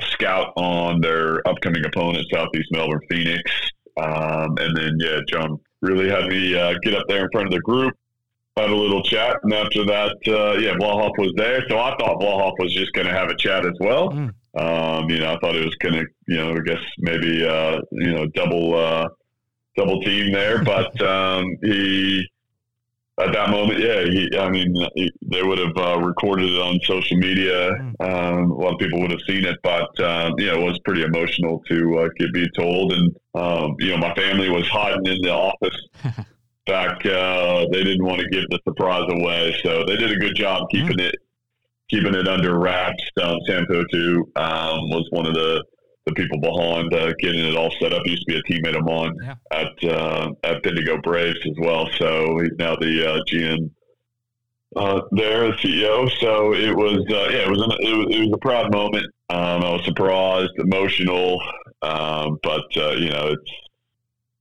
scout 0.01 0.53
on 0.55 1.01
their 1.01 1.45
upcoming 1.47 1.83
opponent, 1.85 2.27
Southeast 2.31 2.69
Melbourne 2.71 3.01
Phoenix. 3.09 3.51
Um, 3.97 4.55
and 4.59 4.75
then, 4.75 4.97
yeah, 4.99 5.19
John 5.27 5.59
Rillie 5.83 6.09
had 6.09 6.27
me 6.27 6.55
uh, 6.57 6.73
get 6.83 6.95
up 6.95 7.05
there 7.07 7.25
in 7.25 7.29
front 7.31 7.47
of 7.47 7.53
the 7.53 7.61
group, 7.61 7.93
had 8.57 8.69
a 8.69 8.75
little 8.75 9.03
chat. 9.03 9.37
And 9.43 9.53
after 9.53 9.85
that, 9.85 10.17
uh, 10.27 10.59
yeah, 10.59 10.73
Vlahov 10.73 11.17
was 11.17 11.33
there. 11.35 11.63
So 11.69 11.77
I 11.77 11.95
thought 11.97 12.19
Vlahov 12.19 12.53
was 12.59 12.73
just 12.73 12.93
going 12.93 13.07
to 13.07 13.13
have 13.13 13.29
a 13.29 13.35
chat 13.37 13.65
as 13.65 13.77
well. 13.79 14.09
Mm. 14.09 14.33
Um, 14.57 15.09
you 15.09 15.19
know, 15.19 15.33
I 15.33 15.37
thought 15.39 15.55
it 15.55 15.65
was 15.65 15.75
going 15.75 15.95
to, 15.95 16.05
you 16.27 16.37
know, 16.37 16.53
I 16.53 16.59
guess 16.59 16.81
maybe, 16.99 17.45
uh, 17.45 17.81
you 17.91 18.11
know, 18.11 18.25
double, 18.27 18.75
uh, 18.75 19.07
double 19.77 20.01
team 20.01 20.31
there. 20.31 20.63
But 20.63 21.01
um, 21.01 21.45
he, 21.61 22.25
at 23.17 23.31
that 23.31 23.49
moment, 23.49 23.79
yeah, 23.79 24.03
he, 24.03 24.29
I 24.37 24.49
mean, 24.49 24.75
he, 24.95 25.11
they 25.21 25.41
would 25.41 25.57
have 25.57 25.77
uh, 25.77 25.99
recorded 25.99 26.49
it 26.49 26.59
on 26.59 26.79
social 26.83 27.17
media. 27.17 27.71
Hmm. 27.73 27.91
Um, 28.01 28.51
a 28.51 28.55
lot 28.55 28.73
of 28.73 28.79
people 28.79 28.99
would 29.01 29.11
have 29.11 29.21
seen 29.27 29.45
it, 29.45 29.57
but 29.63 29.99
um, 30.01 30.33
you 30.37 30.47
know, 30.47 30.61
it 30.61 30.65
was 30.65 30.79
pretty 30.79 31.03
emotional 31.03 31.63
to 31.69 31.99
uh, 31.99 32.09
get 32.17 32.33
be 32.33 32.49
told. 32.51 32.91
And 32.91 33.15
um, 33.33 33.75
you 33.79 33.91
know, 33.91 33.97
my 33.97 34.13
family 34.15 34.49
was 34.49 34.67
hiding 34.67 35.05
in 35.05 35.21
the 35.21 35.31
office. 35.31 35.79
back, 36.65 37.05
uh, 37.05 37.65
they 37.71 37.83
didn't 37.83 38.03
want 38.03 38.19
to 38.19 38.27
give 38.29 38.43
the 38.49 38.59
surprise 38.67 39.05
away, 39.09 39.55
so 39.63 39.85
they 39.85 39.95
did 39.97 40.11
a 40.11 40.15
good 40.15 40.35
job 40.35 40.67
keeping 40.71 40.97
mm. 40.97 41.09
it 41.09 41.15
keeping 41.89 42.15
it 42.15 42.27
under 42.27 42.57
wraps. 42.57 43.03
Um, 43.21 43.37
Sam 43.47 43.65
Potu 43.65 44.21
um, 44.35 44.89
was 44.89 45.07
one 45.11 45.27
of 45.27 45.35
the 45.35 45.63
the 46.05 46.13
people 46.13 46.39
behind 46.39 46.93
uh, 46.93 47.13
getting 47.19 47.45
it 47.45 47.55
all 47.55 47.71
set 47.79 47.93
up. 47.93 48.03
He 48.05 48.11
used 48.11 48.27
to 48.27 48.33
be 48.33 48.37
a 48.39 48.43
teammate 48.43 48.77
of 48.77 48.85
mine 48.85 49.15
yeah. 49.23 49.35
at 49.51 49.91
uh, 49.91 50.31
at 50.43 50.63
Bendigo 50.63 51.01
Braves 51.01 51.39
as 51.45 51.55
well. 51.57 51.89
So 51.97 52.39
he's 52.39 52.51
now 52.57 52.75
the 52.75 53.13
uh, 53.13 53.19
GM 53.29 53.71
uh, 54.75 55.01
there, 55.11 55.47
the 55.47 55.57
CEO. 55.57 56.09
So 56.19 56.53
it 56.53 56.75
was 56.75 56.99
uh, 57.09 57.29
yeah, 57.31 57.45
it 57.45 57.49
was, 57.49 57.61
an, 57.61 57.71
it 57.79 57.97
was 57.97 58.15
it 58.15 58.19
was 58.19 58.31
a 58.33 58.37
proud 58.37 58.71
moment. 58.71 59.05
Um, 59.29 59.63
I 59.63 59.71
was 59.71 59.85
surprised, 59.85 60.51
emotional, 60.57 61.41
um, 61.81 62.37
but 62.43 62.65
uh, 62.77 62.91
you 62.91 63.09
know 63.09 63.33
it's 63.33 63.51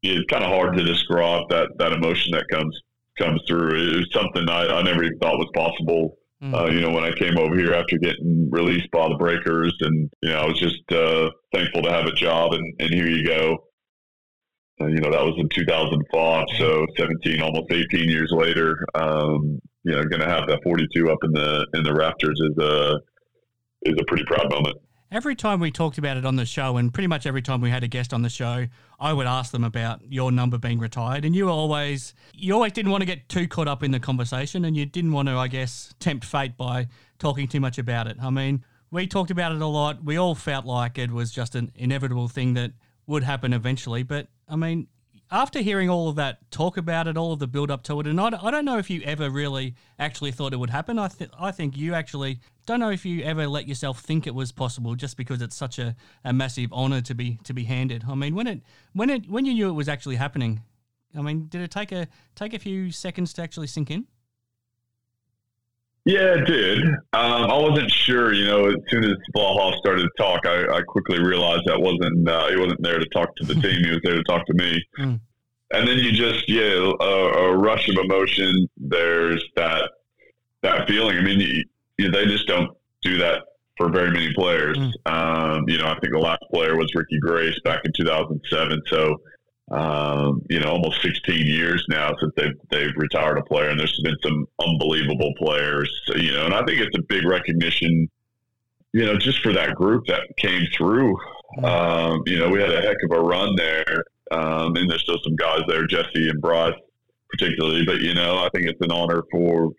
it's 0.02 0.30
kind 0.30 0.44
of 0.44 0.50
hard 0.50 0.76
to 0.76 0.84
describe 0.84 1.48
that 1.48 1.68
that 1.78 1.92
emotion 1.92 2.32
that 2.32 2.46
comes. 2.48 2.78
comes 3.16 3.40
through. 3.46 3.70
It 3.76 3.96
was 3.96 4.12
something 4.12 4.48
I, 4.50 4.66
I 4.66 4.82
never 4.82 5.04
even 5.04 5.18
thought 5.18 5.38
was 5.38 5.50
possible. 5.54 6.18
Mm. 6.44 6.54
Uh, 6.54 6.70
you 6.70 6.80
know, 6.80 6.90
when 6.90 7.04
I 7.04 7.12
came 7.12 7.38
over 7.38 7.56
here 7.56 7.72
after 7.72 7.96
getting 7.96 8.50
released 8.50 8.90
by 8.90 9.08
the 9.08 9.16
Breakers, 9.16 9.74
and 9.80 10.10
you 10.22 10.30
know, 10.30 10.40
I 10.40 10.46
was 10.46 10.58
just 10.58 10.90
uh, 10.92 11.30
thankful 11.54 11.82
to 11.82 11.90
have 11.90 12.06
a 12.06 12.12
job, 12.12 12.52
and, 12.52 12.74
and 12.80 12.92
here 12.92 13.08
you 13.08 13.26
go. 13.26 13.64
Uh, 14.80 14.86
you 14.86 15.00
know, 15.00 15.10
that 15.10 15.24
was 15.24 15.36
in 15.38 15.48
2005, 15.48 16.46
so 16.58 16.84
17, 16.98 17.40
almost 17.40 17.72
18 17.72 18.08
years 18.10 18.30
later. 18.32 18.84
Um, 18.94 19.60
you 19.84 19.92
know, 19.92 20.02
going 20.02 20.20
to 20.20 20.28
have 20.28 20.46
that 20.48 20.62
42 20.64 21.10
up 21.10 21.18
in 21.22 21.32
the 21.32 21.66
in 21.74 21.84
the 21.84 21.94
rafters 21.94 22.40
is 22.40 22.58
a 22.58 23.00
is 23.82 23.94
a 23.98 24.04
pretty 24.06 24.24
proud 24.24 24.50
moment. 24.50 24.76
Every 25.10 25.36
time 25.36 25.60
we 25.60 25.70
talked 25.70 25.98
about 25.98 26.16
it 26.16 26.24
on 26.24 26.36
the 26.36 26.46
show, 26.46 26.76
and 26.76 26.92
pretty 26.92 27.06
much 27.06 27.24
every 27.24 27.42
time 27.42 27.60
we 27.60 27.70
had 27.70 27.84
a 27.84 27.88
guest 27.88 28.12
on 28.12 28.22
the 28.22 28.28
show, 28.28 28.66
I 28.98 29.12
would 29.12 29.26
ask 29.26 29.52
them 29.52 29.62
about 29.62 30.00
your 30.10 30.32
number 30.32 30.58
being 30.58 30.78
retired, 30.78 31.24
and 31.24 31.36
you 31.36 31.48
always 31.48 32.14
you 32.32 32.54
always 32.54 32.72
didn't 32.72 32.90
want 32.90 33.02
to 33.02 33.06
get 33.06 33.28
too 33.28 33.46
caught 33.46 33.68
up 33.68 33.82
in 33.82 33.90
the 33.90 34.00
conversation, 34.00 34.64
and 34.64 34.76
you 34.76 34.86
didn't 34.86 35.12
want 35.12 35.28
to, 35.28 35.36
I 35.36 35.48
guess, 35.48 35.94
tempt 36.00 36.24
fate 36.24 36.56
by 36.56 36.88
talking 37.18 37.46
too 37.46 37.60
much 37.60 37.78
about 37.78 38.06
it. 38.06 38.16
I 38.20 38.30
mean, 38.30 38.64
we 38.90 39.06
talked 39.06 39.30
about 39.30 39.52
it 39.52 39.60
a 39.60 39.66
lot. 39.66 40.04
We 40.04 40.16
all 40.16 40.34
felt 40.34 40.64
like 40.64 40.98
it 40.98 41.10
was 41.10 41.30
just 41.30 41.54
an 41.54 41.70
inevitable 41.76 42.28
thing 42.28 42.54
that 42.54 42.72
would 43.06 43.22
happen 43.22 43.52
eventually, 43.52 44.02
but 44.02 44.28
I 44.48 44.56
mean, 44.56 44.88
after 45.30 45.60
hearing 45.60 45.88
all 45.88 46.08
of 46.08 46.16
that 46.16 46.50
talk 46.50 46.76
about 46.76 47.06
it, 47.06 47.16
all 47.16 47.32
of 47.32 47.38
the 47.38 47.46
build 47.46 47.70
up 47.70 47.82
to 47.84 48.00
it, 48.00 48.06
and 48.06 48.20
I, 48.20 48.26
I 48.40 48.50
don't 48.50 48.64
know 48.64 48.78
if 48.78 48.90
you 48.90 49.02
ever 49.02 49.30
really 49.30 49.74
actually 49.98 50.32
thought 50.32 50.52
it 50.52 50.58
would 50.58 50.70
happen. 50.70 50.98
I 50.98 51.08
th- 51.08 51.30
I 51.38 51.50
think 51.50 51.76
you 51.76 51.94
actually 51.94 52.40
don't 52.66 52.80
know 52.80 52.90
if 52.90 53.04
you 53.04 53.22
ever 53.24 53.46
let 53.46 53.66
yourself 53.66 54.00
think 54.00 54.26
it 54.26 54.34
was 54.34 54.52
possible, 54.52 54.94
just 54.94 55.16
because 55.16 55.42
it's 55.42 55.56
such 55.56 55.78
a, 55.78 55.96
a 56.24 56.32
massive 56.32 56.70
honor 56.72 57.00
to 57.02 57.14
be 57.14 57.38
to 57.44 57.54
be 57.54 57.64
handed. 57.64 58.04
I 58.08 58.14
mean, 58.14 58.34
when 58.34 58.46
it 58.46 58.62
when 58.92 59.10
it 59.10 59.28
when 59.28 59.44
you 59.44 59.54
knew 59.54 59.68
it 59.68 59.72
was 59.72 59.88
actually 59.88 60.16
happening, 60.16 60.62
I 61.16 61.22
mean, 61.22 61.46
did 61.48 61.60
it 61.62 61.70
take 61.70 61.92
a 61.92 62.08
take 62.34 62.54
a 62.54 62.58
few 62.58 62.90
seconds 62.90 63.32
to 63.34 63.42
actually 63.42 63.68
sink 63.68 63.90
in? 63.90 64.06
Yeah, 66.04 66.34
it 66.34 66.46
did. 66.46 66.84
Um, 66.84 67.50
I 67.50 67.56
wasn't 67.56 67.90
sure. 67.90 68.32
You 68.34 68.46
know, 68.46 68.66
as 68.66 68.76
soon 68.90 69.04
as 69.04 69.16
Vlahov 69.34 69.78
started 69.78 70.02
to 70.02 70.10
talk, 70.18 70.46
I, 70.46 70.76
I 70.76 70.82
quickly 70.82 71.18
realized 71.18 71.62
that 71.64 71.80
wasn't 71.80 72.28
uh, 72.28 72.48
he 72.48 72.56
wasn't 72.56 72.82
there 72.82 72.98
to 72.98 73.06
talk 73.06 73.34
to 73.36 73.44
the 73.44 73.54
team. 73.54 73.82
He 73.84 73.90
was 73.90 74.00
there 74.04 74.14
to 74.14 74.24
talk 74.24 74.46
to 74.46 74.54
me. 74.54 74.82
Mm. 74.98 75.20
And 75.72 75.88
then 75.88 75.98
you 75.98 76.12
just 76.12 76.48
yeah, 76.48 76.92
a, 77.00 77.04
a 77.04 77.56
rush 77.56 77.88
of 77.88 77.96
emotion. 77.96 78.68
There's 78.76 79.44
that 79.56 79.90
that 80.62 80.86
feeling. 80.86 81.18
I 81.18 81.22
mean, 81.22 81.40
you, 81.40 81.64
you, 81.98 82.10
they 82.12 82.26
just 82.26 82.46
don't 82.46 82.70
do 83.02 83.18
that 83.18 83.42
for 83.76 83.88
very 83.88 84.10
many 84.10 84.32
players. 84.34 84.78
Um, 85.06 85.64
you 85.66 85.78
know, 85.78 85.86
I 85.86 85.98
think 85.98 86.12
the 86.12 86.20
last 86.20 86.42
player 86.52 86.76
was 86.76 86.94
Ricky 86.94 87.18
Grace 87.18 87.58
back 87.64 87.80
in 87.84 87.92
2007. 87.92 88.82
So 88.86 89.16
um, 89.70 90.42
you 90.50 90.60
know, 90.60 90.70
almost 90.72 91.02
16 91.02 91.46
years 91.46 91.84
now 91.88 92.14
since 92.20 92.32
they've 92.36 92.54
they've 92.70 92.94
retired 92.96 93.38
a 93.38 93.42
player, 93.42 93.70
and 93.70 93.80
there's 93.80 94.00
been 94.02 94.16
some 94.22 94.46
unbelievable 94.60 95.32
players. 95.38 95.90
You 96.14 96.32
know, 96.32 96.44
and 96.44 96.54
I 96.54 96.64
think 96.64 96.80
it's 96.80 96.96
a 96.96 97.02
big 97.02 97.24
recognition. 97.24 98.08
You 98.92 99.06
know, 99.06 99.16
just 99.16 99.40
for 99.40 99.52
that 99.52 99.74
group 99.74 100.06
that 100.06 100.20
came 100.36 100.66
through. 100.76 101.16
Um, 101.64 102.22
you 102.26 102.38
know, 102.38 102.48
we 102.48 102.60
had 102.60 102.70
a 102.70 102.80
heck 102.80 102.96
of 103.10 103.16
a 103.16 103.20
run 103.20 103.56
there, 103.56 104.04
um, 104.30 104.76
and 104.76 104.88
there's 104.88 105.02
still 105.02 105.18
some 105.24 105.36
guys 105.36 105.62
there, 105.66 105.86
Jesse 105.86 106.28
and 106.28 106.40
Bryce 106.40 106.74
particularly. 107.36 107.84
But 107.84 108.00
you 108.00 108.14
know, 108.14 108.38
I 108.38 108.48
think 108.54 108.66
it's 108.66 108.80
an 108.80 108.92
honor 108.92 109.22
for 109.30 109.72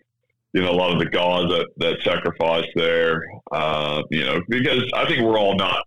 you 0.52 0.62
know 0.62 0.70
a 0.70 0.72
lot 0.72 0.92
of 0.92 0.98
the 0.98 1.06
guys 1.06 1.48
that 1.48 1.68
that 1.78 2.02
sacrificed 2.02 2.70
there. 2.74 3.22
Uh, 3.52 4.02
you 4.10 4.24
know, 4.24 4.40
because 4.48 4.84
I 4.94 5.06
think 5.06 5.22
we're 5.22 5.38
all 5.38 5.56
not 5.56 5.84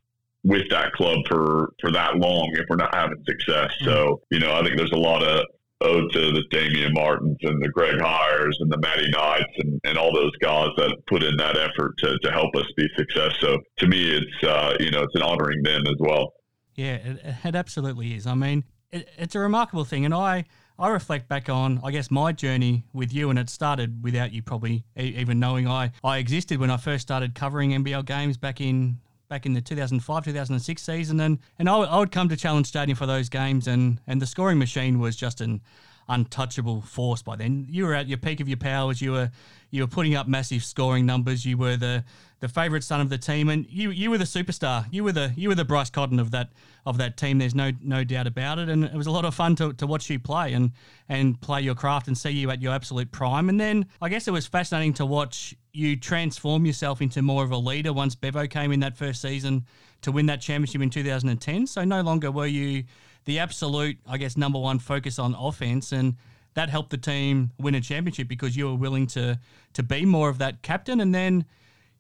with 0.50 0.68
that 0.70 0.92
club 0.94 1.20
for 1.28 1.70
for 1.80 1.92
that 1.92 2.18
long 2.18 2.50
if 2.54 2.66
we're 2.70 2.76
not 2.76 2.94
having 2.94 3.24
success. 3.26 3.72
So 3.84 4.22
you 4.32 4.40
know, 4.40 4.54
I 4.56 4.64
think 4.64 4.78
there's 4.78 4.92
a 4.92 4.98
lot 4.98 5.24
of 5.24 5.46
owed 5.82 6.12
to 6.12 6.32
the 6.32 6.44
Damian 6.52 6.94
Martins 6.94 7.38
and 7.44 7.62
the 7.62 7.70
Greg 7.70 8.02
Hires 8.02 8.58
and 8.60 8.70
the 8.70 8.78
Matty 8.80 9.10
Knights 9.12 9.54
and, 9.60 9.80
and 9.86 9.98
all 9.98 10.14
those 10.14 10.36
guys 10.42 10.70
that 10.76 10.98
put 11.08 11.24
in 11.24 11.38
that 11.38 11.56
effort 11.56 11.98
to, 12.00 12.18
to 12.20 12.32
help 12.32 12.54
us 12.56 12.66
be 12.76 12.86
success. 12.98 13.34
So 13.40 13.60
to 13.78 13.88
me, 13.88 14.18
it's 14.18 14.44
uh, 14.44 14.76
you 14.80 14.92
know 14.92 15.04
it's 15.04 15.16
an 15.16 15.22
honoring 15.22 15.62
them 15.64 15.84
as 15.88 15.96
well. 16.00 16.34
Yeah, 16.76 16.96
it, 16.96 17.36
it 17.46 17.56
absolutely 17.56 18.16
is. 18.16 18.26
I 18.26 18.34
mean, 18.34 18.64
it, 18.92 19.08
it's 19.18 19.36
a 19.36 19.40
remarkable 19.40 19.86
thing, 19.86 20.04
and 20.04 20.14
I 20.14 20.46
I 20.80 20.88
reflect 20.90 21.28
back 21.28 21.50
on, 21.50 21.82
I 21.84 21.92
guess, 21.92 22.10
my 22.10 22.32
journey 22.32 22.86
with 22.94 23.14
you, 23.14 23.30
and 23.30 23.38
it 23.38 23.50
started 23.50 24.02
without 24.02 24.32
you 24.32 24.42
probably 24.42 24.86
even 24.96 25.38
knowing 25.38 25.68
I, 25.68 25.92
I 26.04 26.18
existed 26.18 26.60
when 26.60 26.72
I 26.72 26.78
first 26.78 27.02
started 27.02 27.36
covering 27.36 27.72
NBL 27.72 28.06
games 28.06 28.38
back 28.38 28.62
in 28.62 29.00
back 29.30 29.46
in 29.46 29.54
the 29.54 29.62
2005 29.62 30.26
2006 30.26 30.82
season, 30.82 31.20
and 31.20 31.38
and 31.60 31.70
I 31.70 31.78
would, 31.78 31.90
would 31.90 32.12
come 32.12 32.28
to 32.30 32.36
Challenge 32.36 32.66
Stadium 32.66 32.98
for 32.98 33.06
those 33.06 33.30
games, 33.30 33.68
and 33.68 34.02
and 34.08 34.22
the 34.22 34.26
scoring 34.26 34.58
machine 34.58 35.00
was 35.00 35.16
just 35.16 35.40
an 35.40 35.62
untouchable 36.10 36.82
force 36.82 37.22
by 37.22 37.36
then. 37.36 37.68
You 37.70 37.86
were 37.86 37.94
at 37.94 38.08
your 38.08 38.18
peak 38.18 38.40
of 38.40 38.50
your 38.50 38.58
powers. 38.58 39.02
You 39.02 39.12
were 39.12 39.32
you 39.70 39.84
were 39.84 39.88
putting 39.88 40.16
up 40.16 40.28
massive 40.28 40.64
scoring 40.64 41.06
numbers. 41.06 41.46
You 41.46 41.58
were 41.58 41.78
the 41.78 42.04
the 42.40 42.48
favourite 42.48 42.84
son 42.84 43.02
of 43.02 43.10
the 43.10 43.20
team, 43.20 43.50
and 43.50 43.68
you 43.70 43.92
you 43.92 44.10
were 44.10 44.18
the 44.18 44.26
superstar. 44.26 44.86
You 44.92 45.04
were 45.04 45.12
the 45.12 45.32
you 45.38 45.48
were 45.48 45.56
the 45.56 45.66
Bryce 45.66 45.92
Cotton 45.92 46.20
of 46.20 46.32
that 46.32 46.50
of 46.88 46.98
that 46.98 47.16
team. 47.16 47.38
There's 47.38 47.56
no 47.56 47.72
no 47.82 48.04
doubt 48.04 48.26
about 48.26 48.58
it, 48.58 48.68
and 48.68 48.84
it 48.84 48.96
was 48.96 49.08
a 49.08 49.12
lot 49.12 49.26
of 49.26 49.36
fun 49.36 49.56
to, 49.58 49.74
to 49.74 49.86
watch 49.86 50.10
you 50.10 50.20
play 50.20 50.54
and 50.54 50.72
and 51.08 51.40
play 51.40 51.62
your 51.62 51.76
craft 51.76 52.08
and 52.08 52.18
see 52.18 52.32
you 52.32 52.50
at 52.50 52.64
your 52.64 52.74
absolute 52.74 53.12
prime. 53.12 53.48
And 53.48 53.60
then 53.60 53.86
I 54.02 54.10
guess 54.10 54.28
it 54.28 54.32
was 54.32 54.48
fascinating 54.48 54.94
to 54.96 55.06
watch 55.06 55.56
you 55.74 55.96
transform 55.96 56.66
yourself 56.66 57.02
into 57.02 57.22
more 57.22 57.44
of 57.44 57.52
a 57.52 57.58
leader 57.58 57.94
once 57.94 58.16
Bevo 58.16 58.48
came 58.48 58.72
in 58.72 58.80
that 58.80 58.98
first 58.98 59.22
season 59.22 59.66
to 60.02 60.12
win 60.12 60.26
that 60.28 60.42
championship 60.42 60.82
in 60.82 60.90
2010. 60.90 61.68
So 61.68 61.84
no 61.84 62.02
longer 62.02 62.32
were 62.32 62.48
you 62.48 62.84
the 63.26 63.40
absolute, 63.40 63.98
I 64.08 64.18
guess, 64.18 64.38
number 64.38 64.60
one 64.60 64.80
focus 64.80 65.20
on 65.20 65.36
offense, 65.36 65.92
and 65.92 66.16
that 66.56 66.70
helped 66.70 66.90
the 66.90 66.98
team 66.98 67.52
win 67.60 67.76
a 67.76 67.82
championship 67.82 68.28
because 68.28 68.56
you 68.56 68.68
were 68.68 68.76
willing 68.76 69.08
to 69.08 69.40
to 69.74 69.84
be 69.84 70.06
more 70.06 70.30
of 70.30 70.40
that 70.40 70.62
captain. 70.62 71.00
And 71.02 71.14
then, 71.14 71.46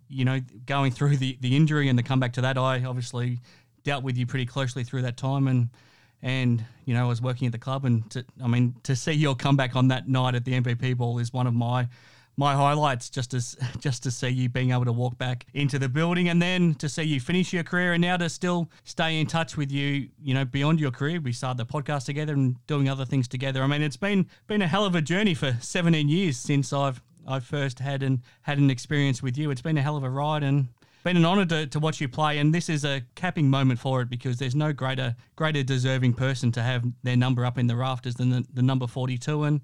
you 0.07 0.25
know, 0.25 0.39
going 0.65 0.91
through 0.91 1.17
the 1.17 1.37
the 1.41 1.55
injury 1.55 1.87
and 1.89 1.99
the 1.99 2.03
comeback 2.03 2.33
to 2.33 2.41
that, 2.41 2.57
I 2.57 2.83
obviously 2.83 3.39
dealt 3.83 4.03
with 4.03 4.17
you 4.17 4.25
pretty 4.25 4.45
closely 4.45 4.83
through 4.83 5.03
that 5.03 5.17
time, 5.17 5.47
and 5.47 5.69
and 6.21 6.65
you 6.85 6.93
know, 6.93 7.05
I 7.05 7.07
was 7.07 7.21
working 7.21 7.45
at 7.45 7.51
the 7.51 7.59
club, 7.59 7.85
and 7.85 8.09
to, 8.11 8.25
I 8.43 8.47
mean, 8.47 8.75
to 8.83 8.95
see 8.95 9.13
your 9.13 9.35
comeback 9.35 9.75
on 9.75 9.89
that 9.89 10.07
night 10.07 10.35
at 10.35 10.45
the 10.45 10.59
MVP 10.59 10.97
ball 10.97 11.19
is 11.19 11.31
one 11.31 11.47
of 11.47 11.53
my 11.53 11.87
my 12.39 12.55
highlights 12.55 13.09
just 13.09 13.33
as 13.33 13.57
just 13.79 14.01
to 14.01 14.09
see 14.09 14.29
you 14.29 14.47
being 14.47 14.71
able 14.71 14.85
to 14.85 14.93
walk 14.93 15.17
back 15.17 15.45
into 15.53 15.77
the 15.77 15.89
building 15.89 16.29
and 16.29 16.41
then 16.41 16.73
to 16.75 16.87
see 16.87 17.03
you 17.03 17.19
finish 17.19 17.51
your 17.51 17.63
career 17.63 17.91
and 17.93 18.01
now 18.01 18.15
to 18.15 18.29
still 18.29 18.69
stay 18.85 19.19
in 19.19 19.27
touch 19.27 19.57
with 19.57 19.69
you 19.69 20.07
you 20.23 20.33
know 20.33 20.45
beyond 20.45 20.79
your 20.79 20.89
career. 20.89 21.19
We 21.19 21.33
started 21.33 21.57
the 21.57 21.65
podcast 21.65 22.05
together 22.05 22.33
and 22.33 22.55
doing 22.65 22.87
other 22.87 23.03
things 23.03 23.27
together. 23.27 23.61
I 23.61 23.67
mean 23.67 23.81
it's 23.81 23.97
been 23.97 24.25
been 24.47 24.61
a 24.61 24.67
hell 24.67 24.85
of 24.85 24.95
a 24.95 25.01
journey 25.01 25.33
for 25.33 25.57
17 25.59 26.07
years 26.07 26.37
since 26.37 26.71
i've 26.71 27.01
i 27.27 27.39
first 27.39 27.79
had 27.79 28.01
and 28.01 28.21
had 28.43 28.57
an 28.57 28.71
experience 28.71 29.21
with 29.21 29.37
you. 29.37 29.51
It's 29.51 29.61
been 29.61 29.77
a 29.77 29.81
hell 29.81 29.97
of 29.97 30.05
a 30.05 30.09
ride 30.09 30.41
and 30.41 30.69
been 31.03 31.17
an 31.17 31.25
honour 31.25 31.45
to, 31.45 31.67
to 31.67 31.79
watch 31.79 31.99
you 31.99 32.07
play. 32.07 32.37
And 32.37 32.55
this 32.55 32.69
is 32.69 32.85
a 32.85 33.01
capping 33.15 33.49
moment 33.49 33.79
for 33.79 34.01
it 34.01 34.09
because 34.09 34.37
there's 34.37 34.55
no 34.55 34.71
greater 34.71 35.13
greater 35.35 35.61
deserving 35.61 36.13
person 36.13 36.53
to 36.53 36.61
have 36.61 36.85
their 37.03 37.17
number 37.17 37.45
up 37.45 37.57
in 37.57 37.67
the 37.67 37.75
rafters 37.75 38.15
than 38.15 38.29
the, 38.29 38.45
the 38.53 38.61
number 38.61 38.87
42 38.87 39.43
and 39.43 39.59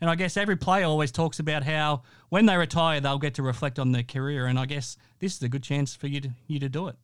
and 0.00 0.08
I 0.08 0.14
guess 0.14 0.36
every 0.36 0.56
player 0.56 0.84
always 0.84 1.10
talks 1.10 1.38
about 1.38 1.64
how 1.64 2.02
when 2.28 2.46
they 2.46 2.56
retire, 2.56 3.00
they'll 3.00 3.18
get 3.18 3.34
to 3.34 3.42
reflect 3.42 3.78
on 3.78 3.92
their 3.92 4.02
career. 4.02 4.46
And 4.46 4.58
I 4.58 4.66
guess 4.66 4.96
this 5.18 5.36
is 5.36 5.42
a 5.42 5.48
good 5.48 5.62
chance 5.62 5.94
for 5.94 6.06
you 6.06 6.20
to 6.20 6.30
you 6.46 6.58
to 6.60 6.68
do 6.68 6.88
it. 6.88 6.96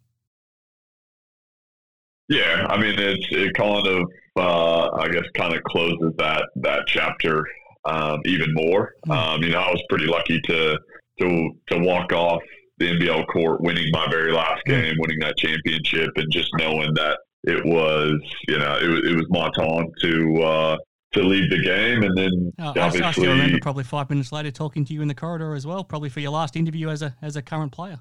Yeah, 2.28 2.66
I 2.68 2.80
mean 2.80 2.98
it's 2.98 3.26
it 3.30 3.54
kind 3.54 3.86
of 3.86 4.04
uh, 4.36 4.90
I 4.92 5.08
guess 5.08 5.24
kind 5.34 5.54
of 5.54 5.62
closes 5.64 6.12
that 6.18 6.48
that 6.56 6.84
chapter 6.86 7.46
um, 7.84 8.20
even 8.24 8.52
more. 8.54 8.94
Um, 9.10 9.42
you 9.42 9.50
know, 9.50 9.60
I 9.60 9.70
was 9.70 9.82
pretty 9.88 10.06
lucky 10.06 10.40
to 10.42 10.78
to 11.20 11.50
to 11.68 11.78
walk 11.78 12.12
off 12.12 12.42
the 12.78 12.86
NBL 12.86 13.26
court, 13.28 13.60
winning 13.60 13.88
my 13.92 14.08
very 14.08 14.32
last 14.32 14.64
game, 14.64 14.94
winning 14.98 15.20
that 15.20 15.36
championship, 15.36 16.10
and 16.16 16.30
just 16.32 16.50
knowing 16.58 16.94
that 16.94 17.18
it 17.44 17.64
was 17.64 18.20
you 18.48 18.58
know 18.58 18.78
it 18.78 18.88
was 18.88 19.00
it 19.04 19.16
was 19.16 19.26
my 19.28 19.50
time 19.56 19.92
to 20.00 20.42
uh, 20.42 20.76
to 21.14 21.22
leave 21.22 21.50
the 21.50 21.62
game, 21.62 22.02
and 22.02 22.16
then 22.16 22.52
Oh, 22.58 22.72
I, 22.76 22.80
I 22.80 22.86
obviously 22.86 23.12
still 23.12 23.32
remember 23.32 23.58
probably 23.60 23.84
five 23.84 24.10
minutes 24.10 24.32
later 24.32 24.50
talking 24.50 24.84
to 24.84 24.92
you 24.92 25.02
in 25.02 25.08
the 25.08 25.14
corridor 25.14 25.54
as 25.54 25.66
well, 25.66 25.82
probably 25.84 26.08
for 26.08 26.20
your 26.20 26.32
last 26.32 26.56
interview 26.56 26.88
as 26.88 27.02
a 27.02 27.16
as 27.22 27.36
a 27.36 27.42
current 27.42 27.72
player. 27.72 28.00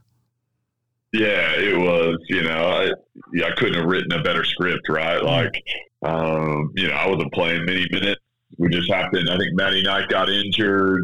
Yeah, 1.14 1.54
it 1.58 1.78
was. 1.78 2.18
You 2.30 2.44
know, 2.44 2.68
I 2.68 2.90
yeah, 3.34 3.48
I 3.48 3.52
couldn't 3.56 3.76
have 3.76 3.86
written 3.86 4.12
a 4.12 4.24
better 4.24 4.44
script, 4.44 4.90
right? 4.90 5.24
Like, 5.24 5.54
um, 6.04 6.72
you 6.76 6.88
know, 6.88 6.96
I 6.96 7.08
wasn't 7.08 7.32
playing 7.34 7.66
many 7.66 7.88
minutes. 7.92 8.22
We 8.58 8.70
just 8.70 8.92
happened. 8.92 9.30
I 9.30 9.38
think 9.38 9.54
Matty 9.54 9.84
Knight 9.84 10.10
got 10.10 10.30
injured, 10.30 11.04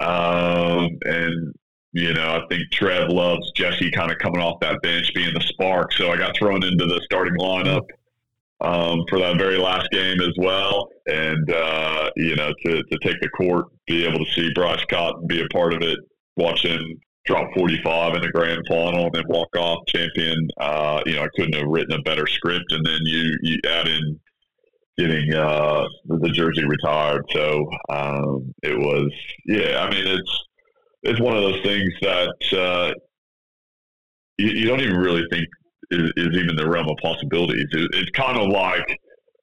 um, 0.00 0.88
and 1.04 1.54
you 1.92 2.14
know, 2.14 2.36
I 2.36 2.46
think 2.48 2.70
Trev 2.72 3.10
loves 3.10 3.50
Jesse 3.52 3.90
kind 3.90 4.10
of 4.10 4.18
coming 4.18 4.40
off 4.40 4.60
that 4.60 4.80
bench, 4.82 5.12
being 5.14 5.34
the 5.34 5.40
spark. 5.40 5.92
So 5.92 6.10
I 6.10 6.16
got 6.16 6.36
thrown 6.36 6.64
into 6.64 6.86
the 6.86 7.00
starting 7.04 7.34
lineup 7.34 7.82
um, 8.62 9.04
for 9.08 9.18
that 9.18 9.36
very 9.38 9.58
last 9.58 9.90
game 9.90 10.20
as 10.20 10.32
well. 10.38 10.88
And, 11.06 11.50
uh, 11.50 12.10
you 12.16 12.36
know, 12.36 12.52
to, 12.64 12.82
to 12.82 12.98
take 13.02 13.20
the 13.20 13.28
court, 13.30 13.66
be 13.86 14.06
able 14.06 14.24
to 14.24 14.32
see 14.32 14.52
Bryce 14.54 14.84
Cotton 14.88 15.26
be 15.26 15.42
a 15.42 15.48
part 15.48 15.74
of 15.74 15.82
it, 15.82 15.98
watch 16.36 16.64
him 16.64 16.80
drop 17.24 17.52
45 17.54 18.14
in 18.16 18.22
the 18.22 18.30
grand 18.30 18.62
final 18.68 19.04
and 19.06 19.14
then 19.14 19.24
walk 19.28 19.54
off 19.56 19.86
champion. 19.86 20.48
Uh, 20.58 21.02
you 21.06 21.14
know, 21.14 21.22
I 21.22 21.28
couldn't 21.36 21.54
have 21.54 21.68
written 21.68 21.92
a 21.98 22.02
better 22.02 22.26
script. 22.26 22.72
And 22.72 22.84
then 22.84 23.00
you, 23.04 23.36
you 23.42 23.58
add 23.68 23.88
in 23.88 24.20
getting 24.98 25.34
uh, 25.34 25.86
the 26.06 26.30
jersey 26.30 26.64
retired. 26.64 27.24
So 27.32 27.68
um, 27.88 28.52
it 28.62 28.78
was, 28.78 29.10
yeah. 29.46 29.86
I 29.86 29.90
mean, 29.90 30.06
it's 30.06 30.44
it's 31.02 31.20
one 31.20 31.36
of 31.36 31.42
those 31.42 31.62
things 31.62 31.92
that 32.02 32.34
uh, 32.52 32.94
you, 34.38 34.48
you, 34.50 34.68
don't 34.68 34.80
even 34.80 34.96
really 34.96 35.24
think 35.32 35.46
is, 35.92 36.12
is, 36.16 36.36
even 36.36 36.56
the 36.56 36.68
realm 36.68 36.88
of 36.88 36.96
possibilities. 37.02 37.68
It, 37.72 37.90
it's 37.94 38.10
kind 38.10 38.38
of 38.38 38.48
like 38.48 39.00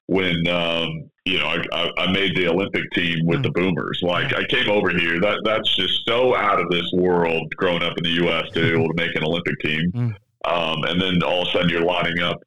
when 0.08 0.48
um, 0.48 1.10
you 1.26 1.40
know 1.40 1.46
I, 1.46 1.64
I, 1.72 1.92
I, 1.98 2.12
made 2.12 2.36
the 2.36 2.48
Olympic 2.48 2.92
team 2.92 3.26
with 3.26 3.44
the 3.44 3.52
Boomers. 3.52 4.00
Like 4.02 4.34
I 4.34 4.44
came 4.46 4.70
over 4.70 4.90
here. 4.90 5.20
That 5.20 5.42
that's 5.44 5.76
just 5.76 6.02
so 6.08 6.36
out 6.36 6.60
of 6.60 6.70
this 6.70 6.92
world. 6.94 7.54
Growing 7.56 7.84
up 7.84 7.98
in 7.98 8.04
the 8.04 8.24
U.S. 8.24 8.50
to 8.54 8.62
be 8.62 8.72
able 8.72 8.88
to 8.88 8.96
make 8.96 9.16
an 9.16 9.24
Olympic 9.24 9.60
team, 9.60 9.92
mm. 9.94 10.16
um, 10.46 10.84
and 10.84 11.02
then 11.02 11.24
all 11.24 11.44
of 11.44 11.48
a 11.48 11.52
sudden 11.52 11.70
you're 11.70 11.86
lining 11.86 12.20
up 12.20 12.42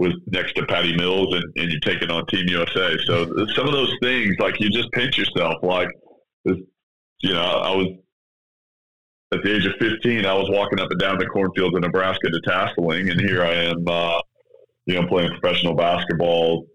with 0.00 0.14
next 0.28 0.54
to 0.54 0.64
Patty 0.64 0.96
Mills 0.96 1.34
and, 1.34 1.44
and 1.56 1.70
you're 1.70 1.80
taking 1.80 2.10
on 2.10 2.24
Team 2.26 2.48
USA. 2.48 2.96
So 3.04 3.26
some 3.54 3.66
of 3.66 3.72
those 3.72 3.94
things, 4.00 4.34
like 4.38 4.58
you 4.58 4.70
just 4.70 4.90
pinch 4.92 5.18
yourself. 5.18 5.56
Like, 5.62 5.90
you 6.46 7.34
know, 7.34 7.38
I 7.38 7.76
was 7.76 7.88
at 9.32 9.42
the 9.42 9.54
age 9.54 9.66
of 9.66 9.74
15, 9.78 10.26
I 10.26 10.34
was 10.34 10.48
walking 10.50 10.80
up 10.80 10.90
and 10.90 10.98
down 10.98 11.18
the 11.18 11.26
cornfields 11.26 11.74
in 11.74 11.82
Nebraska 11.82 12.28
detasseling, 12.28 13.10
and 13.10 13.20
here 13.20 13.42
I 13.42 13.52
am, 13.52 13.86
uh, 13.86 14.20
you 14.86 15.00
know, 15.00 15.06
playing 15.06 15.30
professional 15.40 15.74
basketball, 15.74 16.66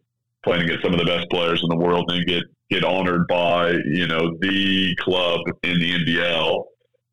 playing 0.43 0.63
against 0.63 0.83
some 0.83 0.93
of 0.93 0.99
the 0.99 1.05
best 1.05 1.29
players 1.29 1.61
in 1.61 1.69
the 1.69 1.83
world, 1.83 2.09
and 2.11 2.25
get 2.25 2.43
get 2.69 2.83
honored 2.83 3.27
by 3.27 3.71
you 3.71 4.07
know 4.07 4.37
the 4.39 4.95
club 4.99 5.41
in 5.63 5.79
the 5.79 5.91
NBL. 5.91 6.63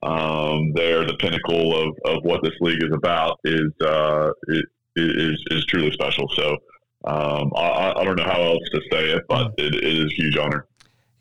Um, 0.04 0.72
they're 0.74 1.04
the 1.04 1.16
pinnacle 1.18 1.76
of, 1.76 1.96
of 2.06 2.24
what 2.24 2.42
this 2.42 2.54
league 2.60 2.82
is 2.82 2.92
about. 2.92 3.38
Is 3.44 3.70
uh, 3.84 4.30
it, 4.48 4.64
is 4.96 5.42
is 5.50 5.66
truly 5.66 5.92
special. 5.92 6.28
So 6.34 6.56
um, 7.04 7.50
I, 7.56 7.94
I, 7.96 8.04
don't 8.04 8.16
know 8.16 8.24
how 8.24 8.40
else 8.40 8.62
to 8.72 8.80
say 8.92 9.10
it, 9.10 9.24
but 9.28 9.52
it, 9.58 9.74
it 9.74 9.84
is 9.84 10.12
a 10.12 10.14
huge 10.14 10.36
honor. 10.36 10.66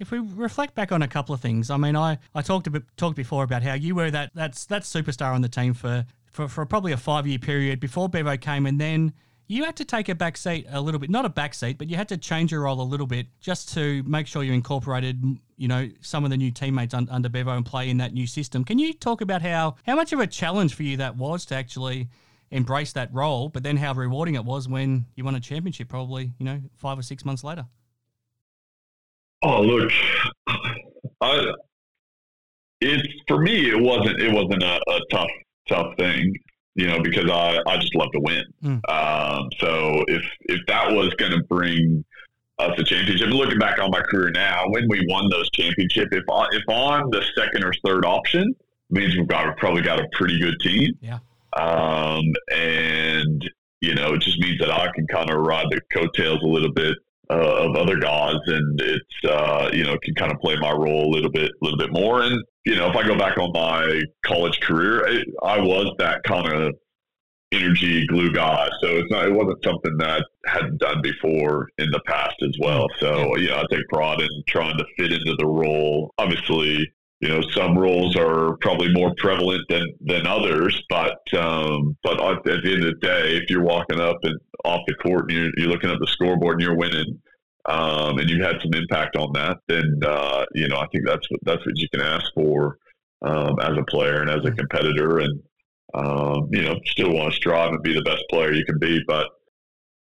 If 0.02 0.10
we 0.10 0.18
reflect 0.18 0.74
back 0.74 0.92
on 0.92 1.04
a 1.04 1.08
couple 1.08 1.36
of 1.36 1.42
things, 1.42 1.70
I 1.70 1.78
mean, 1.78 1.96
I, 1.96 2.18
I 2.34 2.42
talked 2.42 2.66
a 2.66 2.72
bit, 2.72 2.84
talked 2.98 3.16
before 3.16 3.44
about 3.44 3.62
how 3.62 3.76
you 3.76 3.94
were 3.94 4.10
that 4.10 4.32
that's 4.34 4.66
that 4.66 4.82
superstar 4.82 5.32
on 5.32 5.42
the 5.42 5.48
team 5.48 5.76
for, 5.76 6.08
for, 6.26 6.48
for 6.48 6.66
probably 6.66 6.92
a 6.92 6.98
five 6.98 7.28
year 7.28 7.38
period 7.38 7.80
before 7.80 8.10
Bevo 8.10 8.36
came, 8.36 8.66
and 8.66 8.82
then 8.82 9.14
you 9.46 9.64
had 9.64 9.76
to 9.76 9.86
take 9.86 10.10
a 10.10 10.16
back 10.16 10.38
seat 10.38 10.66
a 10.72 10.82
little 10.82 11.00
bit, 11.00 11.12
not 11.12 11.26
a 11.26 11.30
back 11.30 11.54
seat, 11.54 11.78
but 11.78 11.88
you 11.88 11.98
had 11.98 12.10
to 12.10 12.18
change 12.18 12.52
your 12.52 12.62
role 12.62 12.82
a 12.82 12.84
little 12.84 13.06
bit 13.06 13.28
just 13.42 13.72
to 13.76 14.02
make 14.08 14.26
sure 14.26 14.42
you 14.42 14.54
incorporated, 14.54 15.24
you 15.58 15.68
know, 15.68 15.88
some 16.02 16.24
of 16.24 16.32
the 16.32 16.38
new 16.38 16.50
teammates 16.50 16.96
un, 16.96 17.08
under 17.12 17.30
Bevo 17.30 17.52
and 17.52 17.64
play 17.64 17.88
in 17.88 17.98
that 17.98 18.12
new 18.12 18.26
system. 18.26 18.66
Can 18.66 18.80
you 18.80 18.94
talk 18.94 19.22
about 19.22 19.44
how 19.44 19.76
how 19.86 19.96
much 19.96 20.14
of 20.14 20.20
a 20.20 20.26
challenge 20.26 20.74
for 20.74 20.82
you 20.82 20.98
that 20.98 21.16
was 21.16 21.46
to 21.46 21.56
actually 21.56 22.10
embrace 22.50 22.92
that 22.94 23.14
role, 23.14 23.50
but 23.50 23.62
then 23.62 23.78
how 23.78 23.94
rewarding 23.94 24.34
it 24.34 24.46
was 24.46 24.68
when 24.68 25.06
you 25.16 25.24
won 25.24 25.36
a 25.36 25.40
championship, 25.40 25.90
probably 25.90 26.32
you 26.40 26.46
know 26.46 26.60
five 26.76 26.98
or 26.98 27.04
six 27.04 27.24
months 27.24 27.44
later. 27.44 27.68
Oh, 29.44 29.62
look, 29.62 29.92
I, 31.22 31.52
it's 32.80 33.08
for 33.28 33.40
me. 33.40 33.70
It 33.70 33.80
wasn't. 33.80 34.20
It 34.20 34.32
wasn't 34.32 34.64
a, 34.64 34.80
a 34.88 35.00
tough, 35.12 35.30
tough 35.68 35.98
thing, 35.98 36.34
you 36.76 36.88
know, 36.88 37.02
because 37.02 37.30
I, 37.30 37.60
I 37.68 37.78
just 37.78 37.96
love 37.96 38.12
to 38.14 38.20
win. 38.20 38.44
Mm. 38.64 38.82
Um, 38.90 39.50
so 39.60 40.04
if 40.08 40.24
if 40.42 40.60
that 40.68 40.92
was 40.92 41.14
going 41.16 41.32
to 41.32 41.44
bring 41.44 42.04
us 42.60 42.80
a 42.80 42.84
championship, 42.84 43.30
looking 43.30 43.60
back 43.60 43.80
on 43.80 43.90
my 43.92 44.02
career 44.02 44.32
now, 44.32 44.66
when 44.68 44.88
we 44.88 45.06
won 45.10 45.30
those 45.30 45.50
championships, 45.52 46.10
if 46.12 46.24
I, 46.32 46.48
if 46.52 46.64
I'm 46.70 47.10
the 47.10 47.24
second 47.36 47.64
or 47.64 47.74
third 47.84 48.06
option, 48.06 48.54
means 48.92 49.16
we've 49.16 49.28
got 49.28 49.58
probably 49.58 49.82
got 49.82 50.00
a 50.00 50.08
pretty 50.12 50.40
good 50.40 50.60
team. 50.60 50.94
Yeah. 51.02 51.20
Um, 51.58 52.24
and 52.52 53.50
you 53.82 53.96
know, 53.96 54.14
it 54.14 54.22
just 54.22 54.40
means 54.40 54.60
that 54.60 54.72
I 54.72 54.92
can 54.94 55.08
kind 55.08 55.32
of 55.32 55.38
ride 55.40 55.66
the 55.72 55.82
coattails 55.92 56.44
a 56.44 56.48
little 56.48 56.72
bit 56.72 56.96
uh, 57.32 57.70
of 57.70 57.76
other 57.76 57.98
guys, 57.98 58.36
and 58.48 58.82
it's 58.82 59.26
uh, 59.26 59.70
you 59.74 59.84
know 59.84 59.98
can 60.04 60.14
kind 60.16 60.32
of 60.32 60.40
play 60.40 60.56
my 60.60 60.72
role 60.72 61.10
a 61.10 61.12
little 61.14 61.32
bit, 61.32 61.52
a 61.52 61.66
little 61.66 61.78
bit 61.78 61.92
more. 61.92 62.22
And 62.22 62.44
you 62.66 62.76
know, 62.76 62.90
if 62.90 62.96
I 62.96 63.08
go 63.08 63.18
back 63.18 63.38
on 63.38 63.52
my 63.54 64.02
college 64.26 64.60
career, 64.60 65.08
I, 65.08 65.56
I 65.58 65.60
was 65.60 65.94
that 66.00 66.24
kind 66.24 66.48
of 66.48 66.74
energy 67.52 68.06
glue 68.08 68.32
guy. 68.32 68.70
So 68.82 68.88
it's 68.88 69.12
not, 69.12 69.26
it 69.26 69.34
wasn't 69.34 69.64
something 69.64 69.98
that 69.98 70.26
I 70.46 70.50
hadn't 70.52 70.80
done 70.80 71.02
before 71.02 71.68
in 71.78 71.92
the 71.92 72.02
past 72.06 72.36
as 72.42 72.56
well. 72.60 72.88
So 73.00 73.36
yeah, 73.38 73.62
I 73.62 73.64
take 73.70 73.88
pride 73.90 74.22
in 74.22 74.30
trying 74.48 74.78
to 74.78 74.86
fit 74.98 75.12
into 75.12 75.36
the 75.38 75.48
role. 75.48 76.14
Obviously, 76.18 76.92
you 77.22 77.30
know, 77.30 77.42
some 77.52 77.78
roles 77.78 78.16
are 78.16 78.58
probably 78.62 78.92
more 78.92 79.14
prevalent 79.18 79.64
than, 79.70 79.94
than 80.02 80.26
others, 80.26 80.82
but 80.90 81.20
um, 81.36 81.96
but 82.02 82.20
at 82.20 82.44
the 82.44 82.54
end 82.54 82.84
of 82.84 82.96
the 82.96 82.98
day, 83.00 83.38
if 83.38 83.48
you're 83.48 83.64
walking 83.64 84.00
up 84.00 84.18
and 84.24 84.40
off 84.66 84.82
the 84.88 84.96
court 84.96 85.30
and 85.30 85.32
you're, 85.32 85.52
you're 85.56 85.70
looking 85.70 85.92
at 85.92 86.00
the 86.00 86.08
scoreboard 86.08 86.56
and 86.56 86.64
you're 86.64 86.76
winning, 86.76 87.22
um, 87.68 88.18
and 88.18 88.28
you 88.28 88.44
had 88.44 88.60
some 88.62 88.74
impact 88.74 89.16
on 89.18 89.32
that, 89.34 89.58
then 89.68 90.00
uh, 90.04 90.46
you 90.56 90.68
know 90.68 90.78
I 90.78 90.88
think 90.88 91.06
that's 91.06 91.30
what 91.30 91.40
that's 91.44 91.64
what 91.64 91.78
you 91.78 91.88
can 91.90 92.02
ask 92.02 92.26
for 92.34 92.80
um, 93.22 93.60
as 93.62 93.78
a 93.78 93.84
player 93.84 94.22
and 94.22 94.30
as 94.32 94.44
a 94.44 94.52
competitor, 94.52 95.20
and 95.20 95.44
um, 95.94 96.50
you 96.52 96.64
know 96.64 96.80
still 96.88 97.14
want 97.14 97.32
to 97.32 97.38
strive 97.38 97.70
and 97.70 97.84
be 97.84 97.94
the 97.94 98.02
best 98.02 98.24
player 98.32 98.52
you 98.52 98.66
can 98.66 98.80
be, 98.80 99.00
but 99.08 99.28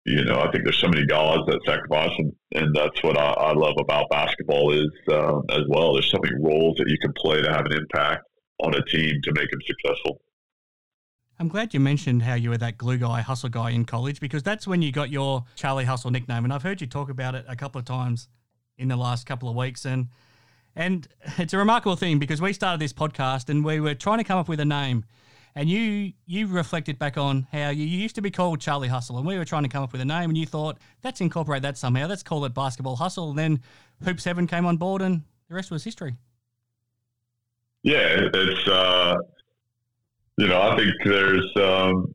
you 0.05 0.23
know, 0.23 0.39
I 0.39 0.51
think 0.51 0.63
there's 0.63 0.77
so 0.77 0.87
many 0.87 1.05
gods 1.05 1.43
that 1.47 1.59
sacrifice, 1.65 2.11
and, 2.17 2.31
and 2.53 2.75
that's 2.75 3.01
what 3.01 3.17
I, 3.17 3.31
I 3.31 3.53
love 3.53 3.75
about 3.79 4.07
basketball 4.11 4.71
is 4.71 4.91
um, 5.11 5.43
as 5.49 5.63
well. 5.67 5.93
There's 5.93 6.11
so 6.11 6.19
many 6.23 6.35
roles 6.39 6.77
that 6.77 6.87
you 6.87 6.97
can 6.99 7.11
play 7.13 7.41
to 7.41 7.51
have 7.51 7.65
an 7.65 7.73
impact 7.73 8.23
on 8.63 8.75
a 8.75 8.83
team 8.83 9.19
to 9.23 9.31
make 9.33 9.49
them 9.49 9.59
successful. 9.65 10.21
I'm 11.39 11.47
glad 11.47 11.73
you 11.73 11.79
mentioned 11.79 12.21
how 12.21 12.35
you 12.35 12.51
were 12.51 12.57
that 12.59 12.77
glue 12.77 12.97
guy, 12.97 13.21
hustle 13.21 13.49
guy 13.49 13.71
in 13.71 13.83
college, 13.83 14.19
because 14.19 14.43
that's 14.43 14.67
when 14.67 14.81
you 14.81 14.91
got 14.91 15.09
your 15.09 15.43
Charlie 15.55 15.85
Hustle 15.85 16.11
nickname, 16.11 16.43
and 16.43 16.53
I've 16.53 16.63
heard 16.63 16.81
you 16.81 16.87
talk 16.87 17.09
about 17.09 17.33
it 17.33 17.43
a 17.47 17.55
couple 17.55 17.79
of 17.79 17.85
times 17.85 18.29
in 18.77 18.87
the 18.87 18.95
last 18.95 19.25
couple 19.25 19.49
of 19.49 19.55
weeks, 19.55 19.85
and 19.85 20.09
and 20.75 21.07
it's 21.37 21.53
a 21.53 21.57
remarkable 21.57 21.95
thing 21.95 22.19
because 22.19 22.41
we 22.41 22.53
started 22.53 22.79
this 22.79 22.93
podcast 22.93 23.49
and 23.49 23.65
we 23.65 23.79
were 23.79 23.95
trying 23.95 24.19
to 24.19 24.23
come 24.23 24.37
up 24.37 24.47
with 24.47 24.59
a 24.59 24.65
name 24.65 25.03
and 25.55 25.69
you 25.69 26.11
you 26.25 26.47
reflected 26.47 26.99
back 26.99 27.17
on 27.17 27.47
how 27.51 27.69
you 27.69 27.85
used 27.85 28.15
to 28.15 28.21
be 28.21 28.29
called 28.29 28.59
Charlie 28.59 28.89
Hustle, 28.89 29.17
and 29.17 29.25
we 29.25 29.37
were 29.37 29.45
trying 29.45 29.63
to 29.63 29.69
come 29.69 29.83
up 29.83 29.91
with 29.93 30.01
a 30.01 30.05
name, 30.05 30.29
and 30.29 30.37
you 30.37 30.45
thought 30.45 30.77
let's 31.03 31.21
incorporate 31.21 31.61
that 31.61 31.77
somehow. 31.77 32.07
Let's 32.07 32.23
call 32.23 32.43
it 32.45 32.53
Basketball 32.53 32.97
Hustle. 32.97 33.29
And 33.29 33.39
then 33.39 33.61
Hoops 34.03 34.23
Seven 34.23 34.47
came 34.47 34.65
on 34.65 34.77
board, 34.77 35.01
and 35.01 35.23
the 35.47 35.55
rest 35.55 35.71
was 35.71 35.83
history. 35.83 36.15
Yeah, 37.83 38.29
it's 38.33 38.67
uh, 38.67 39.15
you 40.37 40.47
know 40.47 40.61
I 40.61 40.75
think 40.75 40.93
there's 41.05 41.51
um, 41.55 42.13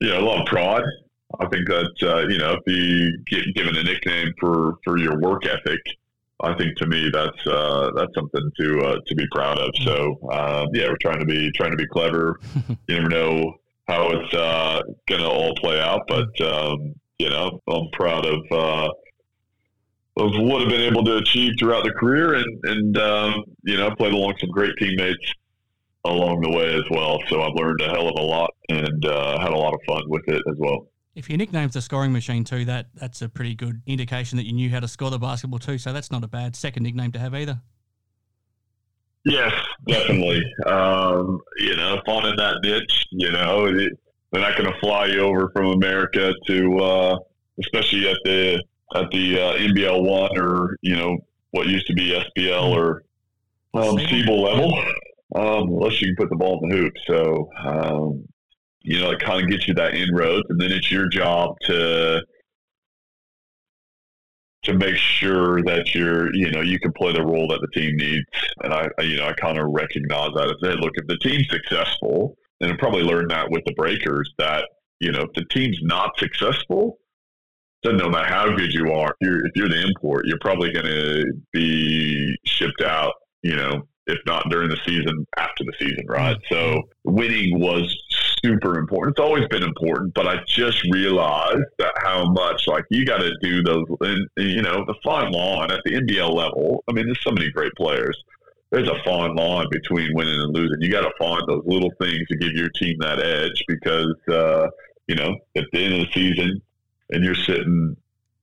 you 0.00 0.08
know 0.08 0.18
a 0.18 0.24
lot 0.24 0.40
of 0.40 0.46
pride. 0.46 0.84
I 1.40 1.46
think 1.46 1.68
that 1.68 1.92
uh, 2.02 2.26
you 2.28 2.38
know 2.38 2.54
if 2.54 2.62
you 2.66 3.18
get 3.26 3.54
given 3.54 3.76
a 3.76 3.82
nickname 3.84 4.32
for 4.40 4.78
for 4.82 4.98
your 4.98 5.20
work 5.20 5.46
ethic, 5.46 5.80
I 6.42 6.54
think 6.54 6.76
to 6.78 6.86
me 6.86 7.10
that's 7.12 7.46
uh, 7.46 7.90
that's 7.94 8.12
something 8.14 8.50
to 8.58 8.80
uh, 8.80 8.96
to 9.06 9.14
be 9.14 9.26
proud 9.30 9.58
of. 9.58 9.70
So 9.82 10.18
uh, 10.30 10.66
yeah, 10.72 10.88
we're 10.88 10.96
trying 11.00 11.20
to 11.20 11.24
be 11.24 11.50
trying 11.52 11.70
to 11.70 11.76
be 11.76 11.86
clever. 11.86 12.40
you 12.88 12.96
never 12.96 13.08
know 13.08 13.54
how 13.88 14.10
it's 14.10 14.34
uh, 14.34 14.82
going 15.08 15.20
to 15.20 15.28
all 15.28 15.54
play 15.56 15.80
out, 15.80 16.02
but 16.08 16.40
um, 16.40 16.94
you 17.18 17.30
know 17.30 17.60
I'm 17.68 17.88
proud 17.92 18.26
of 18.26 18.40
uh, 18.50 18.88
of 20.16 20.30
what 20.36 20.62
I've 20.62 20.68
been 20.68 20.80
able 20.80 21.04
to 21.04 21.16
achieve 21.18 21.54
throughout 21.58 21.84
the 21.84 21.92
career, 21.92 22.34
and 22.34 22.64
and 22.64 22.98
um, 22.98 23.44
you 23.62 23.76
know 23.76 23.88
I 23.88 23.94
played 23.94 24.12
along 24.12 24.34
some 24.40 24.50
great 24.50 24.76
teammates 24.78 25.34
along 26.04 26.40
the 26.40 26.50
way 26.50 26.74
as 26.74 26.84
well. 26.90 27.20
So 27.28 27.42
I've 27.42 27.54
learned 27.54 27.80
a 27.80 27.88
hell 27.88 28.08
of 28.08 28.18
a 28.18 28.22
lot 28.22 28.50
and 28.68 29.04
uh, 29.06 29.38
had 29.38 29.52
a 29.52 29.56
lot 29.56 29.74
of 29.74 29.80
fun 29.86 30.02
with 30.08 30.28
it 30.28 30.42
as 30.48 30.56
well. 30.58 30.88
If 31.14 31.28
your 31.28 31.36
nickname's 31.36 31.74
the 31.74 31.82
scoring 31.82 32.12
machine 32.12 32.44
too, 32.44 32.64
that 32.64 32.86
that's 32.94 33.20
a 33.20 33.28
pretty 33.28 33.54
good 33.54 33.82
indication 33.86 34.36
that 34.38 34.46
you 34.46 34.52
knew 34.52 34.70
how 34.70 34.80
to 34.80 34.88
score 34.88 35.10
the 35.10 35.18
basketball 35.18 35.58
too. 35.58 35.78
So 35.78 35.92
that's 35.92 36.10
not 36.10 36.24
a 36.24 36.28
bad 36.28 36.56
second 36.56 36.84
nickname 36.84 37.12
to 37.12 37.18
have 37.18 37.34
either. 37.34 37.60
Yes, 39.24 39.52
definitely. 39.86 40.42
um, 40.66 41.40
you 41.58 41.76
know, 41.76 41.94
in 41.94 42.36
that 42.36 42.58
niche, 42.62 43.06
you 43.12 43.30
know, 43.30 43.66
it, 43.66 43.92
they're 44.32 44.42
not 44.42 44.56
going 44.56 44.72
to 44.72 44.78
fly 44.80 45.06
you 45.06 45.20
over 45.20 45.50
from 45.50 45.66
America 45.66 46.32
to, 46.46 46.78
uh, 46.78 47.18
especially 47.60 48.08
at 48.08 48.16
the 48.24 48.62
at 48.94 49.10
the 49.10 49.38
uh, 49.38 49.52
NBL 49.54 50.02
one 50.02 50.38
or 50.38 50.76
you 50.82 50.96
know 50.96 51.18
what 51.52 51.66
used 51.66 51.86
to 51.86 51.94
be 51.94 52.18
SBL 52.36 52.74
or 52.74 53.04
um, 53.74 53.96
CBL 53.96 54.42
level, 54.42 54.72
um, 55.34 55.68
unless 55.68 56.00
you 56.00 56.08
can 56.08 56.16
put 56.16 56.30
the 56.30 56.36
ball 56.36 56.60
in 56.62 56.70
the 56.70 56.76
hoop. 56.76 56.94
So 57.06 57.50
um, 57.64 58.26
you 58.84 59.00
know, 59.00 59.10
it 59.10 59.20
kind 59.20 59.42
of 59.42 59.50
gets 59.50 59.68
you 59.68 59.74
that 59.74 59.94
inroads, 59.94 60.46
and 60.48 60.60
then 60.60 60.72
it's 60.72 60.90
your 60.90 61.08
job 61.08 61.56
to 61.62 62.22
to 64.64 64.74
make 64.74 64.96
sure 64.96 65.60
that 65.62 65.92
you're, 65.92 66.32
you 66.36 66.48
know, 66.52 66.60
you 66.60 66.78
can 66.78 66.92
play 66.92 67.12
the 67.12 67.24
role 67.24 67.48
that 67.48 67.60
the 67.60 67.80
team 67.80 67.96
needs. 67.96 68.24
And 68.62 68.72
I, 68.72 68.88
you 69.00 69.16
know, 69.16 69.26
I 69.26 69.32
kind 69.32 69.58
of 69.58 69.66
recognize 69.70 70.30
that 70.36 70.46
as, 70.46 70.54
hey, 70.60 70.76
look, 70.78 70.92
if 70.94 71.06
the 71.08 71.18
team's 71.18 71.48
successful, 71.50 72.36
and 72.60 72.72
I 72.72 72.76
probably 72.76 73.02
learned 73.02 73.32
that 73.32 73.50
with 73.50 73.64
the 73.66 73.74
Breakers, 73.74 74.32
that 74.38 74.68
you 75.02 75.10
know, 75.10 75.22
if 75.22 75.32
the 75.34 75.44
team's 75.46 75.80
not 75.82 76.16
successful, 76.16 76.98
then 77.82 77.96
no 77.96 78.08
matter 78.08 78.32
how 78.32 78.54
good 78.54 78.72
you 78.72 78.92
are, 78.92 79.16
if 79.20 79.28
you're, 79.28 79.46
if 79.46 79.52
you're 79.56 79.68
the 79.68 79.82
import, 79.82 80.26
you're 80.26 80.38
probably 80.40 80.72
going 80.72 80.86
to 80.86 81.24
be 81.52 82.36
shipped 82.44 82.80
out, 82.82 83.12
you 83.42 83.56
know, 83.56 83.82
if 84.06 84.18
not 84.26 84.48
during 84.50 84.68
the 84.68 84.78
season, 84.84 85.26
after 85.36 85.64
the 85.64 85.72
season, 85.78 86.04
right? 86.08 86.36
So 86.48 86.82
winning 87.04 87.60
was 87.60 87.96
super 88.44 88.78
important. 88.78 89.16
It's 89.16 89.24
always 89.24 89.46
been 89.48 89.62
important, 89.62 90.14
but 90.14 90.26
I 90.26 90.42
just 90.46 90.82
realized 90.90 91.64
that 91.78 91.92
how 91.98 92.30
much 92.30 92.66
like 92.66 92.84
you 92.90 93.04
got 93.04 93.18
to 93.18 93.32
do 93.40 93.62
those. 93.62 93.84
And 94.00 94.28
you 94.36 94.62
know, 94.62 94.84
the 94.86 94.94
fine 95.04 95.30
line 95.32 95.70
at 95.70 95.80
the 95.84 95.92
NBL 95.92 96.34
level. 96.34 96.82
I 96.88 96.92
mean, 96.92 97.06
there's 97.06 97.22
so 97.22 97.30
many 97.30 97.50
great 97.50 97.72
players. 97.74 98.20
There's 98.70 98.88
a 98.88 99.02
fine 99.04 99.36
line 99.36 99.66
between 99.70 100.14
winning 100.14 100.40
and 100.40 100.54
losing. 100.54 100.80
You 100.80 100.90
got 100.90 101.02
to 101.02 101.12
find 101.18 101.42
those 101.46 101.62
little 101.66 101.92
things 102.00 102.26
to 102.28 102.36
give 102.36 102.52
your 102.52 102.70
team 102.70 102.96
that 103.00 103.20
edge 103.20 103.62
because 103.68 104.14
uh, 104.28 104.68
you 105.06 105.14
know 105.14 105.36
at 105.56 105.64
the 105.72 105.84
end 105.84 105.94
of 105.94 106.00
the 106.00 106.12
season, 106.12 106.60
and 107.10 107.24
you're 107.24 107.34
sitting 107.34 107.96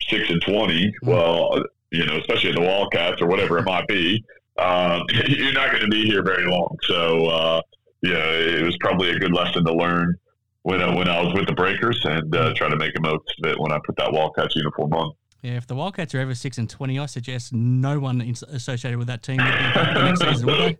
six 0.07 0.29
and 0.29 0.41
twenty. 0.41 0.93
Well, 1.01 1.63
you 1.91 2.05
know, 2.05 2.17
especially 2.17 2.51
in 2.51 2.55
the 2.55 2.61
Wildcats 2.61 3.21
or 3.21 3.27
whatever 3.27 3.57
it 3.57 3.65
might 3.65 3.87
be, 3.87 4.23
um, 4.59 5.03
you're 5.27 5.53
not 5.53 5.71
going 5.71 5.83
to 5.83 5.89
be 5.89 6.05
here 6.05 6.23
very 6.23 6.45
long. 6.45 6.75
So, 6.83 7.25
uh, 7.25 7.61
yeah, 8.01 8.17
it 8.17 8.63
was 8.63 8.77
probably 8.79 9.09
a 9.09 9.19
good 9.19 9.33
lesson 9.33 9.65
to 9.65 9.73
learn 9.73 10.15
when 10.63 10.81
I, 10.81 10.93
when 10.95 11.09
I 11.09 11.21
was 11.21 11.33
with 11.33 11.47
the 11.47 11.53
Breakers 11.53 11.99
and 12.03 12.33
uh, 12.35 12.53
try 12.53 12.69
to 12.69 12.75
make 12.77 12.93
the 12.93 13.01
most 13.01 13.23
of 13.43 13.49
it 13.49 13.59
when 13.59 13.71
I 13.71 13.79
put 13.85 13.95
that 13.97 14.11
Wildcats 14.11 14.55
uniform 14.55 14.93
on. 14.93 15.13
Yeah, 15.41 15.53
if 15.53 15.67
the 15.67 15.75
Wildcats 15.75 16.13
are 16.13 16.19
ever 16.19 16.35
six 16.35 16.57
and 16.57 16.69
twenty, 16.69 16.99
I 16.99 17.05
suggest 17.05 17.53
no 17.53 17.99
one 17.99 18.19
associated 18.21 18.97
with 18.97 19.07
that 19.07 19.23
team 19.23 19.37
would 19.37 19.45
be 19.45 19.93
the 19.93 20.03
next 20.03 20.21
season, 20.21 20.45
would 20.47 20.57
they? 20.57 20.77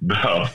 no, 0.00 0.46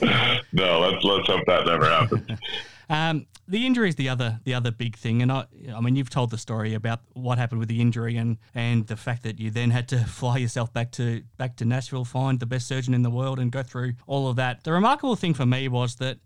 no. 0.52 0.80
Let's 0.80 1.04
let's 1.04 1.28
hope 1.28 1.46
that 1.46 1.64
never 1.64 1.88
happens. 1.88 2.40
Um, 2.92 3.26
the 3.48 3.66
injury 3.66 3.88
is 3.88 3.94
the 3.94 4.10
other 4.10 4.38
the 4.44 4.52
other 4.52 4.70
big 4.70 4.96
thing, 4.96 5.22
and 5.22 5.32
I 5.32 5.46
I 5.74 5.80
mean 5.80 5.96
you've 5.96 6.10
told 6.10 6.30
the 6.30 6.36
story 6.36 6.74
about 6.74 7.00
what 7.14 7.38
happened 7.38 7.58
with 7.58 7.70
the 7.70 7.80
injury 7.80 8.18
and 8.18 8.36
and 8.54 8.86
the 8.86 8.96
fact 8.96 9.22
that 9.22 9.40
you 9.40 9.50
then 9.50 9.70
had 9.70 9.88
to 9.88 9.98
fly 10.20 10.36
yourself 10.36 10.74
back 10.74 10.92
to 10.92 11.22
back 11.38 11.56
to 11.56 11.64
Nashville, 11.64 12.04
find 12.04 12.38
the 12.38 12.44
best 12.44 12.68
surgeon 12.68 12.92
in 12.92 13.00
the 13.00 13.08
world, 13.08 13.38
and 13.38 13.50
go 13.50 13.62
through 13.62 13.94
all 14.06 14.28
of 14.28 14.36
that. 14.36 14.64
The 14.64 14.72
remarkable 14.72 15.16
thing 15.16 15.32
for 15.32 15.46
me 15.46 15.68
was 15.68 15.94
that 15.96 16.18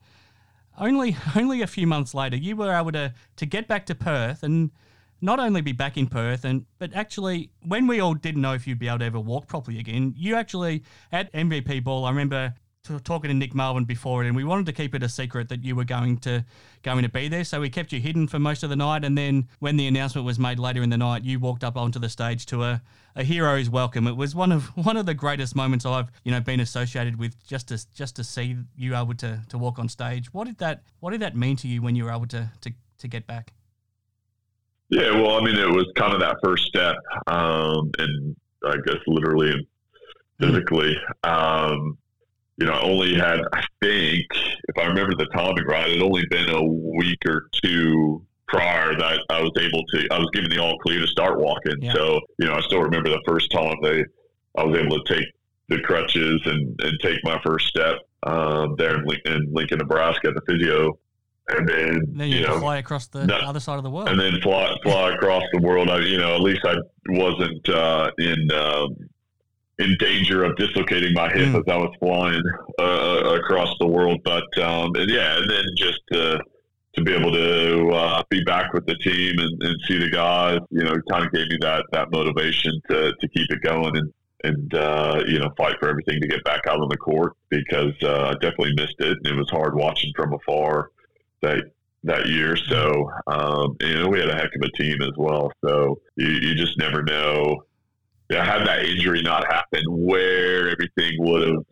only 0.77 1.17
only 1.37 1.63
a 1.63 1.69
few 1.69 1.87
months 1.87 2.15
later 2.15 2.37
you 2.37 2.57
were 2.57 2.73
able 2.73 2.91
to 2.93 3.15
to 3.37 3.47
get 3.47 3.69
back 3.69 3.87
to 3.87 3.95
Perth 3.95 4.43
and 4.43 4.73
not 5.21 5.39
only 5.39 5.61
be 5.61 5.73
back 5.73 5.97
in 5.97 6.09
Perth 6.09 6.45
and 6.45 6.67
but 6.81 6.93
actually 6.95 7.51
when 7.63 7.87
we 7.87 8.01
all 8.01 8.15
didn't 8.15 8.43
know 8.43 8.55
if 8.55 8.67
you'd 8.67 8.81
be 8.81 8.89
able 8.89 8.99
to 8.99 9.05
ever 9.05 9.21
walk 9.21 9.47
properly 9.47 9.79
again, 9.79 10.15
you 10.17 10.35
actually 10.35 10.83
at 11.13 11.33
MVP 11.33 11.85
ball. 11.85 12.05
I 12.05 12.11
remember 12.11 12.55
talking 13.05 13.29
to 13.29 13.35
Nick 13.35 13.55
Melvin 13.55 13.85
before 13.85 14.25
it, 14.25 14.27
and 14.27 14.37
we 14.37 14.45
wanted 14.45 14.67
to 14.67 14.73
keep 14.73 14.95
it 14.95 15.03
a 15.03 15.09
secret 15.09 15.49
that 15.49 15.65
you 15.65 15.77
were 15.77 15.85
going 15.85 16.19
to 16.19 16.45
going 16.83 17.03
to 17.03 17.09
be 17.09 17.29
there. 17.29 17.45
So 17.45 17.61
we 17.61 17.71
kept 17.71 17.93
you 17.93 18.01
hidden 18.01 18.27
for 18.29 18.39
most 18.39 18.63
of 18.63 18.71
the 18.71 18.77
night, 18.77 19.05
and 19.05 19.17
then 19.17 19.49
when 19.59 19.77
the 19.77 19.87
announcement 19.87 20.27
was 20.27 20.39
made 20.39 20.59
later 20.59 20.83
in 20.83 20.91
the 20.91 20.97
night, 20.97 21.25
you 21.25 21.39
walked 21.39 21.65
up 21.65 21.77
onto 21.77 21.99
the 21.99 22.09
stage 22.09 22.47
to 22.47 22.63
a, 22.63 22.83
a 23.15 23.25
hero's 23.25 23.69
welcome. 23.69 24.07
It 24.07 24.17
was 24.17 24.35
one 24.35 24.53
of 24.53 24.65
one 24.77 24.97
of 24.97 25.07
the 25.07 25.15
greatest 25.15 25.57
moments 25.57 25.85
I've 25.85 26.11
you 26.25 26.33
know 26.33 26.41
been 26.41 26.61
associated 26.61 27.19
with. 27.19 27.45
Just 27.47 27.69
to 27.69 27.95
just 27.95 28.17
to 28.17 28.25
see 28.25 28.57
you 28.77 28.97
able 28.97 29.15
to 29.15 29.41
to 29.49 29.59
walk 29.59 29.79
on 29.79 29.89
stage. 29.89 30.33
What 30.33 30.47
did 30.47 30.59
that 30.59 30.83
What 31.01 31.11
did 31.11 31.21
that 31.21 31.37
mean 31.37 31.57
to 31.57 31.69
you 31.69 31.83
when 31.83 31.97
you 31.97 32.05
were 32.05 32.13
able 32.13 32.27
to 32.29 32.51
to 32.63 32.73
to 32.99 33.09
get 33.09 33.27
back? 33.27 33.53
Yeah, 34.89 35.11
well, 35.21 35.37
I 35.37 35.45
mean, 35.45 35.57
it 35.57 35.69
was 35.69 35.87
kind 35.97 36.15
of 36.15 36.21
that 36.21 36.37
first 36.45 36.65
step, 36.65 36.95
um, 37.27 37.91
and 37.99 38.37
I 38.65 38.77
guess 38.87 39.01
literally 39.09 39.51
and 39.51 39.67
physically. 40.39 40.97
Um, 41.25 41.99
you 42.59 42.67
know, 42.67 42.73
I 42.73 42.81
only 42.83 43.15
had, 43.15 43.41
I 43.53 43.63
think, 43.83 44.27
if 44.33 44.79
I 44.79 44.87
remember 44.87 45.15
the 45.15 45.27
timing 45.27 45.67
right, 45.67 45.91
it 45.91 46.01
only 46.01 46.25
been 46.31 46.49
a 46.49 46.63
week 46.63 47.19
or 47.27 47.49
two 47.63 48.25
prior 48.49 48.97
that 48.97 49.21
I 49.29 49.43
was 49.43 49.53
able 49.59 49.85
to, 49.85 50.09
I 50.11 50.19
was 50.19 50.31
given 50.33 50.51
the 50.51 50.59
all 50.59 50.79
clear 50.79 51.01
to 51.01 51.07
start 51.07 51.39
walking. 51.39 51.77
Yeah. 51.81 51.93
So, 51.93 52.21
you 52.39 52.47
know, 52.47 52.55
I 52.55 52.61
still 52.63 52.81
remember 52.81 53.11
the 53.11 53.23
first 53.27 53.51
time 53.51 53.75
they, 53.83 54.05
I 54.57 54.65
was 54.65 54.79
able 54.79 55.03
to 55.03 55.15
take 55.15 55.27
the 55.69 55.81
crutches 55.81 56.41
and, 56.47 56.81
and 56.81 56.99
take 57.03 57.19
my 57.25 57.39
first 57.45 57.67
step 57.67 57.97
um, 58.23 58.75
there 58.79 58.97
in 58.97 59.05
Lincoln, 59.05 59.33
in 59.33 59.53
Lincoln, 59.53 59.79
Nebraska 59.79 60.29
at 60.29 60.35
the 60.35 60.43
physio. 60.47 60.99
And 61.49 61.69
then, 61.69 62.01
then 62.15 62.29
you, 62.29 62.39
you 62.39 62.47
know, 62.47 62.59
fly 62.59 62.79
across 62.79 63.07
the 63.09 63.21
other 63.35 63.61
side 63.61 63.77
of 63.77 63.85
the 63.85 63.91
world. 63.91 64.09
And 64.09 64.19
then 64.19 64.41
fly, 64.41 64.75
fly 64.83 65.13
across 65.13 65.43
the 65.53 65.61
world. 65.61 65.91
I, 65.91 65.99
you 65.99 66.19
know, 66.19 66.35
at 66.35 66.41
least 66.41 66.65
I 66.65 66.77
wasn't 67.09 67.69
uh, 67.69 68.11
in, 68.19 68.51
um, 68.53 68.97
in 69.79 69.97
danger 69.99 70.45
of 70.45 70.57
dislocating 70.57 71.13
my 71.13 71.29
hip 71.29 71.49
mm. 71.49 71.59
as 71.59 71.65
I 71.69 71.77
was 71.77 71.95
flying 71.99 72.43
uh, 72.79 72.83
uh, 72.83 73.35
across 73.35 73.75
the 73.79 73.87
world. 73.87 74.21
But 74.25 74.47
um, 74.59 74.95
and 74.97 75.11
yeah, 75.11 75.39
and 75.39 75.51
then 75.51 75.65
just 75.77 76.01
to, 76.13 76.41
to 76.95 77.03
be 77.03 77.13
able 77.13 77.33
to 77.33 77.91
uh, 77.91 78.23
be 78.31 78.43
back 78.45 78.73
with 78.73 78.87
the 78.87 78.97
team 78.97 79.39
and, 79.39 79.63
and 79.63 79.77
see 79.87 79.99
the 79.99 80.11
guys, 80.11 80.61
you 80.71 80.83
know, 80.83 80.95
kind 81.11 81.27
of 81.27 81.33
gave 81.33 81.49
me 81.49 81.59
that 81.61 81.85
that 81.93 82.11
motivation 82.11 82.81
to, 82.91 83.13
to 83.21 83.29
keep 83.29 83.51
it 83.51 83.61
going 83.63 83.97
and 83.97 84.13
and 84.45 84.75
uh, 84.75 85.23
you 85.27 85.39
know 85.39 85.51
fight 85.57 85.77
for 85.81 85.89
everything 85.89 86.21
to 86.21 86.29
get 86.29 86.45
back 86.45 86.67
out 86.67 86.81
on 86.81 86.89
the 86.89 86.97
court 86.97 87.35
because 87.49 87.95
uh, 88.03 88.29
I 88.29 88.33
definitely 88.35 88.75
missed 88.77 89.01
it 89.01 89.19
and 89.25 89.27
it 89.27 89.37
was 89.37 89.51
hard 89.51 89.75
watching 89.75 90.13
from 90.15 90.33
afar 90.33 90.91
that 91.43 91.65
that 92.05 92.27
year. 92.29 92.57
So 92.57 93.11
um, 93.27 93.77
you 93.81 93.95
know 93.95 94.09
we 94.09 94.21
had 94.21 94.29
a 94.29 94.35
heck 94.35 94.55
of 94.55 94.63
a 94.63 94.71
team 94.71 95.03
as 95.03 95.13
well. 95.17 95.53
So 95.65 96.01
you, 96.17 96.29
you 96.29 96.55
just 96.55 96.79
never 96.79 97.03
know 97.03 97.65
yeah, 98.31 98.45
had 98.45 98.67
that 98.67 98.85
injury 98.85 99.23
not 99.23 99.47
happened, 99.47 99.85
where 99.89 100.71
everything 100.71 101.17
would 101.21 101.49
have 101.49 101.65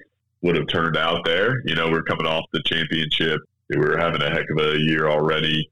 would 0.42 0.56
have 0.56 0.68
turned 0.68 0.96
out 0.96 1.24
there. 1.24 1.62
You 1.64 1.74
know, 1.74 1.90
we're 1.90 2.02
coming 2.02 2.26
off 2.26 2.44
the 2.52 2.62
championship. 2.64 3.40
We 3.70 3.78
were 3.78 3.96
having 3.96 4.22
a 4.22 4.30
heck 4.30 4.44
of 4.50 4.58
a 4.58 4.78
year 4.78 5.08
already. 5.08 5.70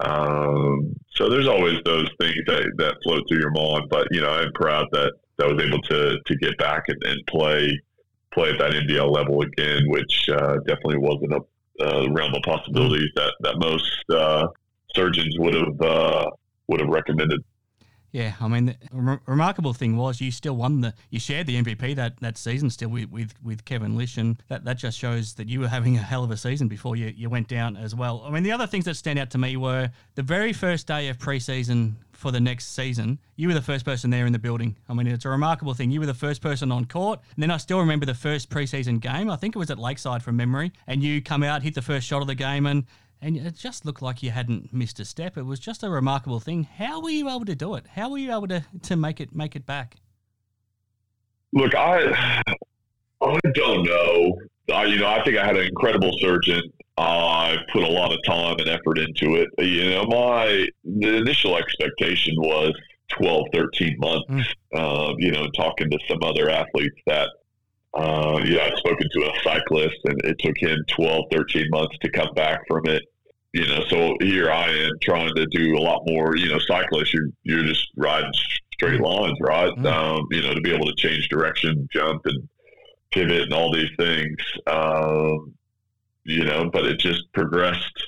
Um, 0.00 0.96
so 1.14 1.28
there's 1.28 1.46
always 1.46 1.78
those 1.84 2.08
things 2.18 2.38
that, 2.46 2.72
that 2.78 2.96
float 3.04 3.22
through 3.28 3.38
your 3.38 3.50
mind. 3.50 3.88
But 3.90 4.08
you 4.10 4.20
know, 4.20 4.30
I'm 4.30 4.52
proud 4.52 4.86
that 4.92 5.12
I 5.42 5.46
was 5.46 5.62
able 5.62 5.80
to 5.82 6.18
to 6.24 6.36
get 6.36 6.56
back 6.58 6.84
and, 6.88 7.02
and 7.04 7.26
play 7.26 7.78
play 8.32 8.50
at 8.50 8.58
that 8.58 8.72
NBL 8.72 9.10
level 9.10 9.42
again, 9.42 9.82
which 9.88 10.28
uh, 10.28 10.56
definitely 10.66 10.98
wasn't 10.98 11.32
a 11.32 11.40
uh, 11.80 12.08
realm 12.10 12.34
of 12.34 12.42
possibilities 12.42 13.10
that 13.14 13.32
that 13.40 13.58
most 13.58 14.04
uh, 14.10 14.48
surgeons 14.94 15.36
would 15.38 15.54
have 15.54 15.80
uh, 15.80 16.30
would 16.68 16.80
have 16.80 16.88
recommended. 16.88 17.42
Yeah, 18.14 18.34
I 18.40 18.46
mean, 18.46 18.66
the 18.66 18.76
re- 18.92 19.18
remarkable 19.26 19.74
thing 19.74 19.96
was 19.96 20.20
you 20.20 20.30
still 20.30 20.54
won 20.54 20.82
the, 20.82 20.94
you 21.10 21.18
shared 21.18 21.48
the 21.48 21.60
MVP 21.60 21.96
that, 21.96 22.20
that 22.20 22.38
season 22.38 22.70
still 22.70 22.90
with, 22.90 23.10
with, 23.10 23.34
with 23.42 23.64
Kevin 23.64 23.96
Lisch, 23.96 24.18
and 24.18 24.40
that, 24.46 24.64
that 24.66 24.78
just 24.78 24.96
shows 24.96 25.34
that 25.34 25.48
you 25.48 25.58
were 25.58 25.66
having 25.66 25.96
a 25.96 26.00
hell 26.00 26.22
of 26.22 26.30
a 26.30 26.36
season 26.36 26.68
before 26.68 26.94
you, 26.94 27.12
you 27.16 27.28
went 27.28 27.48
down 27.48 27.76
as 27.76 27.92
well. 27.92 28.22
I 28.24 28.30
mean, 28.30 28.44
the 28.44 28.52
other 28.52 28.68
things 28.68 28.84
that 28.84 28.94
stand 28.94 29.18
out 29.18 29.30
to 29.30 29.38
me 29.38 29.56
were 29.56 29.90
the 30.14 30.22
very 30.22 30.52
first 30.52 30.86
day 30.86 31.08
of 31.08 31.18
preseason 31.18 31.94
for 32.12 32.30
the 32.30 32.38
next 32.38 32.74
season, 32.74 33.18
you 33.34 33.48
were 33.48 33.54
the 33.54 33.60
first 33.60 33.84
person 33.84 34.10
there 34.10 34.26
in 34.26 34.32
the 34.32 34.38
building. 34.38 34.76
I 34.88 34.94
mean, 34.94 35.08
it's 35.08 35.24
a 35.24 35.28
remarkable 35.28 35.74
thing. 35.74 35.90
You 35.90 35.98
were 35.98 36.06
the 36.06 36.14
first 36.14 36.40
person 36.40 36.70
on 36.70 36.84
court. 36.84 37.18
And 37.34 37.42
then 37.42 37.50
I 37.50 37.56
still 37.56 37.80
remember 37.80 38.06
the 38.06 38.14
first 38.14 38.48
preseason 38.48 39.00
game. 39.00 39.28
I 39.28 39.36
think 39.36 39.56
it 39.56 39.58
was 39.58 39.70
at 39.70 39.78
Lakeside 39.78 40.22
from 40.22 40.36
memory. 40.36 40.72
And 40.86 41.02
you 41.02 41.20
come 41.20 41.42
out, 41.42 41.64
hit 41.64 41.74
the 41.74 41.82
first 41.82 42.06
shot 42.06 42.22
of 42.22 42.28
the 42.28 42.34
game, 42.36 42.64
and 42.64 42.84
and 43.20 43.36
it 43.36 43.54
just 43.54 43.84
looked 43.84 44.02
like 44.02 44.22
you 44.22 44.30
hadn't 44.30 44.72
missed 44.72 45.00
a 45.00 45.04
step. 45.04 45.36
It 45.36 45.44
was 45.44 45.60
just 45.60 45.82
a 45.82 45.90
remarkable 45.90 46.40
thing. 46.40 46.64
How 46.64 47.00
were 47.00 47.10
you 47.10 47.28
able 47.28 47.44
to 47.46 47.54
do 47.54 47.74
it? 47.74 47.86
How 47.94 48.10
were 48.10 48.18
you 48.18 48.30
able 48.30 48.48
to, 48.48 48.64
to 48.82 48.96
make 48.96 49.20
it 49.20 49.34
make 49.34 49.56
it 49.56 49.66
back? 49.66 49.96
Look, 51.52 51.74
I 51.74 52.42
I 53.20 53.38
don't 53.54 53.84
know. 53.84 54.38
I, 54.72 54.84
you 54.84 54.98
know, 54.98 55.08
I 55.08 55.22
think 55.24 55.36
I 55.36 55.44
had 55.44 55.56
an 55.56 55.66
incredible 55.66 56.12
surgeon. 56.20 56.62
I 56.96 57.56
put 57.72 57.82
a 57.82 57.88
lot 57.88 58.12
of 58.12 58.18
time 58.24 58.56
and 58.58 58.68
effort 58.68 58.98
into 58.98 59.36
it. 59.36 59.48
You 59.58 59.90
know, 59.90 60.04
my 60.04 60.68
the 60.84 61.16
initial 61.16 61.56
expectation 61.56 62.34
was 62.38 62.72
12, 63.10 63.46
13 63.52 63.96
months. 63.98 64.26
Mm. 64.30 64.44
Uh, 64.74 65.14
you 65.18 65.32
know, 65.32 65.46
talking 65.56 65.90
to 65.90 65.98
some 66.08 66.18
other 66.22 66.50
athletes 66.50 66.96
that 67.06 67.30
uh, 67.96 68.38
know, 68.38 68.60
I've 68.60 68.78
spoken 68.78 69.08
to 69.12 69.30
a 69.30 69.32
cyclist 69.42 69.96
and 70.04 70.20
it 70.24 70.38
took 70.40 70.56
him 70.58 70.78
12, 70.88 71.24
13 71.32 71.66
months 71.70 71.96
to 72.02 72.10
come 72.10 72.32
back 72.34 72.60
from 72.68 72.86
it 72.86 73.02
you 73.54 73.64
know, 73.68 73.84
so 73.88 74.16
here 74.20 74.50
I 74.50 74.68
am 74.68 74.98
trying 75.00 75.32
to 75.36 75.46
do 75.46 75.76
a 75.76 75.78
lot 75.78 76.02
more. 76.06 76.36
You 76.36 76.50
know, 76.50 76.58
cyclists, 76.58 77.14
you're 77.14 77.28
you're 77.44 77.62
just 77.62 77.88
riding 77.94 78.32
straight 78.72 79.00
lines, 79.00 79.38
right? 79.40 79.70
Mm-hmm. 79.70 79.86
Um, 79.86 80.26
you 80.32 80.42
know, 80.42 80.54
to 80.54 80.60
be 80.60 80.74
able 80.74 80.86
to 80.86 80.94
change 80.96 81.28
direction, 81.28 81.88
jump, 81.92 82.22
and 82.26 82.48
pivot, 83.12 83.42
and 83.42 83.52
all 83.52 83.72
these 83.72 83.90
things. 83.96 84.36
Um, 84.66 85.54
you 86.24 86.42
know, 86.42 86.68
but 86.68 86.84
it 86.84 86.98
just 86.98 87.32
progressed 87.32 88.04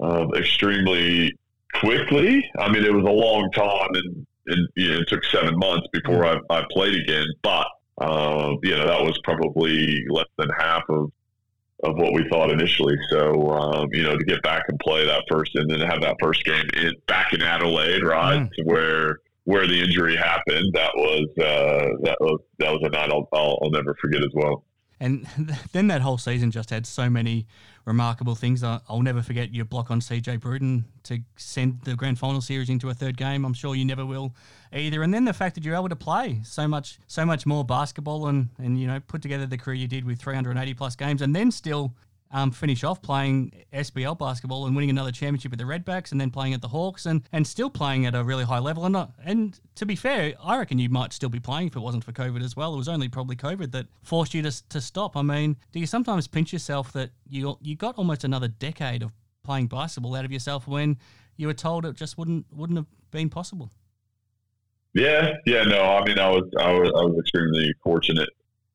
um, 0.00 0.34
extremely 0.34 1.32
quickly. 1.74 2.44
I 2.58 2.72
mean, 2.72 2.84
it 2.84 2.92
was 2.92 3.04
a 3.04 3.12
long 3.12 3.52
time, 3.52 3.90
and, 3.94 4.26
and 4.48 4.68
you 4.74 4.88
know, 4.88 4.98
it 4.98 5.08
took 5.08 5.24
seven 5.26 5.56
months 5.60 5.86
before 5.92 6.24
mm-hmm. 6.24 6.50
I, 6.50 6.58
I 6.58 6.64
played 6.72 7.00
again. 7.00 7.26
But 7.44 7.68
uh, 7.98 8.54
you 8.62 8.70
know, 8.70 8.86
that 8.86 9.02
was 9.02 9.18
probably 9.24 10.04
less 10.08 10.26
than 10.38 10.48
half 10.58 10.82
of 10.88 11.10
of 11.82 11.96
what 11.96 12.14
we 12.14 12.26
thought 12.30 12.50
initially. 12.50 12.96
So, 13.10 13.50
um, 13.50 13.88
you 13.92 14.02
know, 14.02 14.16
to 14.16 14.24
get 14.24 14.42
back 14.42 14.64
and 14.68 14.78
play 14.78 15.04
that 15.04 15.24
first 15.30 15.54
and 15.54 15.70
then 15.70 15.80
have 15.80 16.00
that 16.00 16.16
first 16.20 16.42
game 16.44 16.64
in, 16.74 16.94
back 17.06 17.34
in 17.34 17.42
Adelaide, 17.42 18.02
right, 18.02 18.40
mm. 18.40 18.50
where 18.64 19.18
where 19.44 19.66
the 19.66 19.80
injury 19.80 20.16
happened, 20.16 20.72
that 20.72 20.92
was 20.94 21.28
uh, 21.38 21.88
that 22.02 22.16
was 22.20 22.40
that 22.58 22.72
was 22.72 22.80
a 22.84 22.88
night 22.88 23.10
I'll, 23.10 23.28
I'll, 23.32 23.58
I'll 23.62 23.70
never 23.70 23.94
forget 24.00 24.22
as 24.24 24.30
well. 24.32 24.64
And 25.00 25.26
then 25.72 25.88
that 25.88 26.00
whole 26.00 26.18
season 26.18 26.50
just 26.50 26.70
had 26.70 26.86
so 26.86 27.10
many 27.10 27.46
remarkable 27.84 28.34
things. 28.34 28.62
I'll 28.62 29.02
never 29.02 29.22
forget 29.22 29.54
your 29.54 29.64
block 29.64 29.90
on 29.90 30.00
CJ 30.00 30.40
Bruton 30.40 30.86
to 31.04 31.18
send 31.36 31.82
the 31.82 31.94
grand 31.94 32.18
final 32.18 32.40
series 32.40 32.70
into 32.70 32.88
a 32.88 32.94
third 32.94 33.16
game. 33.16 33.44
I'm 33.44 33.54
sure 33.54 33.74
you 33.74 33.84
never 33.84 34.06
will 34.06 34.34
either. 34.72 35.02
And 35.02 35.12
then 35.12 35.24
the 35.24 35.32
fact 35.32 35.54
that 35.54 35.64
you're 35.64 35.74
able 35.74 35.88
to 35.90 35.96
play 35.96 36.40
so 36.44 36.66
much, 36.66 36.98
so 37.06 37.26
much 37.26 37.46
more 37.46 37.64
basketball 37.64 38.26
and, 38.28 38.48
and 38.58 38.78
you 38.80 38.86
know, 38.86 39.00
put 39.00 39.22
together 39.22 39.46
the 39.46 39.58
career 39.58 39.76
you 39.76 39.88
did 39.88 40.04
with 40.04 40.20
380 40.20 40.74
plus 40.74 40.96
games 40.96 41.22
and 41.22 41.34
then 41.34 41.50
still 41.50 41.94
um, 42.34 42.50
finish 42.50 42.82
off 42.82 43.00
playing 43.00 43.52
SBL 43.72 44.18
basketball 44.18 44.66
and 44.66 44.74
winning 44.74 44.90
another 44.90 45.12
championship 45.12 45.52
with 45.52 45.60
the 45.60 45.64
Redbacks, 45.64 46.10
and 46.10 46.20
then 46.20 46.30
playing 46.30 46.52
at 46.52 46.60
the 46.60 46.68
Hawks, 46.68 47.06
and, 47.06 47.22
and 47.32 47.46
still 47.46 47.70
playing 47.70 48.06
at 48.06 48.16
a 48.16 48.24
really 48.24 48.42
high 48.44 48.58
level. 48.58 48.84
And 48.84 48.92
not, 48.92 49.12
and 49.24 49.58
to 49.76 49.86
be 49.86 49.94
fair, 49.94 50.34
I 50.42 50.58
reckon 50.58 50.80
you 50.80 50.90
might 50.90 51.12
still 51.12 51.28
be 51.28 51.38
playing 51.38 51.68
if 51.68 51.76
it 51.76 51.80
wasn't 51.80 52.02
for 52.02 52.10
COVID 52.10 52.42
as 52.42 52.56
well. 52.56 52.74
It 52.74 52.76
was 52.76 52.88
only 52.88 53.08
probably 53.08 53.36
COVID 53.36 53.70
that 53.70 53.86
forced 54.02 54.34
you 54.34 54.42
to, 54.42 54.68
to 54.68 54.80
stop. 54.80 55.16
I 55.16 55.22
mean, 55.22 55.56
do 55.70 55.78
you 55.78 55.86
sometimes 55.86 56.26
pinch 56.26 56.52
yourself 56.52 56.92
that 56.92 57.10
you 57.28 57.56
you 57.62 57.76
got 57.76 57.96
almost 57.96 58.24
another 58.24 58.48
decade 58.48 59.04
of 59.04 59.12
playing 59.44 59.68
basketball 59.68 60.16
out 60.16 60.24
of 60.24 60.32
yourself 60.32 60.66
when 60.66 60.98
you 61.36 61.46
were 61.46 61.54
told 61.54 61.86
it 61.86 61.94
just 61.94 62.18
wouldn't 62.18 62.46
wouldn't 62.52 62.78
have 62.78 62.86
been 63.12 63.30
possible? 63.30 63.70
Yeah, 64.92 65.34
yeah, 65.46 65.62
no. 65.62 65.82
I 65.82 66.04
mean, 66.04 66.18
I 66.18 66.30
was 66.30 66.50
I 66.58 66.72
was, 66.72 66.88
I 66.88 67.04
was 67.04 67.16
extremely 67.20 67.72
fortunate 67.84 68.28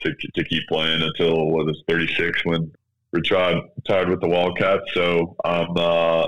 to 0.03 0.13
to 0.35 0.45
keep 0.45 0.65
playing 0.69 1.01
until 1.01 1.49
what 1.49 1.65
was 1.65 1.83
36 1.89 2.45
when 2.45 2.71
retired 3.11 3.63
retired 3.77 4.09
with 4.09 4.21
the 4.21 4.27
Wildcats. 4.27 4.83
So 4.93 5.35
um, 5.43 5.75
uh, 5.75 6.27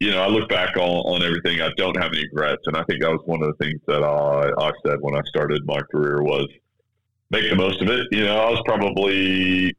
you 0.00 0.12
know, 0.12 0.22
I 0.22 0.28
look 0.28 0.48
back 0.48 0.76
on, 0.76 0.82
on 0.82 1.22
everything. 1.22 1.60
I 1.60 1.70
don't 1.76 1.96
have 1.96 2.12
any 2.12 2.22
regrets, 2.22 2.62
and 2.66 2.76
I 2.76 2.84
think 2.84 3.02
that 3.02 3.10
was 3.10 3.20
one 3.24 3.42
of 3.42 3.48
the 3.48 3.64
things 3.64 3.80
that 3.86 4.02
I, 4.04 4.50
I 4.60 4.72
said 4.86 4.98
when 5.00 5.16
I 5.16 5.22
started 5.26 5.66
my 5.66 5.80
career 5.90 6.22
was 6.22 6.46
make 7.30 7.50
the 7.50 7.56
most 7.56 7.82
of 7.82 7.88
it. 7.88 8.06
You 8.12 8.24
know, 8.24 8.38
I 8.38 8.50
was 8.50 8.62
probably 8.64 9.76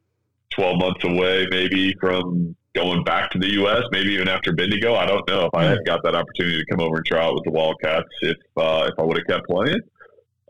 12 0.50 0.78
months 0.78 1.04
away, 1.04 1.46
maybe 1.50 1.94
from 2.00 2.54
going 2.74 3.02
back 3.02 3.30
to 3.30 3.38
the 3.38 3.52
U.S. 3.54 3.82
Maybe 3.92 4.12
even 4.12 4.28
after 4.28 4.52
Bendigo. 4.52 4.94
I 4.94 5.06
don't 5.06 5.26
know 5.28 5.46
if 5.46 5.54
I 5.54 5.64
had 5.64 5.84
got 5.86 6.02
that 6.04 6.14
opportunity 6.14 6.58
to 6.58 6.66
come 6.66 6.80
over 6.80 6.96
and 6.96 7.06
try 7.06 7.24
out 7.24 7.34
with 7.34 7.44
the 7.44 7.50
Wildcats 7.50 8.08
if 8.20 8.36
uh, 8.56 8.90
if 8.92 8.98
I 8.98 9.02
would 9.02 9.16
have 9.16 9.26
kept 9.26 9.46
playing. 9.48 9.80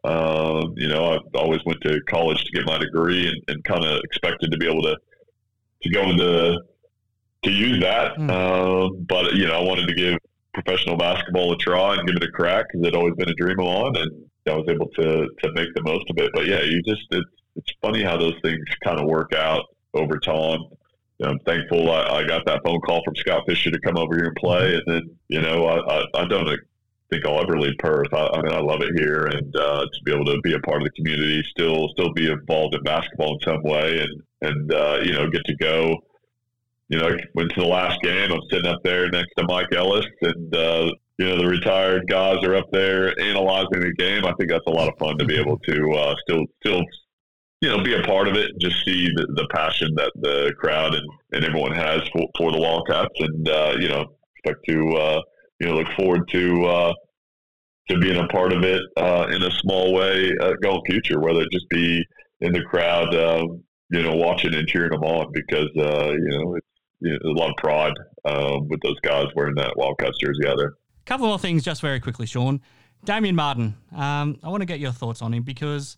Um, 0.03 0.75
you 0.77 0.89
know, 0.89 1.13
I 1.15 1.39
always 1.39 1.61
went 1.65 1.81
to 1.83 2.01
college 2.09 2.43
to 2.45 2.53
get 2.53 2.67
my 2.67 2.79
degree 2.79 3.29
and, 3.29 3.43
and 3.49 3.65
kind 3.65 3.85
of 3.85 4.01
expected 4.03 4.51
to 4.51 4.59
be 4.59 4.67
able 4.67 4.83
to 4.83 4.97
to 5.83 5.91
go 5.91 6.03
into 6.03 6.59
to 7.43 7.51
use 7.51 7.81
that. 7.81 8.17
Mm. 8.17 8.31
Um, 8.31 9.07
but 9.09 9.35
you 9.35 9.47
know, 9.47 9.61
I 9.61 9.63
wanted 9.63 9.89
to 9.89 9.95
give 9.95 10.19
professional 10.53 10.97
basketball 10.97 11.53
a 11.53 11.57
try 11.57 11.95
and 11.95 12.07
give 12.07 12.17
it 12.17 12.25
a 12.25 12.31
crack 12.31 12.67
because 12.71 12.87
it 12.87 12.95
always 12.95 13.15
been 13.15 13.29
a 13.29 13.35
dream 13.35 13.59
of 13.61 13.67
mine, 13.67 14.03
and 14.03 14.25
I 14.49 14.57
was 14.57 14.69
able 14.69 14.89
to 14.89 15.29
to 15.43 15.53
make 15.53 15.73
the 15.75 15.83
most 15.83 16.11
of 16.11 16.19
it. 16.19 16.31
But 16.35 16.47
yeah, 16.47 16.63
you 16.63 16.83
just 16.83 17.07
it's 17.11 17.31
it's 17.57 17.73
funny 17.81 18.03
how 18.03 18.17
those 18.17 18.37
things 18.43 18.65
kind 18.85 18.99
of 18.99 19.07
work 19.07 19.33
out 19.35 19.65
over 19.95 20.19
time. 20.19 20.61
You 21.19 21.27
know, 21.27 21.33
I'm 21.33 21.39
thankful 21.41 21.91
I, 21.91 22.21
I, 22.21 22.25
got 22.25 22.47
that 22.47 22.63
phone 22.65 22.81
call 22.81 23.03
from 23.05 23.15
Scott 23.15 23.43
Fisher 23.47 23.71
to 23.71 23.81
come 23.81 23.99
over 23.99 24.17
here 24.17 24.27
and 24.27 24.37
play, 24.37 24.75
and 24.75 24.83
then 24.87 25.17
you 25.29 25.41
know 25.41 25.67
I, 25.67 25.99
I, 25.99 26.23
I 26.23 26.25
don't 26.27 26.49
think 27.11 27.27
I'll 27.27 27.41
ever 27.41 27.59
leave 27.59 27.77
Perth. 27.79 28.13
I, 28.13 28.29
I 28.33 28.43
mean, 28.43 28.53
I 28.53 28.61
love 28.61 28.83
it 28.83 28.99
here, 28.99 29.27
and 29.27 29.55
uh, 29.57 29.85
to 29.93 30.03
be 30.05 30.13
able 30.13 30.25
to 30.27 30.41
be 30.43 30.55
a 30.55 30.61
part 30.61 30.83
of 30.83 30.85
the 30.85 30.93
community, 30.93 31.43
still 31.51 31.89
still 31.91 32.13
be 32.13 32.31
involved 32.31 32.75
in 32.75 32.83
basketball 32.83 33.35
in 33.35 33.41
some 33.41 33.63
way, 33.63 34.01
and 34.01 34.23
and 34.43 34.73
uh, 34.73 35.01
you 35.03 35.13
know 35.13 35.31
get 35.31 35.45
to 35.47 35.57
go. 35.57 35.97
You 36.89 36.99
know, 36.99 37.17
went 37.35 37.53
to 37.53 37.61
the 37.61 37.67
last 37.67 38.01
game. 38.03 38.33
I'm 38.33 38.41
sitting 38.51 38.67
up 38.67 38.83
there 38.83 39.09
next 39.11 39.33
to 39.39 39.47
Mike 39.47 39.73
Ellis, 39.73 40.07
and 40.23 40.55
uh, 40.55 40.91
you 41.19 41.27
know 41.27 41.37
the 41.37 41.47
retired 41.47 42.09
guys 42.09 42.43
are 42.43 42.57
up 42.57 42.71
there 42.73 43.19
analyzing 43.21 43.81
the 43.81 43.95
game. 43.97 44.25
I 44.25 44.33
think 44.33 44.51
that's 44.51 44.67
a 44.67 44.71
lot 44.71 44.89
of 44.89 44.99
fun 44.99 45.19
to 45.19 45.25
be 45.25 45.39
able 45.39 45.59
to 45.59 45.93
uh, 45.93 46.15
still 46.27 46.45
still 46.65 46.83
you 47.61 47.69
know 47.69 47.83
be 47.83 47.95
a 47.95 48.03
part 48.03 48.27
of 48.27 48.37
it 48.37 48.53
just 48.59 48.85
see 48.85 49.09
the, 49.15 49.27
the 49.35 49.47
passion 49.53 49.95
that 49.97 50.13
the 50.17 50.53
crowd 50.59 50.95
and, 50.95 51.09
and 51.33 51.45
everyone 51.45 51.73
has 51.73 52.01
for, 52.13 52.27
for 52.37 52.53
the 52.53 52.59
Wildcats, 52.59 53.15
and 53.19 53.49
uh, 53.49 53.77
you 53.79 53.89
know 53.89 54.07
expect 54.37 54.65
to 54.69 54.97
uh, 54.97 55.23
you 55.61 55.69
know, 55.69 55.75
look 55.75 55.89
forward 55.97 56.29
to 56.29 56.65
uh, 56.65 56.93
to 57.89 57.99
being 57.99 58.17
a 58.17 58.27
part 58.29 58.53
of 58.53 58.65
it 58.65 58.83
uh, 58.97 59.27
in 59.31 59.43
a 59.43 59.51
small 59.51 59.93
way 59.93 60.33
uh, 60.41 60.53
going 60.63 60.81
future, 60.87 61.21
whether 61.21 61.43
it 61.43 61.49
just 61.53 61.69
be 61.69 62.05
in 62.41 62.53
the 62.53 62.63
crowd, 62.63 63.15
uh, 63.15 63.47
you 63.91 64.03
know, 64.03 64.15
watching 64.17 64.55
and 64.55 64.67
cheering 64.67 64.91
them 64.91 65.03
on 65.03 65.31
because 65.33 65.69
uh, 65.79 66.11
you 66.11 66.39
know 66.39 66.55
it's 66.57 66.67
you 67.01 67.13
know, 67.13 67.31
a 67.31 67.37
lot 67.39 67.51
of 67.51 67.57
pride 67.57 67.93
um, 68.25 68.69
with 68.69 68.81
those 68.83 68.99
guys 69.01 69.27
wearing 69.35 69.55
that 69.57 69.77
Wildcats 69.77 70.19
jersey 70.19 70.47
out 70.47 70.57
there. 70.57 70.75
Couple 71.07 71.27
more 71.27 71.39
things, 71.39 71.63
just 71.63 71.81
very 71.81 72.01
quickly, 72.01 72.27
Shawn. 72.27 72.61
Damian 73.05 73.35
Martin, 73.35 73.77
um, 73.97 74.39
I 74.43 74.49
want 74.51 74.61
to 74.61 74.67
get 74.67 74.79
your 74.79 74.93
thoughts 74.93 75.23
on 75.23 75.33
him 75.33 75.43
because 75.43 75.97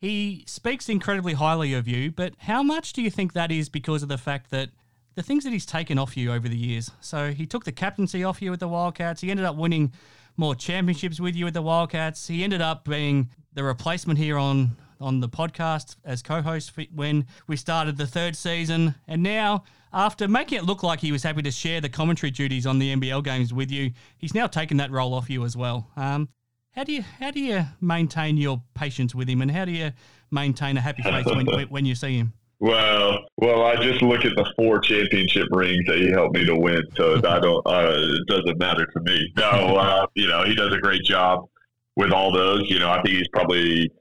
he 0.00 0.44
speaks 0.46 0.88
incredibly 0.88 1.34
highly 1.34 1.74
of 1.74 1.86
you, 1.86 2.10
but 2.10 2.34
how 2.38 2.62
much 2.62 2.92
do 2.92 3.02
you 3.02 3.10
think 3.10 3.32
that 3.32 3.52
is 3.52 3.68
because 3.68 4.02
of 4.02 4.08
the 4.08 4.18
fact 4.18 4.50
that 4.50 4.70
the 5.18 5.24
things 5.24 5.42
that 5.42 5.52
he's 5.52 5.66
taken 5.66 5.98
off 5.98 6.16
you 6.16 6.32
over 6.32 6.48
the 6.48 6.56
years. 6.56 6.92
So 7.00 7.32
he 7.32 7.44
took 7.44 7.64
the 7.64 7.72
captaincy 7.72 8.22
off 8.22 8.40
you 8.40 8.52
with 8.52 8.60
the 8.60 8.68
Wildcats. 8.68 9.20
He 9.20 9.32
ended 9.32 9.46
up 9.46 9.56
winning 9.56 9.92
more 10.36 10.54
championships 10.54 11.18
with 11.18 11.34
you 11.34 11.44
with 11.44 11.54
the 11.54 11.62
Wildcats. 11.62 12.28
He 12.28 12.44
ended 12.44 12.60
up 12.60 12.84
being 12.84 13.28
the 13.52 13.64
replacement 13.64 14.20
here 14.20 14.38
on 14.38 14.76
on 15.00 15.18
the 15.18 15.28
podcast 15.28 15.96
as 16.04 16.22
co-host 16.22 16.72
when 16.94 17.26
we 17.48 17.56
started 17.56 17.96
the 17.96 18.06
third 18.06 18.36
season. 18.36 18.94
And 19.08 19.24
now, 19.24 19.64
after 19.92 20.28
making 20.28 20.58
it 20.58 20.64
look 20.64 20.84
like 20.84 21.00
he 21.00 21.10
was 21.10 21.24
happy 21.24 21.42
to 21.42 21.50
share 21.50 21.80
the 21.80 21.88
commentary 21.88 22.30
duties 22.30 22.64
on 22.64 22.78
the 22.78 22.94
NBL 22.94 23.24
games 23.24 23.52
with 23.52 23.72
you, 23.72 23.90
he's 24.18 24.34
now 24.34 24.46
taken 24.46 24.76
that 24.76 24.92
role 24.92 25.14
off 25.14 25.28
you 25.28 25.44
as 25.44 25.56
well. 25.56 25.90
Um, 25.96 26.28
how 26.70 26.84
do 26.84 26.92
you 26.92 27.02
how 27.02 27.32
do 27.32 27.40
you 27.40 27.64
maintain 27.80 28.36
your 28.36 28.62
patience 28.74 29.16
with 29.16 29.28
him, 29.28 29.42
and 29.42 29.50
how 29.50 29.64
do 29.64 29.72
you 29.72 29.90
maintain 30.30 30.76
a 30.76 30.80
happy 30.80 31.02
face 31.02 31.26
when 31.26 31.46
when 31.70 31.86
you 31.86 31.96
see 31.96 32.18
him? 32.18 32.34
Well, 32.60 33.20
well, 33.36 33.62
I 33.62 33.76
just 33.76 34.02
look 34.02 34.24
at 34.24 34.34
the 34.34 34.52
four 34.56 34.80
championship 34.80 35.46
rings 35.52 35.84
that 35.86 35.98
he 35.98 36.10
helped 36.10 36.34
me 36.34 36.44
to 36.44 36.56
win, 36.56 36.82
so 36.96 37.16
I 37.16 37.38
don't. 37.38 37.64
Uh, 37.64 37.92
it 37.94 38.26
doesn't 38.26 38.58
matter 38.58 38.84
to 38.84 39.00
me. 39.00 39.32
No, 39.36 39.76
uh, 39.76 40.06
you 40.14 40.26
know, 40.26 40.44
he 40.44 40.56
does 40.56 40.74
a 40.74 40.78
great 40.78 41.04
job 41.04 41.48
with 41.94 42.12
all 42.12 42.32
those. 42.32 42.68
You 42.68 42.80
know, 42.80 42.90
I 42.90 43.00
think 43.02 43.16
he's 43.16 43.28
probably 43.28 43.92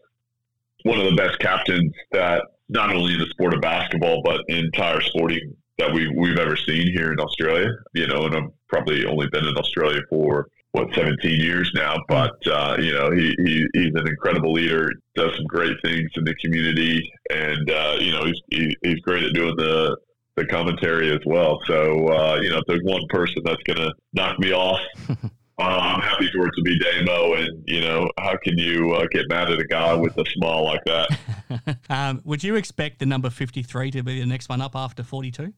one 0.84 1.00
of 1.00 1.06
the 1.06 1.16
best 1.16 1.38
captains 1.40 1.94
that 2.12 2.46
not 2.70 2.94
only 2.96 3.14
in 3.14 3.20
the 3.20 3.28
sport 3.28 3.54
of 3.54 3.62
basketball, 3.62 4.24
but 4.24 4.42
entire 4.48 5.02
sporting 5.02 5.56
that 5.78 5.94
we 5.94 6.08
we've 6.08 6.40
ever 6.40 6.58
seen 6.58 6.88
here 6.88 7.12
in 7.14 7.20
Australia. 7.20 7.70
You 7.94 8.08
know, 8.08 8.26
and 8.26 8.36
I've 8.36 8.50
probably 8.70 9.06
only 9.06 9.28
been 9.28 9.46
in 9.46 9.56
Australia 9.58 10.02
for 10.10 10.48
what 10.72 10.94
17 10.94 11.40
years 11.40 11.72
now. 11.74 11.96
But 12.08 12.36
uh, 12.48 12.78
you 12.80 12.94
know, 12.94 13.12
he, 13.12 13.36
he 13.38 13.66
he's 13.74 13.96
an 13.96 14.08
incredible 14.08 14.54
leader. 14.54 14.92
Does 15.16 15.36
some 15.36 15.46
great 15.46 15.78
things 15.84 16.10
in 16.16 16.24
the 16.24 16.36
community, 16.36 17.12
and 17.32 17.70
uh, 17.70 17.98
you 18.00 18.12
know, 18.12 18.26
he's 18.26 18.42
he, 18.50 18.78
he's 18.84 19.00
great 19.00 19.24
at 19.24 19.34
doing 19.34 19.56
the 19.58 19.98
the 20.36 20.46
commentary 20.46 21.12
as 21.12 21.22
well. 21.26 21.60
So 21.66 22.08
uh, 22.08 22.40
you 22.42 22.50
know, 22.50 22.58
if 22.58 22.64
there's 22.68 22.84
one 22.84 23.02
person 23.10 23.42
that's 23.44 23.64
going 23.64 23.78
to 23.78 23.94
knock 24.14 24.40
me 24.40 24.54
off. 24.54 24.82
Uh, 25.60 25.64
I'm 25.64 26.02
happy 26.02 26.30
for 26.32 26.46
it 26.46 26.52
to 26.56 26.62
be 26.62 26.78
Damo, 26.78 27.34
and 27.34 27.64
you 27.66 27.82
know 27.82 28.08
how 28.20 28.38
can 28.38 28.60
you 28.60 28.94
uh, 28.94 29.08
get 29.12 29.28
mad 29.28 29.50
at 29.50 29.60
a 29.60 29.66
guy 29.66 29.96
with 29.96 30.16
a 30.20 30.24
smile 30.28 30.64
like 30.64 30.84
that? 30.86 31.80
um, 31.90 32.22
would 32.26 32.44
you 32.44 32.56
expect 32.56 33.00
the 33.00 33.08
number 33.08 33.32
53 33.32 33.90
to 33.90 34.04
be 34.04 34.20
the 34.20 34.28
next 34.28 34.50
one 34.50 34.62
up 34.62 34.76
after 34.76 35.02
42? 35.02 35.52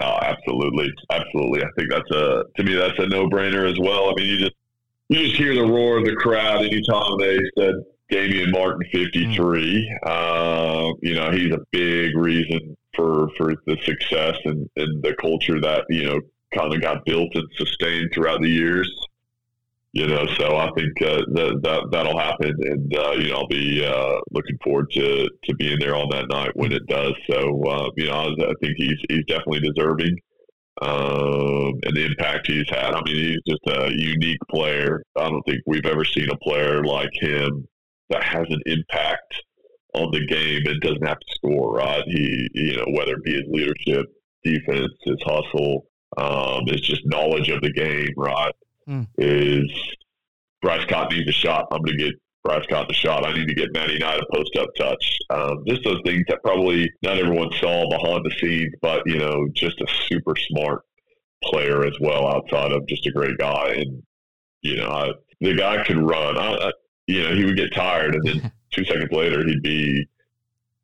Oh, 0.00 0.18
absolutely, 0.22 0.90
absolutely. 1.10 1.62
I 1.62 1.68
think 1.76 1.90
that's 1.90 2.10
a 2.10 2.44
to 2.56 2.64
me 2.64 2.74
that's 2.74 2.98
a 2.98 3.06
no 3.06 3.28
brainer 3.28 3.70
as 3.70 3.78
well. 3.78 4.10
I 4.10 4.14
mean, 4.14 4.26
you 4.26 4.38
just 4.38 4.54
you 5.08 5.26
just 5.26 5.36
hear 5.36 5.54
the 5.54 5.62
roar 5.62 5.98
of 5.98 6.04
the 6.04 6.16
crowd 6.16 6.64
anytime 6.64 7.18
they 7.18 7.38
said 7.58 7.74
Damian 8.08 8.50
Martin 8.50 8.82
fifty 8.92 9.34
three. 9.34 9.90
Mm. 10.06 10.08
Uh, 10.08 10.94
you 11.02 11.14
know, 11.14 11.30
he's 11.30 11.52
a 11.52 11.60
big 11.70 12.16
reason 12.16 12.76
for 12.94 13.28
for 13.36 13.54
the 13.66 13.76
success 13.84 14.36
and, 14.44 14.68
and 14.76 15.02
the 15.02 15.14
culture 15.20 15.60
that 15.60 15.84
you 15.90 16.04
know 16.04 16.20
kind 16.54 16.74
of 16.74 16.80
got 16.80 17.04
built 17.04 17.34
and 17.34 17.48
sustained 17.56 18.10
throughout 18.12 18.40
the 18.40 18.48
years 18.48 18.90
you 19.92 20.06
know, 20.06 20.24
so 20.38 20.56
I 20.56 20.70
think 20.76 21.02
uh, 21.02 21.22
that, 21.32 21.60
that 21.64 21.88
that'll 21.90 22.18
happen, 22.18 22.54
and 22.62 22.96
uh, 22.96 23.10
you 23.12 23.30
know, 23.30 23.38
I'll 23.38 23.48
be 23.48 23.84
uh, 23.84 24.20
looking 24.30 24.56
forward 24.62 24.88
to, 24.92 25.28
to 25.44 25.54
being 25.56 25.80
there 25.80 25.96
on 25.96 26.08
that 26.10 26.28
night 26.28 26.52
when 26.54 26.70
it 26.70 26.86
does. 26.86 27.12
So, 27.28 27.64
uh, 27.64 27.90
you 27.96 28.06
know, 28.06 28.12
I, 28.12 28.50
I, 28.50 28.54
think 28.60 28.74
he's 28.76 28.98
he's 29.08 29.24
definitely 29.26 29.68
deserving, 29.68 30.16
um, 30.80 31.80
and 31.82 31.96
the 31.96 32.06
impact 32.06 32.46
he's 32.46 32.68
had. 32.70 32.94
I 32.94 33.02
mean, 33.02 33.16
he's 33.16 33.42
just 33.48 33.66
a 33.66 33.90
unique 33.90 34.38
player. 34.48 35.02
I 35.16 35.28
don't 35.28 35.42
think 35.42 35.62
we've 35.66 35.86
ever 35.86 36.04
seen 36.04 36.30
a 36.30 36.36
player 36.36 36.84
like 36.84 37.10
him 37.14 37.66
that 38.10 38.22
has 38.22 38.46
an 38.48 38.62
impact 38.66 39.42
on 39.94 40.12
the 40.12 40.24
game 40.24 40.66
and 40.66 40.80
doesn't 40.82 41.06
have 41.06 41.18
to 41.18 41.34
score. 41.34 41.74
Right? 41.74 42.04
He, 42.06 42.48
you 42.54 42.76
know, 42.76 42.86
whether 42.90 43.14
it 43.14 43.24
be 43.24 43.32
his 43.32 43.48
leadership, 43.48 44.06
defense, 44.44 44.92
his 45.02 45.20
hustle, 45.24 45.86
um, 46.16 46.62
it's 46.68 46.86
just 46.86 47.02
knowledge 47.06 47.48
of 47.48 47.60
the 47.60 47.72
game. 47.72 48.14
Right? 48.16 48.52
Mm. 48.90 49.06
is 49.18 49.70
Bryce 50.62 50.84
Cotton 50.86 51.16
needs 51.16 51.28
a 51.28 51.32
shot. 51.32 51.68
I'm 51.70 51.82
going 51.82 51.96
to 51.96 52.04
get 52.04 52.14
Bryce 52.42 52.66
Cotton 52.68 52.90
a 52.90 52.94
shot. 52.94 53.26
I 53.26 53.32
need 53.32 53.48
to 53.48 53.54
get 53.54 53.72
Matty 53.72 53.98
Knight 53.98 54.20
a 54.20 54.26
post 54.34 54.56
up 54.56 54.68
touch. 54.78 55.18
Um, 55.30 55.64
just 55.66 55.84
those 55.84 56.00
things 56.04 56.24
that 56.28 56.42
probably 56.42 56.90
not 57.02 57.18
everyone 57.18 57.50
saw 57.60 57.88
behind 57.88 58.24
the 58.24 58.34
scenes, 58.40 58.74
but 58.80 59.02
you 59.06 59.18
know, 59.18 59.46
just 59.52 59.80
a 59.80 59.86
super 60.08 60.34
smart 60.36 60.82
player 61.44 61.86
as 61.86 61.94
well, 62.00 62.26
outside 62.26 62.72
of 62.72 62.86
just 62.86 63.06
a 63.06 63.10
great 63.10 63.38
guy. 63.38 63.74
And 63.76 64.02
you 64.62 64.76
know, 64.76 64.88
I, 64.88 65.10
the 65.40 65.54
guy 65.54 65.82
could 65.84 65.98
run. 65.98 66.36
I, 66.36 66.54
I, 66.54 66.72
you 67.06 67.22
know, 67.22 67.34
he 67.34 67.44
would 67.44 67.56
get 67.56 67.74
tired, 67.74 68.14
and 68.14 68.24
then 68.24 68.52
two 68.72 68.84
seconds 68.84 69.12
later, 69.12 69.44
he'd 69.46 69.62
be 69.62 70.06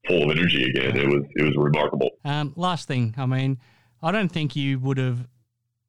full 0.07 0.31
of 0.31 0.37
energy 0.37 0.65
again. 0.65 0.97
It 0.97 1.09
was 1.09 1.25
it 1.35 1.43
was 1.43 1.57
remarkable. 1.57 2.11
Um, 2.25 2.53
last 2.57 2.89
thing, 2.89 3.15
I 3.17 3.27
mean, 3.27 3.59
I 4.03 4.13
don't 4.13 4.31
think 4.31 4.57
you 4.57 4.79
would 4.79 4.99
have 4.99 5.27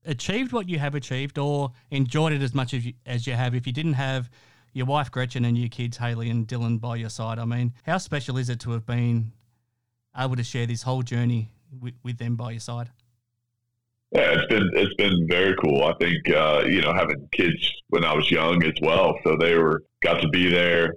achieved 0.07 0.53
what 0.53 0.67
you 0.67 0.79
have 0.79 0.95
achieved 0.95 1.37
or 1.37 1.71
enjoyed 1.91 2.31
it 2.33 2.41
as 2.41 2.55
much 2.55 2.73
as 2.73 2.85
you, 2.85 2.93
as 3.05 3.27
you 3.27 3.33
have 3.33 3.53
if 3.53 3.67
you 3.67 3.73
didn't 3.73 3.93
have 3.93 4.29
your 4.73 4.85
wife 4.85 5.11
Gretchen 5.11 5.45
and 5.45 5.57
your 5.57 5.69
kids 5.69 5.97
Haley 5.97 6.29
and 6.29 6.47
Dylan 6.47 6.79
by 6.79 6.95
your 6.95 7.09
side. 7.09 7.37
I 7.37 7.45
mean, 7.45 7.73
how 7.85 7.97
special 7.97 8.37
is 8.37 8.49
it 8.49 8.59
to 8.61 8.71
have 8.71 8.85
been 8.85 9.31
able 10.17 10.35
to 10.35 10.43
share 10.43 10.65
this 10.65 10.83
whole 10.83 11.03
journey 11.03 11.51
with, 11.79 11.93
with 12.03 12.17
them 12.17 12.35
by 12.35 12.51
your 12.51 12.59
side? 12.59 12.89
Yeah, 14.11 14.35
it's 14.35 14.47
been 14.47 14.69
it's 14.73 14.93
been 14.95 15.27
very 15.27 15.53
cool. 15.61 15.83
I 15.83 15.93
think 15.99 16.29
uh, 16.29 16.63
you 16.65 16.81
know 16.81 16.93
having 16.93 17.27
kids 17.33 17.57
when 17.89 18.05
I 18.05 18.13
was 18.13 18.31
young 18.31 18.63
as 18.63 18.73
well, 18.81 19.19
so 19.25 19.35
they 19.35 19.57
were 19.57 19.83
got 20.01 20.21
to 20.21 20.29
be 20.29 20.49
there 20.49 20.93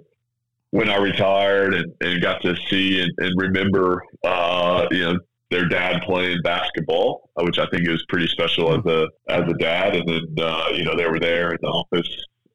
when 0.69 0.89
I 0.89 0.95
retired 0.95 1.73
and, 1.73 1.93
and 1.99 2.21
got 2.21 2.41
to 2.43 2.55
see 2.69 3.01
and, 3.01 3.11
and 3.17 3.33
remember 3.35 4.01
uh, 4.23 4.87
you 4.91 5.03
know 5.03 5.19
their 5.51 5.67
dad 5.67 6.01
playing 6.03 6.39
basketball, 6.43 7.29
which 7.35 7.59
I 7.59 7.67
think 7.67 7.87
is 7.87 8.03
pretty 8.09 8.27
special 8.27 8.73
as 8.73 8.85
a 8.85 9.07
as 9.29 9.47
a 9.47 9.53
dad. 9.53 9.95
And 9.95 10.07
then 10.07 10.45
uh, 10.45 10.69
you 10.73 10.83
know 10.83 10.95
they 10.95 11.07
were 11.07 11.19
there 11.19 11.51
in 11.51 11.57
the 11.61 11.67
office 11.67 12.09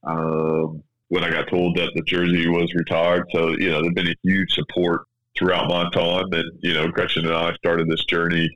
um, 0.05 0.83
when 1.09 1.23
I 1.23 1.31
got 1.31 1.49
told 1.49 1.77
that 1.77 1.93
the 1.95 2.03
jersey 2.03 2.49
was 2.49 2.73
retired. 2.75 3.27
So 3.33 3.51
you 3.51 3.71
know 3.71 3.83
they've 3.83 3.95
been 3.95 4.09
a 4.09 4.17
huge 4.23 4.53
support 4.53 5.03
throughout 5.39 5.69
my 5.69 5.89
time. 5.91 6.33
And 6.33 6.51
you 6.61 6.75
know 6.75 6.89
Gretchen 6.89 7.27
and 7.27 7.35
I 7.35 7.55
started 7.55 7.89
this 7.89 8.05
journey 8.07 8.51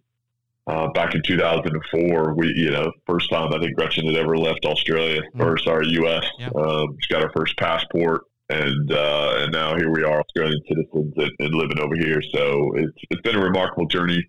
uh, 0.66 0.88
back 0.92 1.14
in 1.14 1.22
2004, 1.22 2.34
we, 2.34 2.52
you 2.54 2.70
know, 2.70 2.92
first 3.06 3.30
time 3.30 3.52
I 3.52 3.58
think 3.58 3.76
Gretchen 3.76 4.06
had 4.06 4.14
ever 4.14 4.36
left 4.36 4.64
Australia 4.64 5.22
mm. 5.34 5.44
or 5.44 5.58
sorry, 5.58 5.88
U.S. 5.88 6.24
Yep. 6.38 6.54
Um, 6.54 6.96
she 7.00 7.12
got 7.12 7.22
her 7.22 7.32
first 7.34 7.56
passport, 7.56 8.22
and 8.50 8.92
uh, 8.92 9.34
and 9.38 9.52
now 9.52 9.76
here 9.76 9.90
we 9.90 10.02
are, 10.02 10.20
Australian 10.20 10.60
citizens, 10.68 11.14
and, 11.16 11.30
and, 11.38 11.54
living 11.54 11.78
over 11.78 11.94
here. 11.96 12.20
So 12.34 12.72
it's 12.74 12.98
it's 13.10 13.20
been 13.22 13.36
a 13.36 13.42
remarkable 13.42 13.86
journey. 13.86 14.28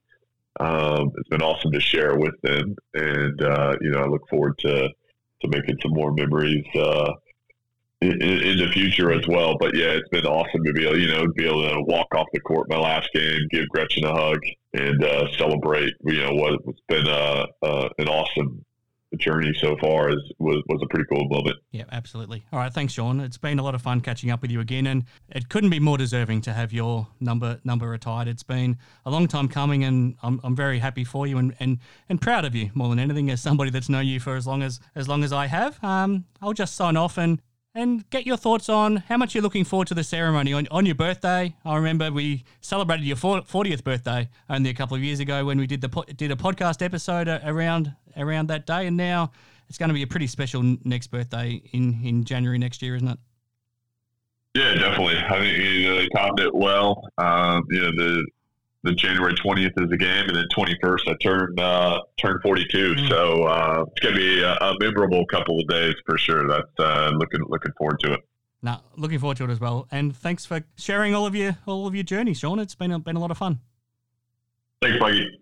Um, 0.60 1.12
it's 1.18 1.30
been 1.30 1.42
awesome 1.42 1.72
to 1.72 1.80
share 1.80 2.16
with 2.16 2.40
them, 2.44 2.76
and 2.94 3.42
uh, 3.42 3.76
you 3.82 3.90
know, 3.90 4.00
I 4.00 4.06
look 4.06 4.28
forward 4.30 4.58
to 4.60 4.90
to 5.42 5.48
making 5.48 5.78
some 5.82 5.94
more 5.94 6.14
memories 6.14 6.66
uh, 6.76 7.14
in, 8.02 8.22
in, 8.22 8.58
the 8.58 8.70
future 8.72 9.12
as 9.12 9.28
well. 9.28 9.58
But 9.58 9.76
yeah, 9.76 9.88
it's 9.88 10.10
been 10.10 10.26
awesome 10.26 10.64
to 10.66 10.74
be 10.74 10.86
able, 10.86 11.00
you 11.00 11.08
know, 11.08 11.28
be 11.36 11.48
able 11.48 11.68
to 11.68 11.82
walk 11.82 12.14
off 12.14 12.28
the 12.32 12.40
court 12.42 12.70
my 12.70 12.78
last 12.78 13.10
game, 13.14 13.40
give 13.50 13.68
Gretchen 13.70 14.06
a 14.06 14.14
hug, 14.14 14.40
and 14.74 15.04
uh, 15.04 15.32
celebrate. 15.38 15.96
You 16.04 16.20
know, 16.20 16.34
what 16.34 16.60
has 16.66 16.76
been 16.88 17.08
uh, 17.08 17.46
uh, 17.64 17.90
an 17.98 18.08
awesome 18.08 18.64
journey 19.18 19.54
so 19.60 19.76
far 19.82 20.10
is 20.10 20.32
was, 20.40 20.64
was 20.68 20.82
a 20.84 20.88
pretty 20.88 21.06
cool 21.12 21.28
moment. 21.30 21.58
Yeah, 21.72 21.84
absolutely. 21.92 22.44
All 22.52 22.60
right, 22.60 22.74
thanks, 22.74 22.94
Shawn. 22.94 23.20
It's 23.20 23.38
been 23.38 23.60
a 23.60 23.64
lot 23.64 23.76
of 23.76 23.82
fun 23.82 24.02
catching 24.02 24.32
up 24.32 24.42
with 24.42 24.52
you 24.52 24.60
again, 24.60 24.88
and 24.88 25.06
it 25.30 25.50
couldn't 25.50 25.70
be 25.70 25.80
more 25.80 25.98
deserving 25.98 26.42
to 26.42 26.54
have 26.54 26.74
your 26.74 27.08
number 27.20 27.60
number 27.64 27.88
retired. 27.88 28.28
It's 28.28 28.44
been 28.44 28.78
a 29.06 29.12
long 29.12 29.28
time 29.28 29.48
coming, 29.48 29.84
and 29.84 30.16
I'm, 30.24 30.40
I'm 30.44 30.56
very 30.56 30.80
happy 30.80 31.04
for 31.04 31.28
you 31.28 31.38
and, 31.38 31.56
and, 31.60 31.80
and 32.10 32.22
proud 32.22 32.46
of 32.46 32.56
you 32.56 32.72
more 32.74 32.90
than 32.90 33.00
anything 33.00 33.30
as 33.30 33.42
somebody 33.42 33.72
that's 33.72 33.90
known 33.90 34.06
you 34.06 34.20
for 34.20 34.36
as 34.36 34.48
long 34.48 34.64
as 34.64 34.80
as 34.96 35.08
long 35.08 35.24
as 35.24 35.34
I 35.34 35.48
have. 35.48 35.84
Um, 35.84 36.26
I'll 36.42 36.54
just 36.54 36.76
sign 36.76 36.98
off 36.98 37.18
and 37.18 37.42
and 37.74 38.10
get 38.10 38.26
your 38.26 38.38
thoughts 38.38 38.70
on 38.70 38.98
how 38.98 39.18
much 39.18 39.34
you're 39.34 39.42
looking 39.42 39.64
forward 39.64 39.88
to 39.88 39.94
the 39.94 40.04
ceremony 40.04 40.54
on, 40.54 40.68
on 40.72 40.86
your 40.86 40.96
birthday. 40.96 41.56
I 41.64 41.76
remember 41.76 42.12
we 42.12 42.44
celebrated 42.60 43.06
your 43.06 43.16
40th 43.16 43.84
birthday 43.84 44.30
only 44.50 44.70
a 44.70 44.74
couple 44.74 44.98
of 44.98 45.04
years 45.04 45.20
ago 45.20 45.46
when 45.46 45.58
we 45.58 45.68
did 45.68 45.82
the 45.82 46.04
did 46.16 46.32
a 46.32 46.36
podcast 46.36 46.82
episode 46.82 47.28
around 47.28 47.94
around 48.18 48.48
that 48.48 48.66
day, 48.66 48.88
and 48.88 48.98
now 48.98 49.32
it's 49.70 49.78
going 49.78 49.90
to 49.90 49.94
be 49.94 50.04
a 50.04 50.08
pretty 50.08 50.28
special 50.28 50.64
next 50.84 51.08
birthday 51.08 51.62
in 51.72 52.02
in 52.04 52.24
January 52.24 52.58
next 52.58 52.82
year, 52.82 52.96
isn't 52.96 53.08
it? 53.08 53.20
Yeah, 54.54 54.74
definitely. 54.74 55.18
I 55.18 55.40
think 55.40 55.58
you 55.58 55.90
know, 55.90 55.96
they 55.96 56.10
timed 56.10 56.40
it 56.40 56.54
well. 56.54 57.08
Um, 57.18 57.66
you 57.70 57.80
know 57.80 57.92
the 57.92 58.26
the 58.84 58.94
January 58.94 59.34
20th 59.36 59.80
is 59.82 59.90
the 59.90 59.98
game, 59.98 60.28
and 60.28 60.36
then 60.36 60.46
21st 60.56 61.08
I 61.08 61.14
turn 61.22 61.60
uh, 61.60 62.00
turn 62.18 62.40
42. 62.42 62.96
Mm. 62.96 63.10
So 63.10 63.44
uh, 63.44 63.86
it's 63.88 64.00
gonna 64.00 64.16
be 64.16 64.42
a, 64.42 64.54
a, 64.56 64.76
memorable 64.80 65.26
couple 65.28 65.60
of 65.60 65.68
days 65.68 65.96
for 66.06 66.18
sure. 66.18 66.48
That's 66.48 66.80
uh, 66.80 67.12
looking 67.14 67.42
looking 67.48 67.72
forward 67.78 68.00
to 68.02 68.14
it. 68.14 68.20
Now, 68.64 68.84
looking 68.96 69.20
forward 69.20 69.38
to 69.38 69.46
it 69.46 69.50
as 69.50 69.60
well. 69.60 69.88
And 69.92 70.16
thanks 70.16 70.46
for 70.46 70.64
sharing 70.78 71.16
all 71.16 71.26
of 71.26 71.36
your 71.36 71.58
all 71.66 71.88
of 71.88 71.96
your 71.96 72.04
journey, 72.04 72.34
Shawn. 72.34 72.60
It's 72.60 72.76
been 72.76 72.92
a, 72.92 73.00
been 73.00 73.16
a 73.16 73.20
lot 73.20 73.32
of 73.32 73.38
fun. 73.38 73.60
Thanks, 74.82 75.00
Mikey. 75.00 75.41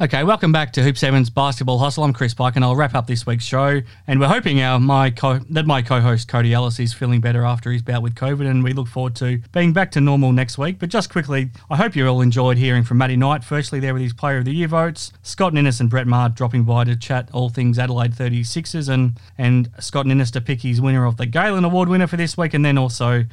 Okay, 0.00 0.24
welcome 0.24 0.50
back 0.50 0.72
to 0.72 0.82
Hoops 0.82 0.98
Sevens 0.98 1.30
Basketball 1.30 1.78
Hustle. 1.78 2.02
I'm 2.02 2.12
Chris 2.12 2.34
Pike, 2.34 2.56
and 2.56 2.64
I'll 2.64 2.74
wrap 2.74 2.96
up 2.96 3.06
this 3.06 3.26
week's 3.26 3.44
show. 3.44 3.80
And 4.08 4.18
we're 4.18 4.26
hoping 4.26 4.60
our 4.60 4.80
my 4.80 5.10
co- 5.10 5.38
that 5.50 5.66
my 5.66 5.82
co-host 5.82 6.26
Cody 6.26 6.52
Ellis 6.52 6.80
is 6.80 6.92
feeling 6.92 7.20
better 7.20 7.44
after 7.44 7.70
his 7.70 7.80
bout 7.80 8.02
with 8.02 8.16
COVID, 8.16 8.44
and 8.44 8.64
we 8.64 8.72
look 8.72 8.88
forward 8.88 9.14
to 9.16 9.40
being 9.52 9.72
back 9.72 9.92
to 9.92 10.00
normal 10.00 10.32
next 10.32 10.58
week. 10.58 10.80
But 10.80 10.88
just 10.88 11.10
quickly, 11.10 11.50
I 11.70 11.76
hope 11.76 11.94
you 11.94 12.08
all 12.08 12.22
enjoyed 12.22 12.58
hearing 12.58 12.82
from 12.82 12.98
Matty 12.98 13.14
Knight. 13.14 13.44
Firstly, 13.44 13.78
there 13.78 13.92
with 13.94 14.02
his 14.02 14.12
Player 14.12 14.38
of 14.38 14.46
the 14.46 14.52
Year 14.52 14.66
votes, 14.66 15.12
Scott 15.22 15.54
Ninnis 15.54 15.78
and 15.78 15.88
Brett 15.88 16.08
Maher 16.08 16.30
dropping 16.30 16.64
by 16.64 16.82
to 16.82 16.96
chat 16.96 17.28
all 17.32 17.48
things 17.48 17.78
Adelaide 17.78 18.14
36ers, 18.14 18.88
and 18.88 19.12
and 19.38 19.70
Scott 19.78 20.06
Ninnis 20.06 20.32
to 20.32 20.40
pick 20.40 20.62
his 20.62 20.80
winner 20.80 21.04
of 21.04 21.18
the 21.18 21.26
Galen 21.26 21.64
Award 21.64 21.88
winner 21.88 22.08
for 22.08 22.16
this 22.16 22.36
week, 22.36 22.52
and 22.52 22.64
then 22.64 22.76
also 22.76 23.26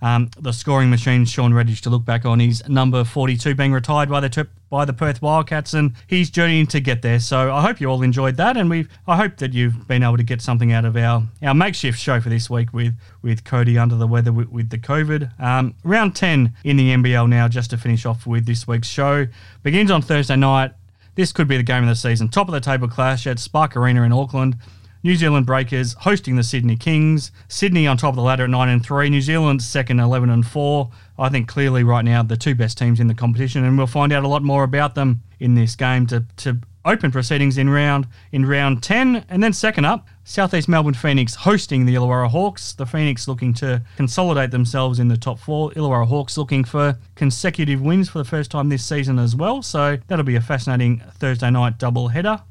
um, 0.00 0.30
the 0.38 0.52
scoring 0.52 0.90
machine, 0.90 1.24
Shawn 1.24 1.52
Redhage, 1.52 1.80
to 1.82 1.90
look 1.90 2.04
back 2.04 2.24
on 2.24 2.40
his 2.40 2.66
number 2.68 3.04
42 3.04 3.54
being 3.54 3.72
retired 3.72 4.08
by 4.08 4.20
the 4.20 4.28
trip 4.28 4.50
by 4.70 4.84
the 4.84 4.92
Perth 4.92 5.22
Wildcats, 5.22 5.74
and 5.74 5.94
he's 6.06 6.30
journeying 6.30 6.66
to 6.68 6.80
get 6.80 7.02
there. 7.02 7.18
So 7.20 7.52
I 7.52 7.62
hope 7.62 7.80
you 7.80 7.88
all 7.88 8.02
enjoyed 8.02 8.36
that, 8.36 8.56
and 8.56 8.68
we 8.68 8.86
I 9.06 9.16
hope 9.16 9.38
that 9.38 9.52
you've 9.54 9.88
been 9.88 10.02
able 10.02 10.18
to 10.18 10.22
get 10.22 10.42
something 10.42 10.72
out 10.72 10.84
of 10.84 10.96
our, 10.96 11.22
our 11.42 11.54
makeshift 11.54 11.98
show 11.98 12.20
for 12.20 12.28
this 12.28 12.50
week 12.50 12.72
with 12.72 12.94
with 13.22 13.44
Cody 13.44 13.78
under 13.78 13.96
the 13.96 14.06
weather 14.06 14.32
with, 14.32 14.48
with 14.48 14.70
the 14.70 14.78
COVID. 14.78 15.40
Um, 15.40 15.74
round 15.84 16.14
10 16.14 16.54
in 16.64 16.76
the 16.76 16.90
NBL 16.90 17.28
now, 17.28 17.48
just 17.48 17.70
to 17.70 17.78
finish 17.78 18.04
off 18.06 18.26
with 18.26 18.46
this 18.46 18.66
week's 18.66 18.88
show, 18.88 19.26
begins 19.62 19.90
on 19.90 20.02
Thursday 20.02 20.36
night. 20.36 20.72
This 21.14 21.32
could 21.32 21.48
be 21.48 21.56
the 21.56 21.64
game 21.64 21.82
of 21.82 21.88
the 21.88 21.96
season. 21.96 22.28
Top 22.28 22.46
of 22.46 22.52
the 22.52 22.60
table 22.60 22.86
clash 22.86 23.26
at 23.26 23.40
Spark 23.40 23.76
Arena 23.76 24.02
in 24.02 24.12
Auckland. 24.12 24.56
New 25.02 25.14
Zealand 25.14 25.46
Breakers 25.46 25.94
hosting 26.00 26.36
the 26.36 26.42
Sydney 26.42 26.76
Kings. 26.76 27.30
Sydney 27.48 27.86
on 27.86 27.96
top 27.96 28.10
of 28.10 28.16
the 28.16 28.22
ladder 28.22 28.44
at 28.44 28.50
9 28.50 28.68
and 28.68 28.84
3. 28.84 29.10
New 29.10 29.20
Zealand 29.20 29.62
second 29.62 30.00
11 30.00 30.28
and 30.30 30.46
4. 30.46 30.90
I 31.18 31.28
think 31.28 31.48
clearly 31.48 31.84
right 31.84 32.04
now 32.04 32.22
the 32.22 32.36
two 32.36 32.54
best 32.54 32.78
teams 32.78 33.00
in 33.00 33.06
the 33.06 33.14
competition 33.14 33.64
and 33.64 33.78
we'll 33.78 33.86
find 33.86 34.12
out 34.12 34.24
a 34.24 34.28
lot 34.28 34.42
more 34.42 34.64
about 34.64 34.94
them 34.94 35.22
in 35.38 35.54
this 35.54 35.76
game 35.76 36.06
to, 36.08 36.24
to 36.38 36.58
open 36.84 37.10
proceedings 37.10 37.58
in 37.58 37.68
round 37.68 38.06
in 38.32 38.46
round 38.46 38.82
10 38.82 39.24
and 39.28 39.42
then 39.42 39.52
second 39.52 39.84
up 39.84 40.06
Southeast 40.24 40.68
Melbourne 40.68 40.94
Phoenix 40.94 41.34
hosting 41.34 41.86
the 41.86 41.94
Illawarra 41.94 42.28
Hawks. 42.28 42.72
The 42.72 42.84
Phoenix 42.84 43.28
looking 43.28 43.54
to 43.54 43.82
consolidate 43.96 44.50
themselves 44.50 44.98
in 44.98 45.08
the 45.08 45.16
top 45.16 45.38
4. 45.38 45.70
Illawarra 45.72 46.06
Hawks 46.06 46.36
looking 46.36 46.64
for 46.64 46.98
consecutive 47.14 47.80
wins 47.80 48.08
for 48.08 48.18
the 48.18 48.24
first 48.24 48.50
time 48.50 48.68
this 48.68 48.84
season 48.84 49.18
as 49.18 49.34
well. 49.34 49.62
So 49.62 49.98
that'll 50.06 50.24
be 50.24 50.36
a 50.36 50.40
fascinating 50.40 51.02
Thursday 51.14 51.50
night 51.50 51.78
double 51.78 52.08
header. 52.08 52.42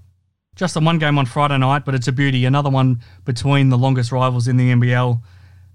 Just 0.58 0.74
the 0.74 0.80
one 0.80 0.98
game 0.98 1.20
on 1.20 1.28
Friday 1.28 1.60
night, 1.60 1.86
but 1.86 1.94
it's 1.94 2.08
a 2.08 2.12
beauty. 2.12 2.44
Another 2.44 2.72
one 2.72 3.00
between 3.26 3.70
the 3.70 3.78
longest 3.78 4.12
rivals 4.12 4.48
in 4.48 4.58
the 4.58 4.72
NBL, 4.72 5.22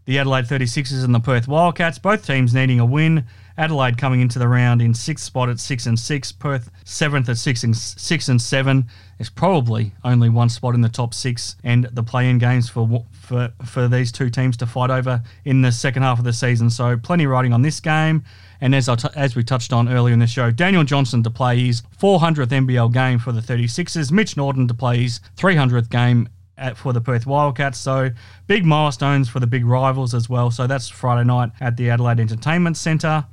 the 0.06 0.18
Adelaide 0.18 0.46
36ers 0.46 1.04
and 1.04 1.14
the 1.14 1.20
Perth 1.20 1.46
Wildcats. 1.46 2.00
Both 2.00 2.26
teams 2.26 2.52
needing 2.52 2.80
a 2.80 2.84
win. 2.84 3.24
Adelaide 3.56 3.96
coming 3.96 4.20
into 4.20 4.40
the 4.40 4.48
round 4.48 4.82
in 4.82 4.92
sixth 4.92 5.24
spot 5.24 5.48
at 5.48 5.60
six 5.60 5.86
and 5.86 5.96
six. 5.96 6.32
Perth 6.32 6.68
seventh 6.84 7.28
at 7.28 7.38
six 7.38 7.62
and 7.62 7.76
six 7.76 8.28
and 8.28 8.42
seven. 8.42 8.88
There's 9.18 9.30
probably 9.30 9.92
only 10.02 10.28
one 10.28 10.48
spot 10.48 10.74
in 10.74 10.80
the 10.80 10.88
top 10.88 11.14
six, 11.14 11.54
and 11.62 11.84
the 11.92 12.02
play-in 12.02 12.38
games 12.38 12.68
for 12.68 13.04
for 13.12 13.52
for 13.64 13.86
these 13.86 14.10
two 14.10 14.30
teams 14.30 14.56
to 14.56 14.66
fight 14.66 14.90
over 14.90 15.22
in 15.44 15.62
the 15.62 15.70
second 15.70 16.02
half 16.02 16.18
of 16.18 16.24
the 16.24 16.32
season. 16.32 16.70
So 16.70 16.96
plenty 16.96 17.26
riding 17.26 17.52
on 17.52 17.62
this 17.62 17.78
game. 17.78 18.24
And 18.62 18.76
as, 18.76 18.86
t- 18.86 19.08
as 19.16 19.34
we 19.34 19.42
touched 19.42 19.72
on 19.72 19.88
earlier 19.88 20.14
in 20.14 20.20
the 20.20 20.26
show, 20.28 20.52
Daniel 20.52 20.84
Johnson 20.84 21.20
to 21.24 21.30
play 21.30 21.66
his 21.66 21.82
400th 22.00 22.46
NBL 22.46 22.92
game 22.92 23.18
for 23.18 23.32
the 23.32 23.40
36ers, 23.40 24.12
Mitch 24.12 24.36
Norton 24.36 24.68
to 24.68 24.72
play 24.72 25.02
his 25.02 25.20
300th 25.36 25.90
game 25.90 26.28
at, 26.56 26.76
for 26.76 26.92
the 26.92 27.00
Perth 27.00 27.26
Wildcats. 27.26 27.76
So 27.76 28.10
big 28.46 28.64
milestones 28.64 29.28
for 29.28 29.40
the 29.40 29.48
big 29.48 29.66
rivals 29.66 30.14
as 30.14 30.28
well. 30.28 30.52
So 30.52 30.68
that's 30.68 30.88
Friday 30.88 31.26
night 31.26 31.50
at 31.60 31.76
the 31.76 31.90
Adelaide 31.90 32.20
Entertainment 32.20 32.76
Centre. 32.76 33.26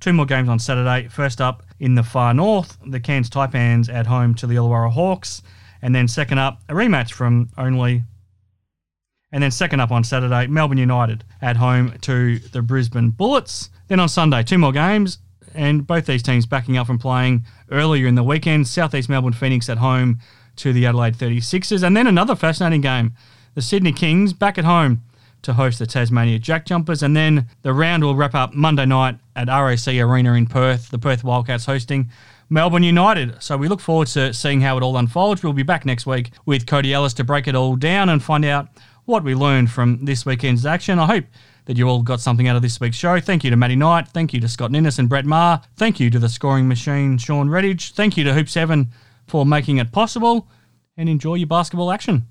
Two 0.00 0.14
more 0.14 0.24
games 0.24 0.48
on 0.48 0.58
Saturday. 0.58 1.08
First 1.08 1.42
up 1.42 1.62
in 1.78 1.94
the 1.94 2.02
far 2.02 2.32
north, 2.32 2.78
the 2.86 3.00
Cairns 3.00 3.28
Taipans 3.28 3.92
at 3.92 4.06
home 4.06 4.34
to 4.36 4.46
the 4.46 4.54
Illawarra 4.54 4.90
Hawks. 4.90 5.42
And 5.82 5.94
then 5.94 6.08
second 6.08 6.38
up, 6.38 6.62
a 6.70 6.72
rematch 6.72 7.12
from 7.12 7.50
only 7.58 8.04
and 9.32 9.42
then 9.42 9.50
second 9.50 9.80
up 9.80 9.92
on 9.92 10.02
Saturday, 10.02 10.46
Melbourne 10.48 10.78
United 10.78 11.24
at 11.40 11.56
home 11.56 11.94
to 12.00 12.38
the 12.38 12.62
Brisbane 12.62 13.10
Bullets. 13.10 13.70
Then 13.90 13.98
on 13.98 14.08
Sunday, 14.08 14.44
two 14.44 14.56
more 14.56 14.70
games, 14.70 15.18
and 15.52 15.84
both 15.84 16.06
these 16.06 16.22
teams 16.22 16.46
backing 16.46 16.76
up 16.76 16.86
from 16.86 17.00
playing 17.00 17.44
earlier 17.72 18.06
in 18.06 18.14
the 18.14 18.22
weekend. 18.22 18.68
Southeast 18.68 19.08
Melbourne 19.08 19.32
Phoenix 19.32 19.68
at 19.68 19.78
home 19.78 20.20
to 20.54 20.72
the 20.72 20.86
Adelaide 20.86 21.16
36ers. 21.16 21.82
And 21.82 21.96
then 21.96 22.06
another 22.06 22.36
fascinating 22.36 22.82
game. 22.82 23.14
The 23.56 23.62
Sydney 23.62 23.90
Kings 23.90 24.32
back 24.32 24.58
at 24.58 24.64
home 24.64 25.02
to 25.42 25.54
host 25.54 25.80
the 25.80 25.88
Tasmania 25.88 26.38
Jack 26.38 26.66
Jumpers. 26.66 27.02
And 27.02 27.16
then 27.16 27.48
the 27.62 27.72
round 27.72 28.04
will 28.04 28.14
wrap 28.14 28.32
up 28.32 28.54
Monday 28.54 28.86
night 28.86 29.18
at 29.34 29.48
RAC 29.48 29.88
Arena 29.88 30.34
in 30.34 30.46
Perth, 30.46 30.90
the 30.90 30.98
Perth 31.00 31.24
Wildcats 31.24 31.64
hosting 31.64 32.12
Melbourne 32.48 32.84
United. 32.84 33.42
So 33.42 33.56
we 33.56 33.66
look 33.66 33.80
forward 33.80 34.06
to 34.08 34.32
seeing 34.32 34.60
how 34.60 34.76
it 34.76 34.84
all 34.84 34.96
unfolds. 34.96 35.42
We'll 35.42 35.52
be 35.52 35.64
back 35.64 35.84
next 35.84 36.06
week 36.06 36.30
with 36.46 36.64
Cody 36.64 36.94
Ellis 36.94 37.14
to 37.14 37.24
break 37.24 37.48
it 37.48 37.56
all 37.56 37.74
down 37.74 38.08
and 38.08 38.22
find 38.22 38.44
out 38.44 38.68
what 39.04 39.24
we 39.24 39.34
learned 39.34 39.72
from 39.72 40.04
this 40.04 40.24
weekend's 40.24 40.64
action. 40.64 41.00
I 41.00 41.06
hope 41.06 41.24
that 41.66 41.76
you 41.76 41.88
all 41.88 42.02
got 42.02 42.20
something 42.20 42.48
out 42.48 42.56
of 42.56 42.62
this 42.62 42.80
week's 42.80 42.96
show. 42.96 43.20
Thank 43.20 43.44
you 43.44 43.50
to 43.50 43.56
Matty 43.56 43.76
Knight. 43.76 44.08
Thank 44.08 44.32
you 44.32 44.40
to 44.40 44.48
Scott 44.48 44.70
Ninnis 44.70 44.98
and 44.98 45.08
Brett 45.08 45.24
Maher. 45.24 45.62
Thank 45.76 46.00
you 46.00 46.10
to 46.10 46.18
the 46.18 46.28
scoring 46.28 46.68
machine, 46.68 47.18
Shawn 47.18 47.48
Redhage. 47.48 47.92
Thank 47.92 48.16
you 48.16 48.24
to 48.24 48.34
Hoop 48.34 48.48
7 48.48 48.88
for 49.26 49.46
making 49.46 49.78
it 49.78 49.92
possible. 49.92 50.48
And 50.96 51.08
enjoy 51.08 51.34
your 51.36 51.46
basketball 51.46 51.92
action. 51.92 52.26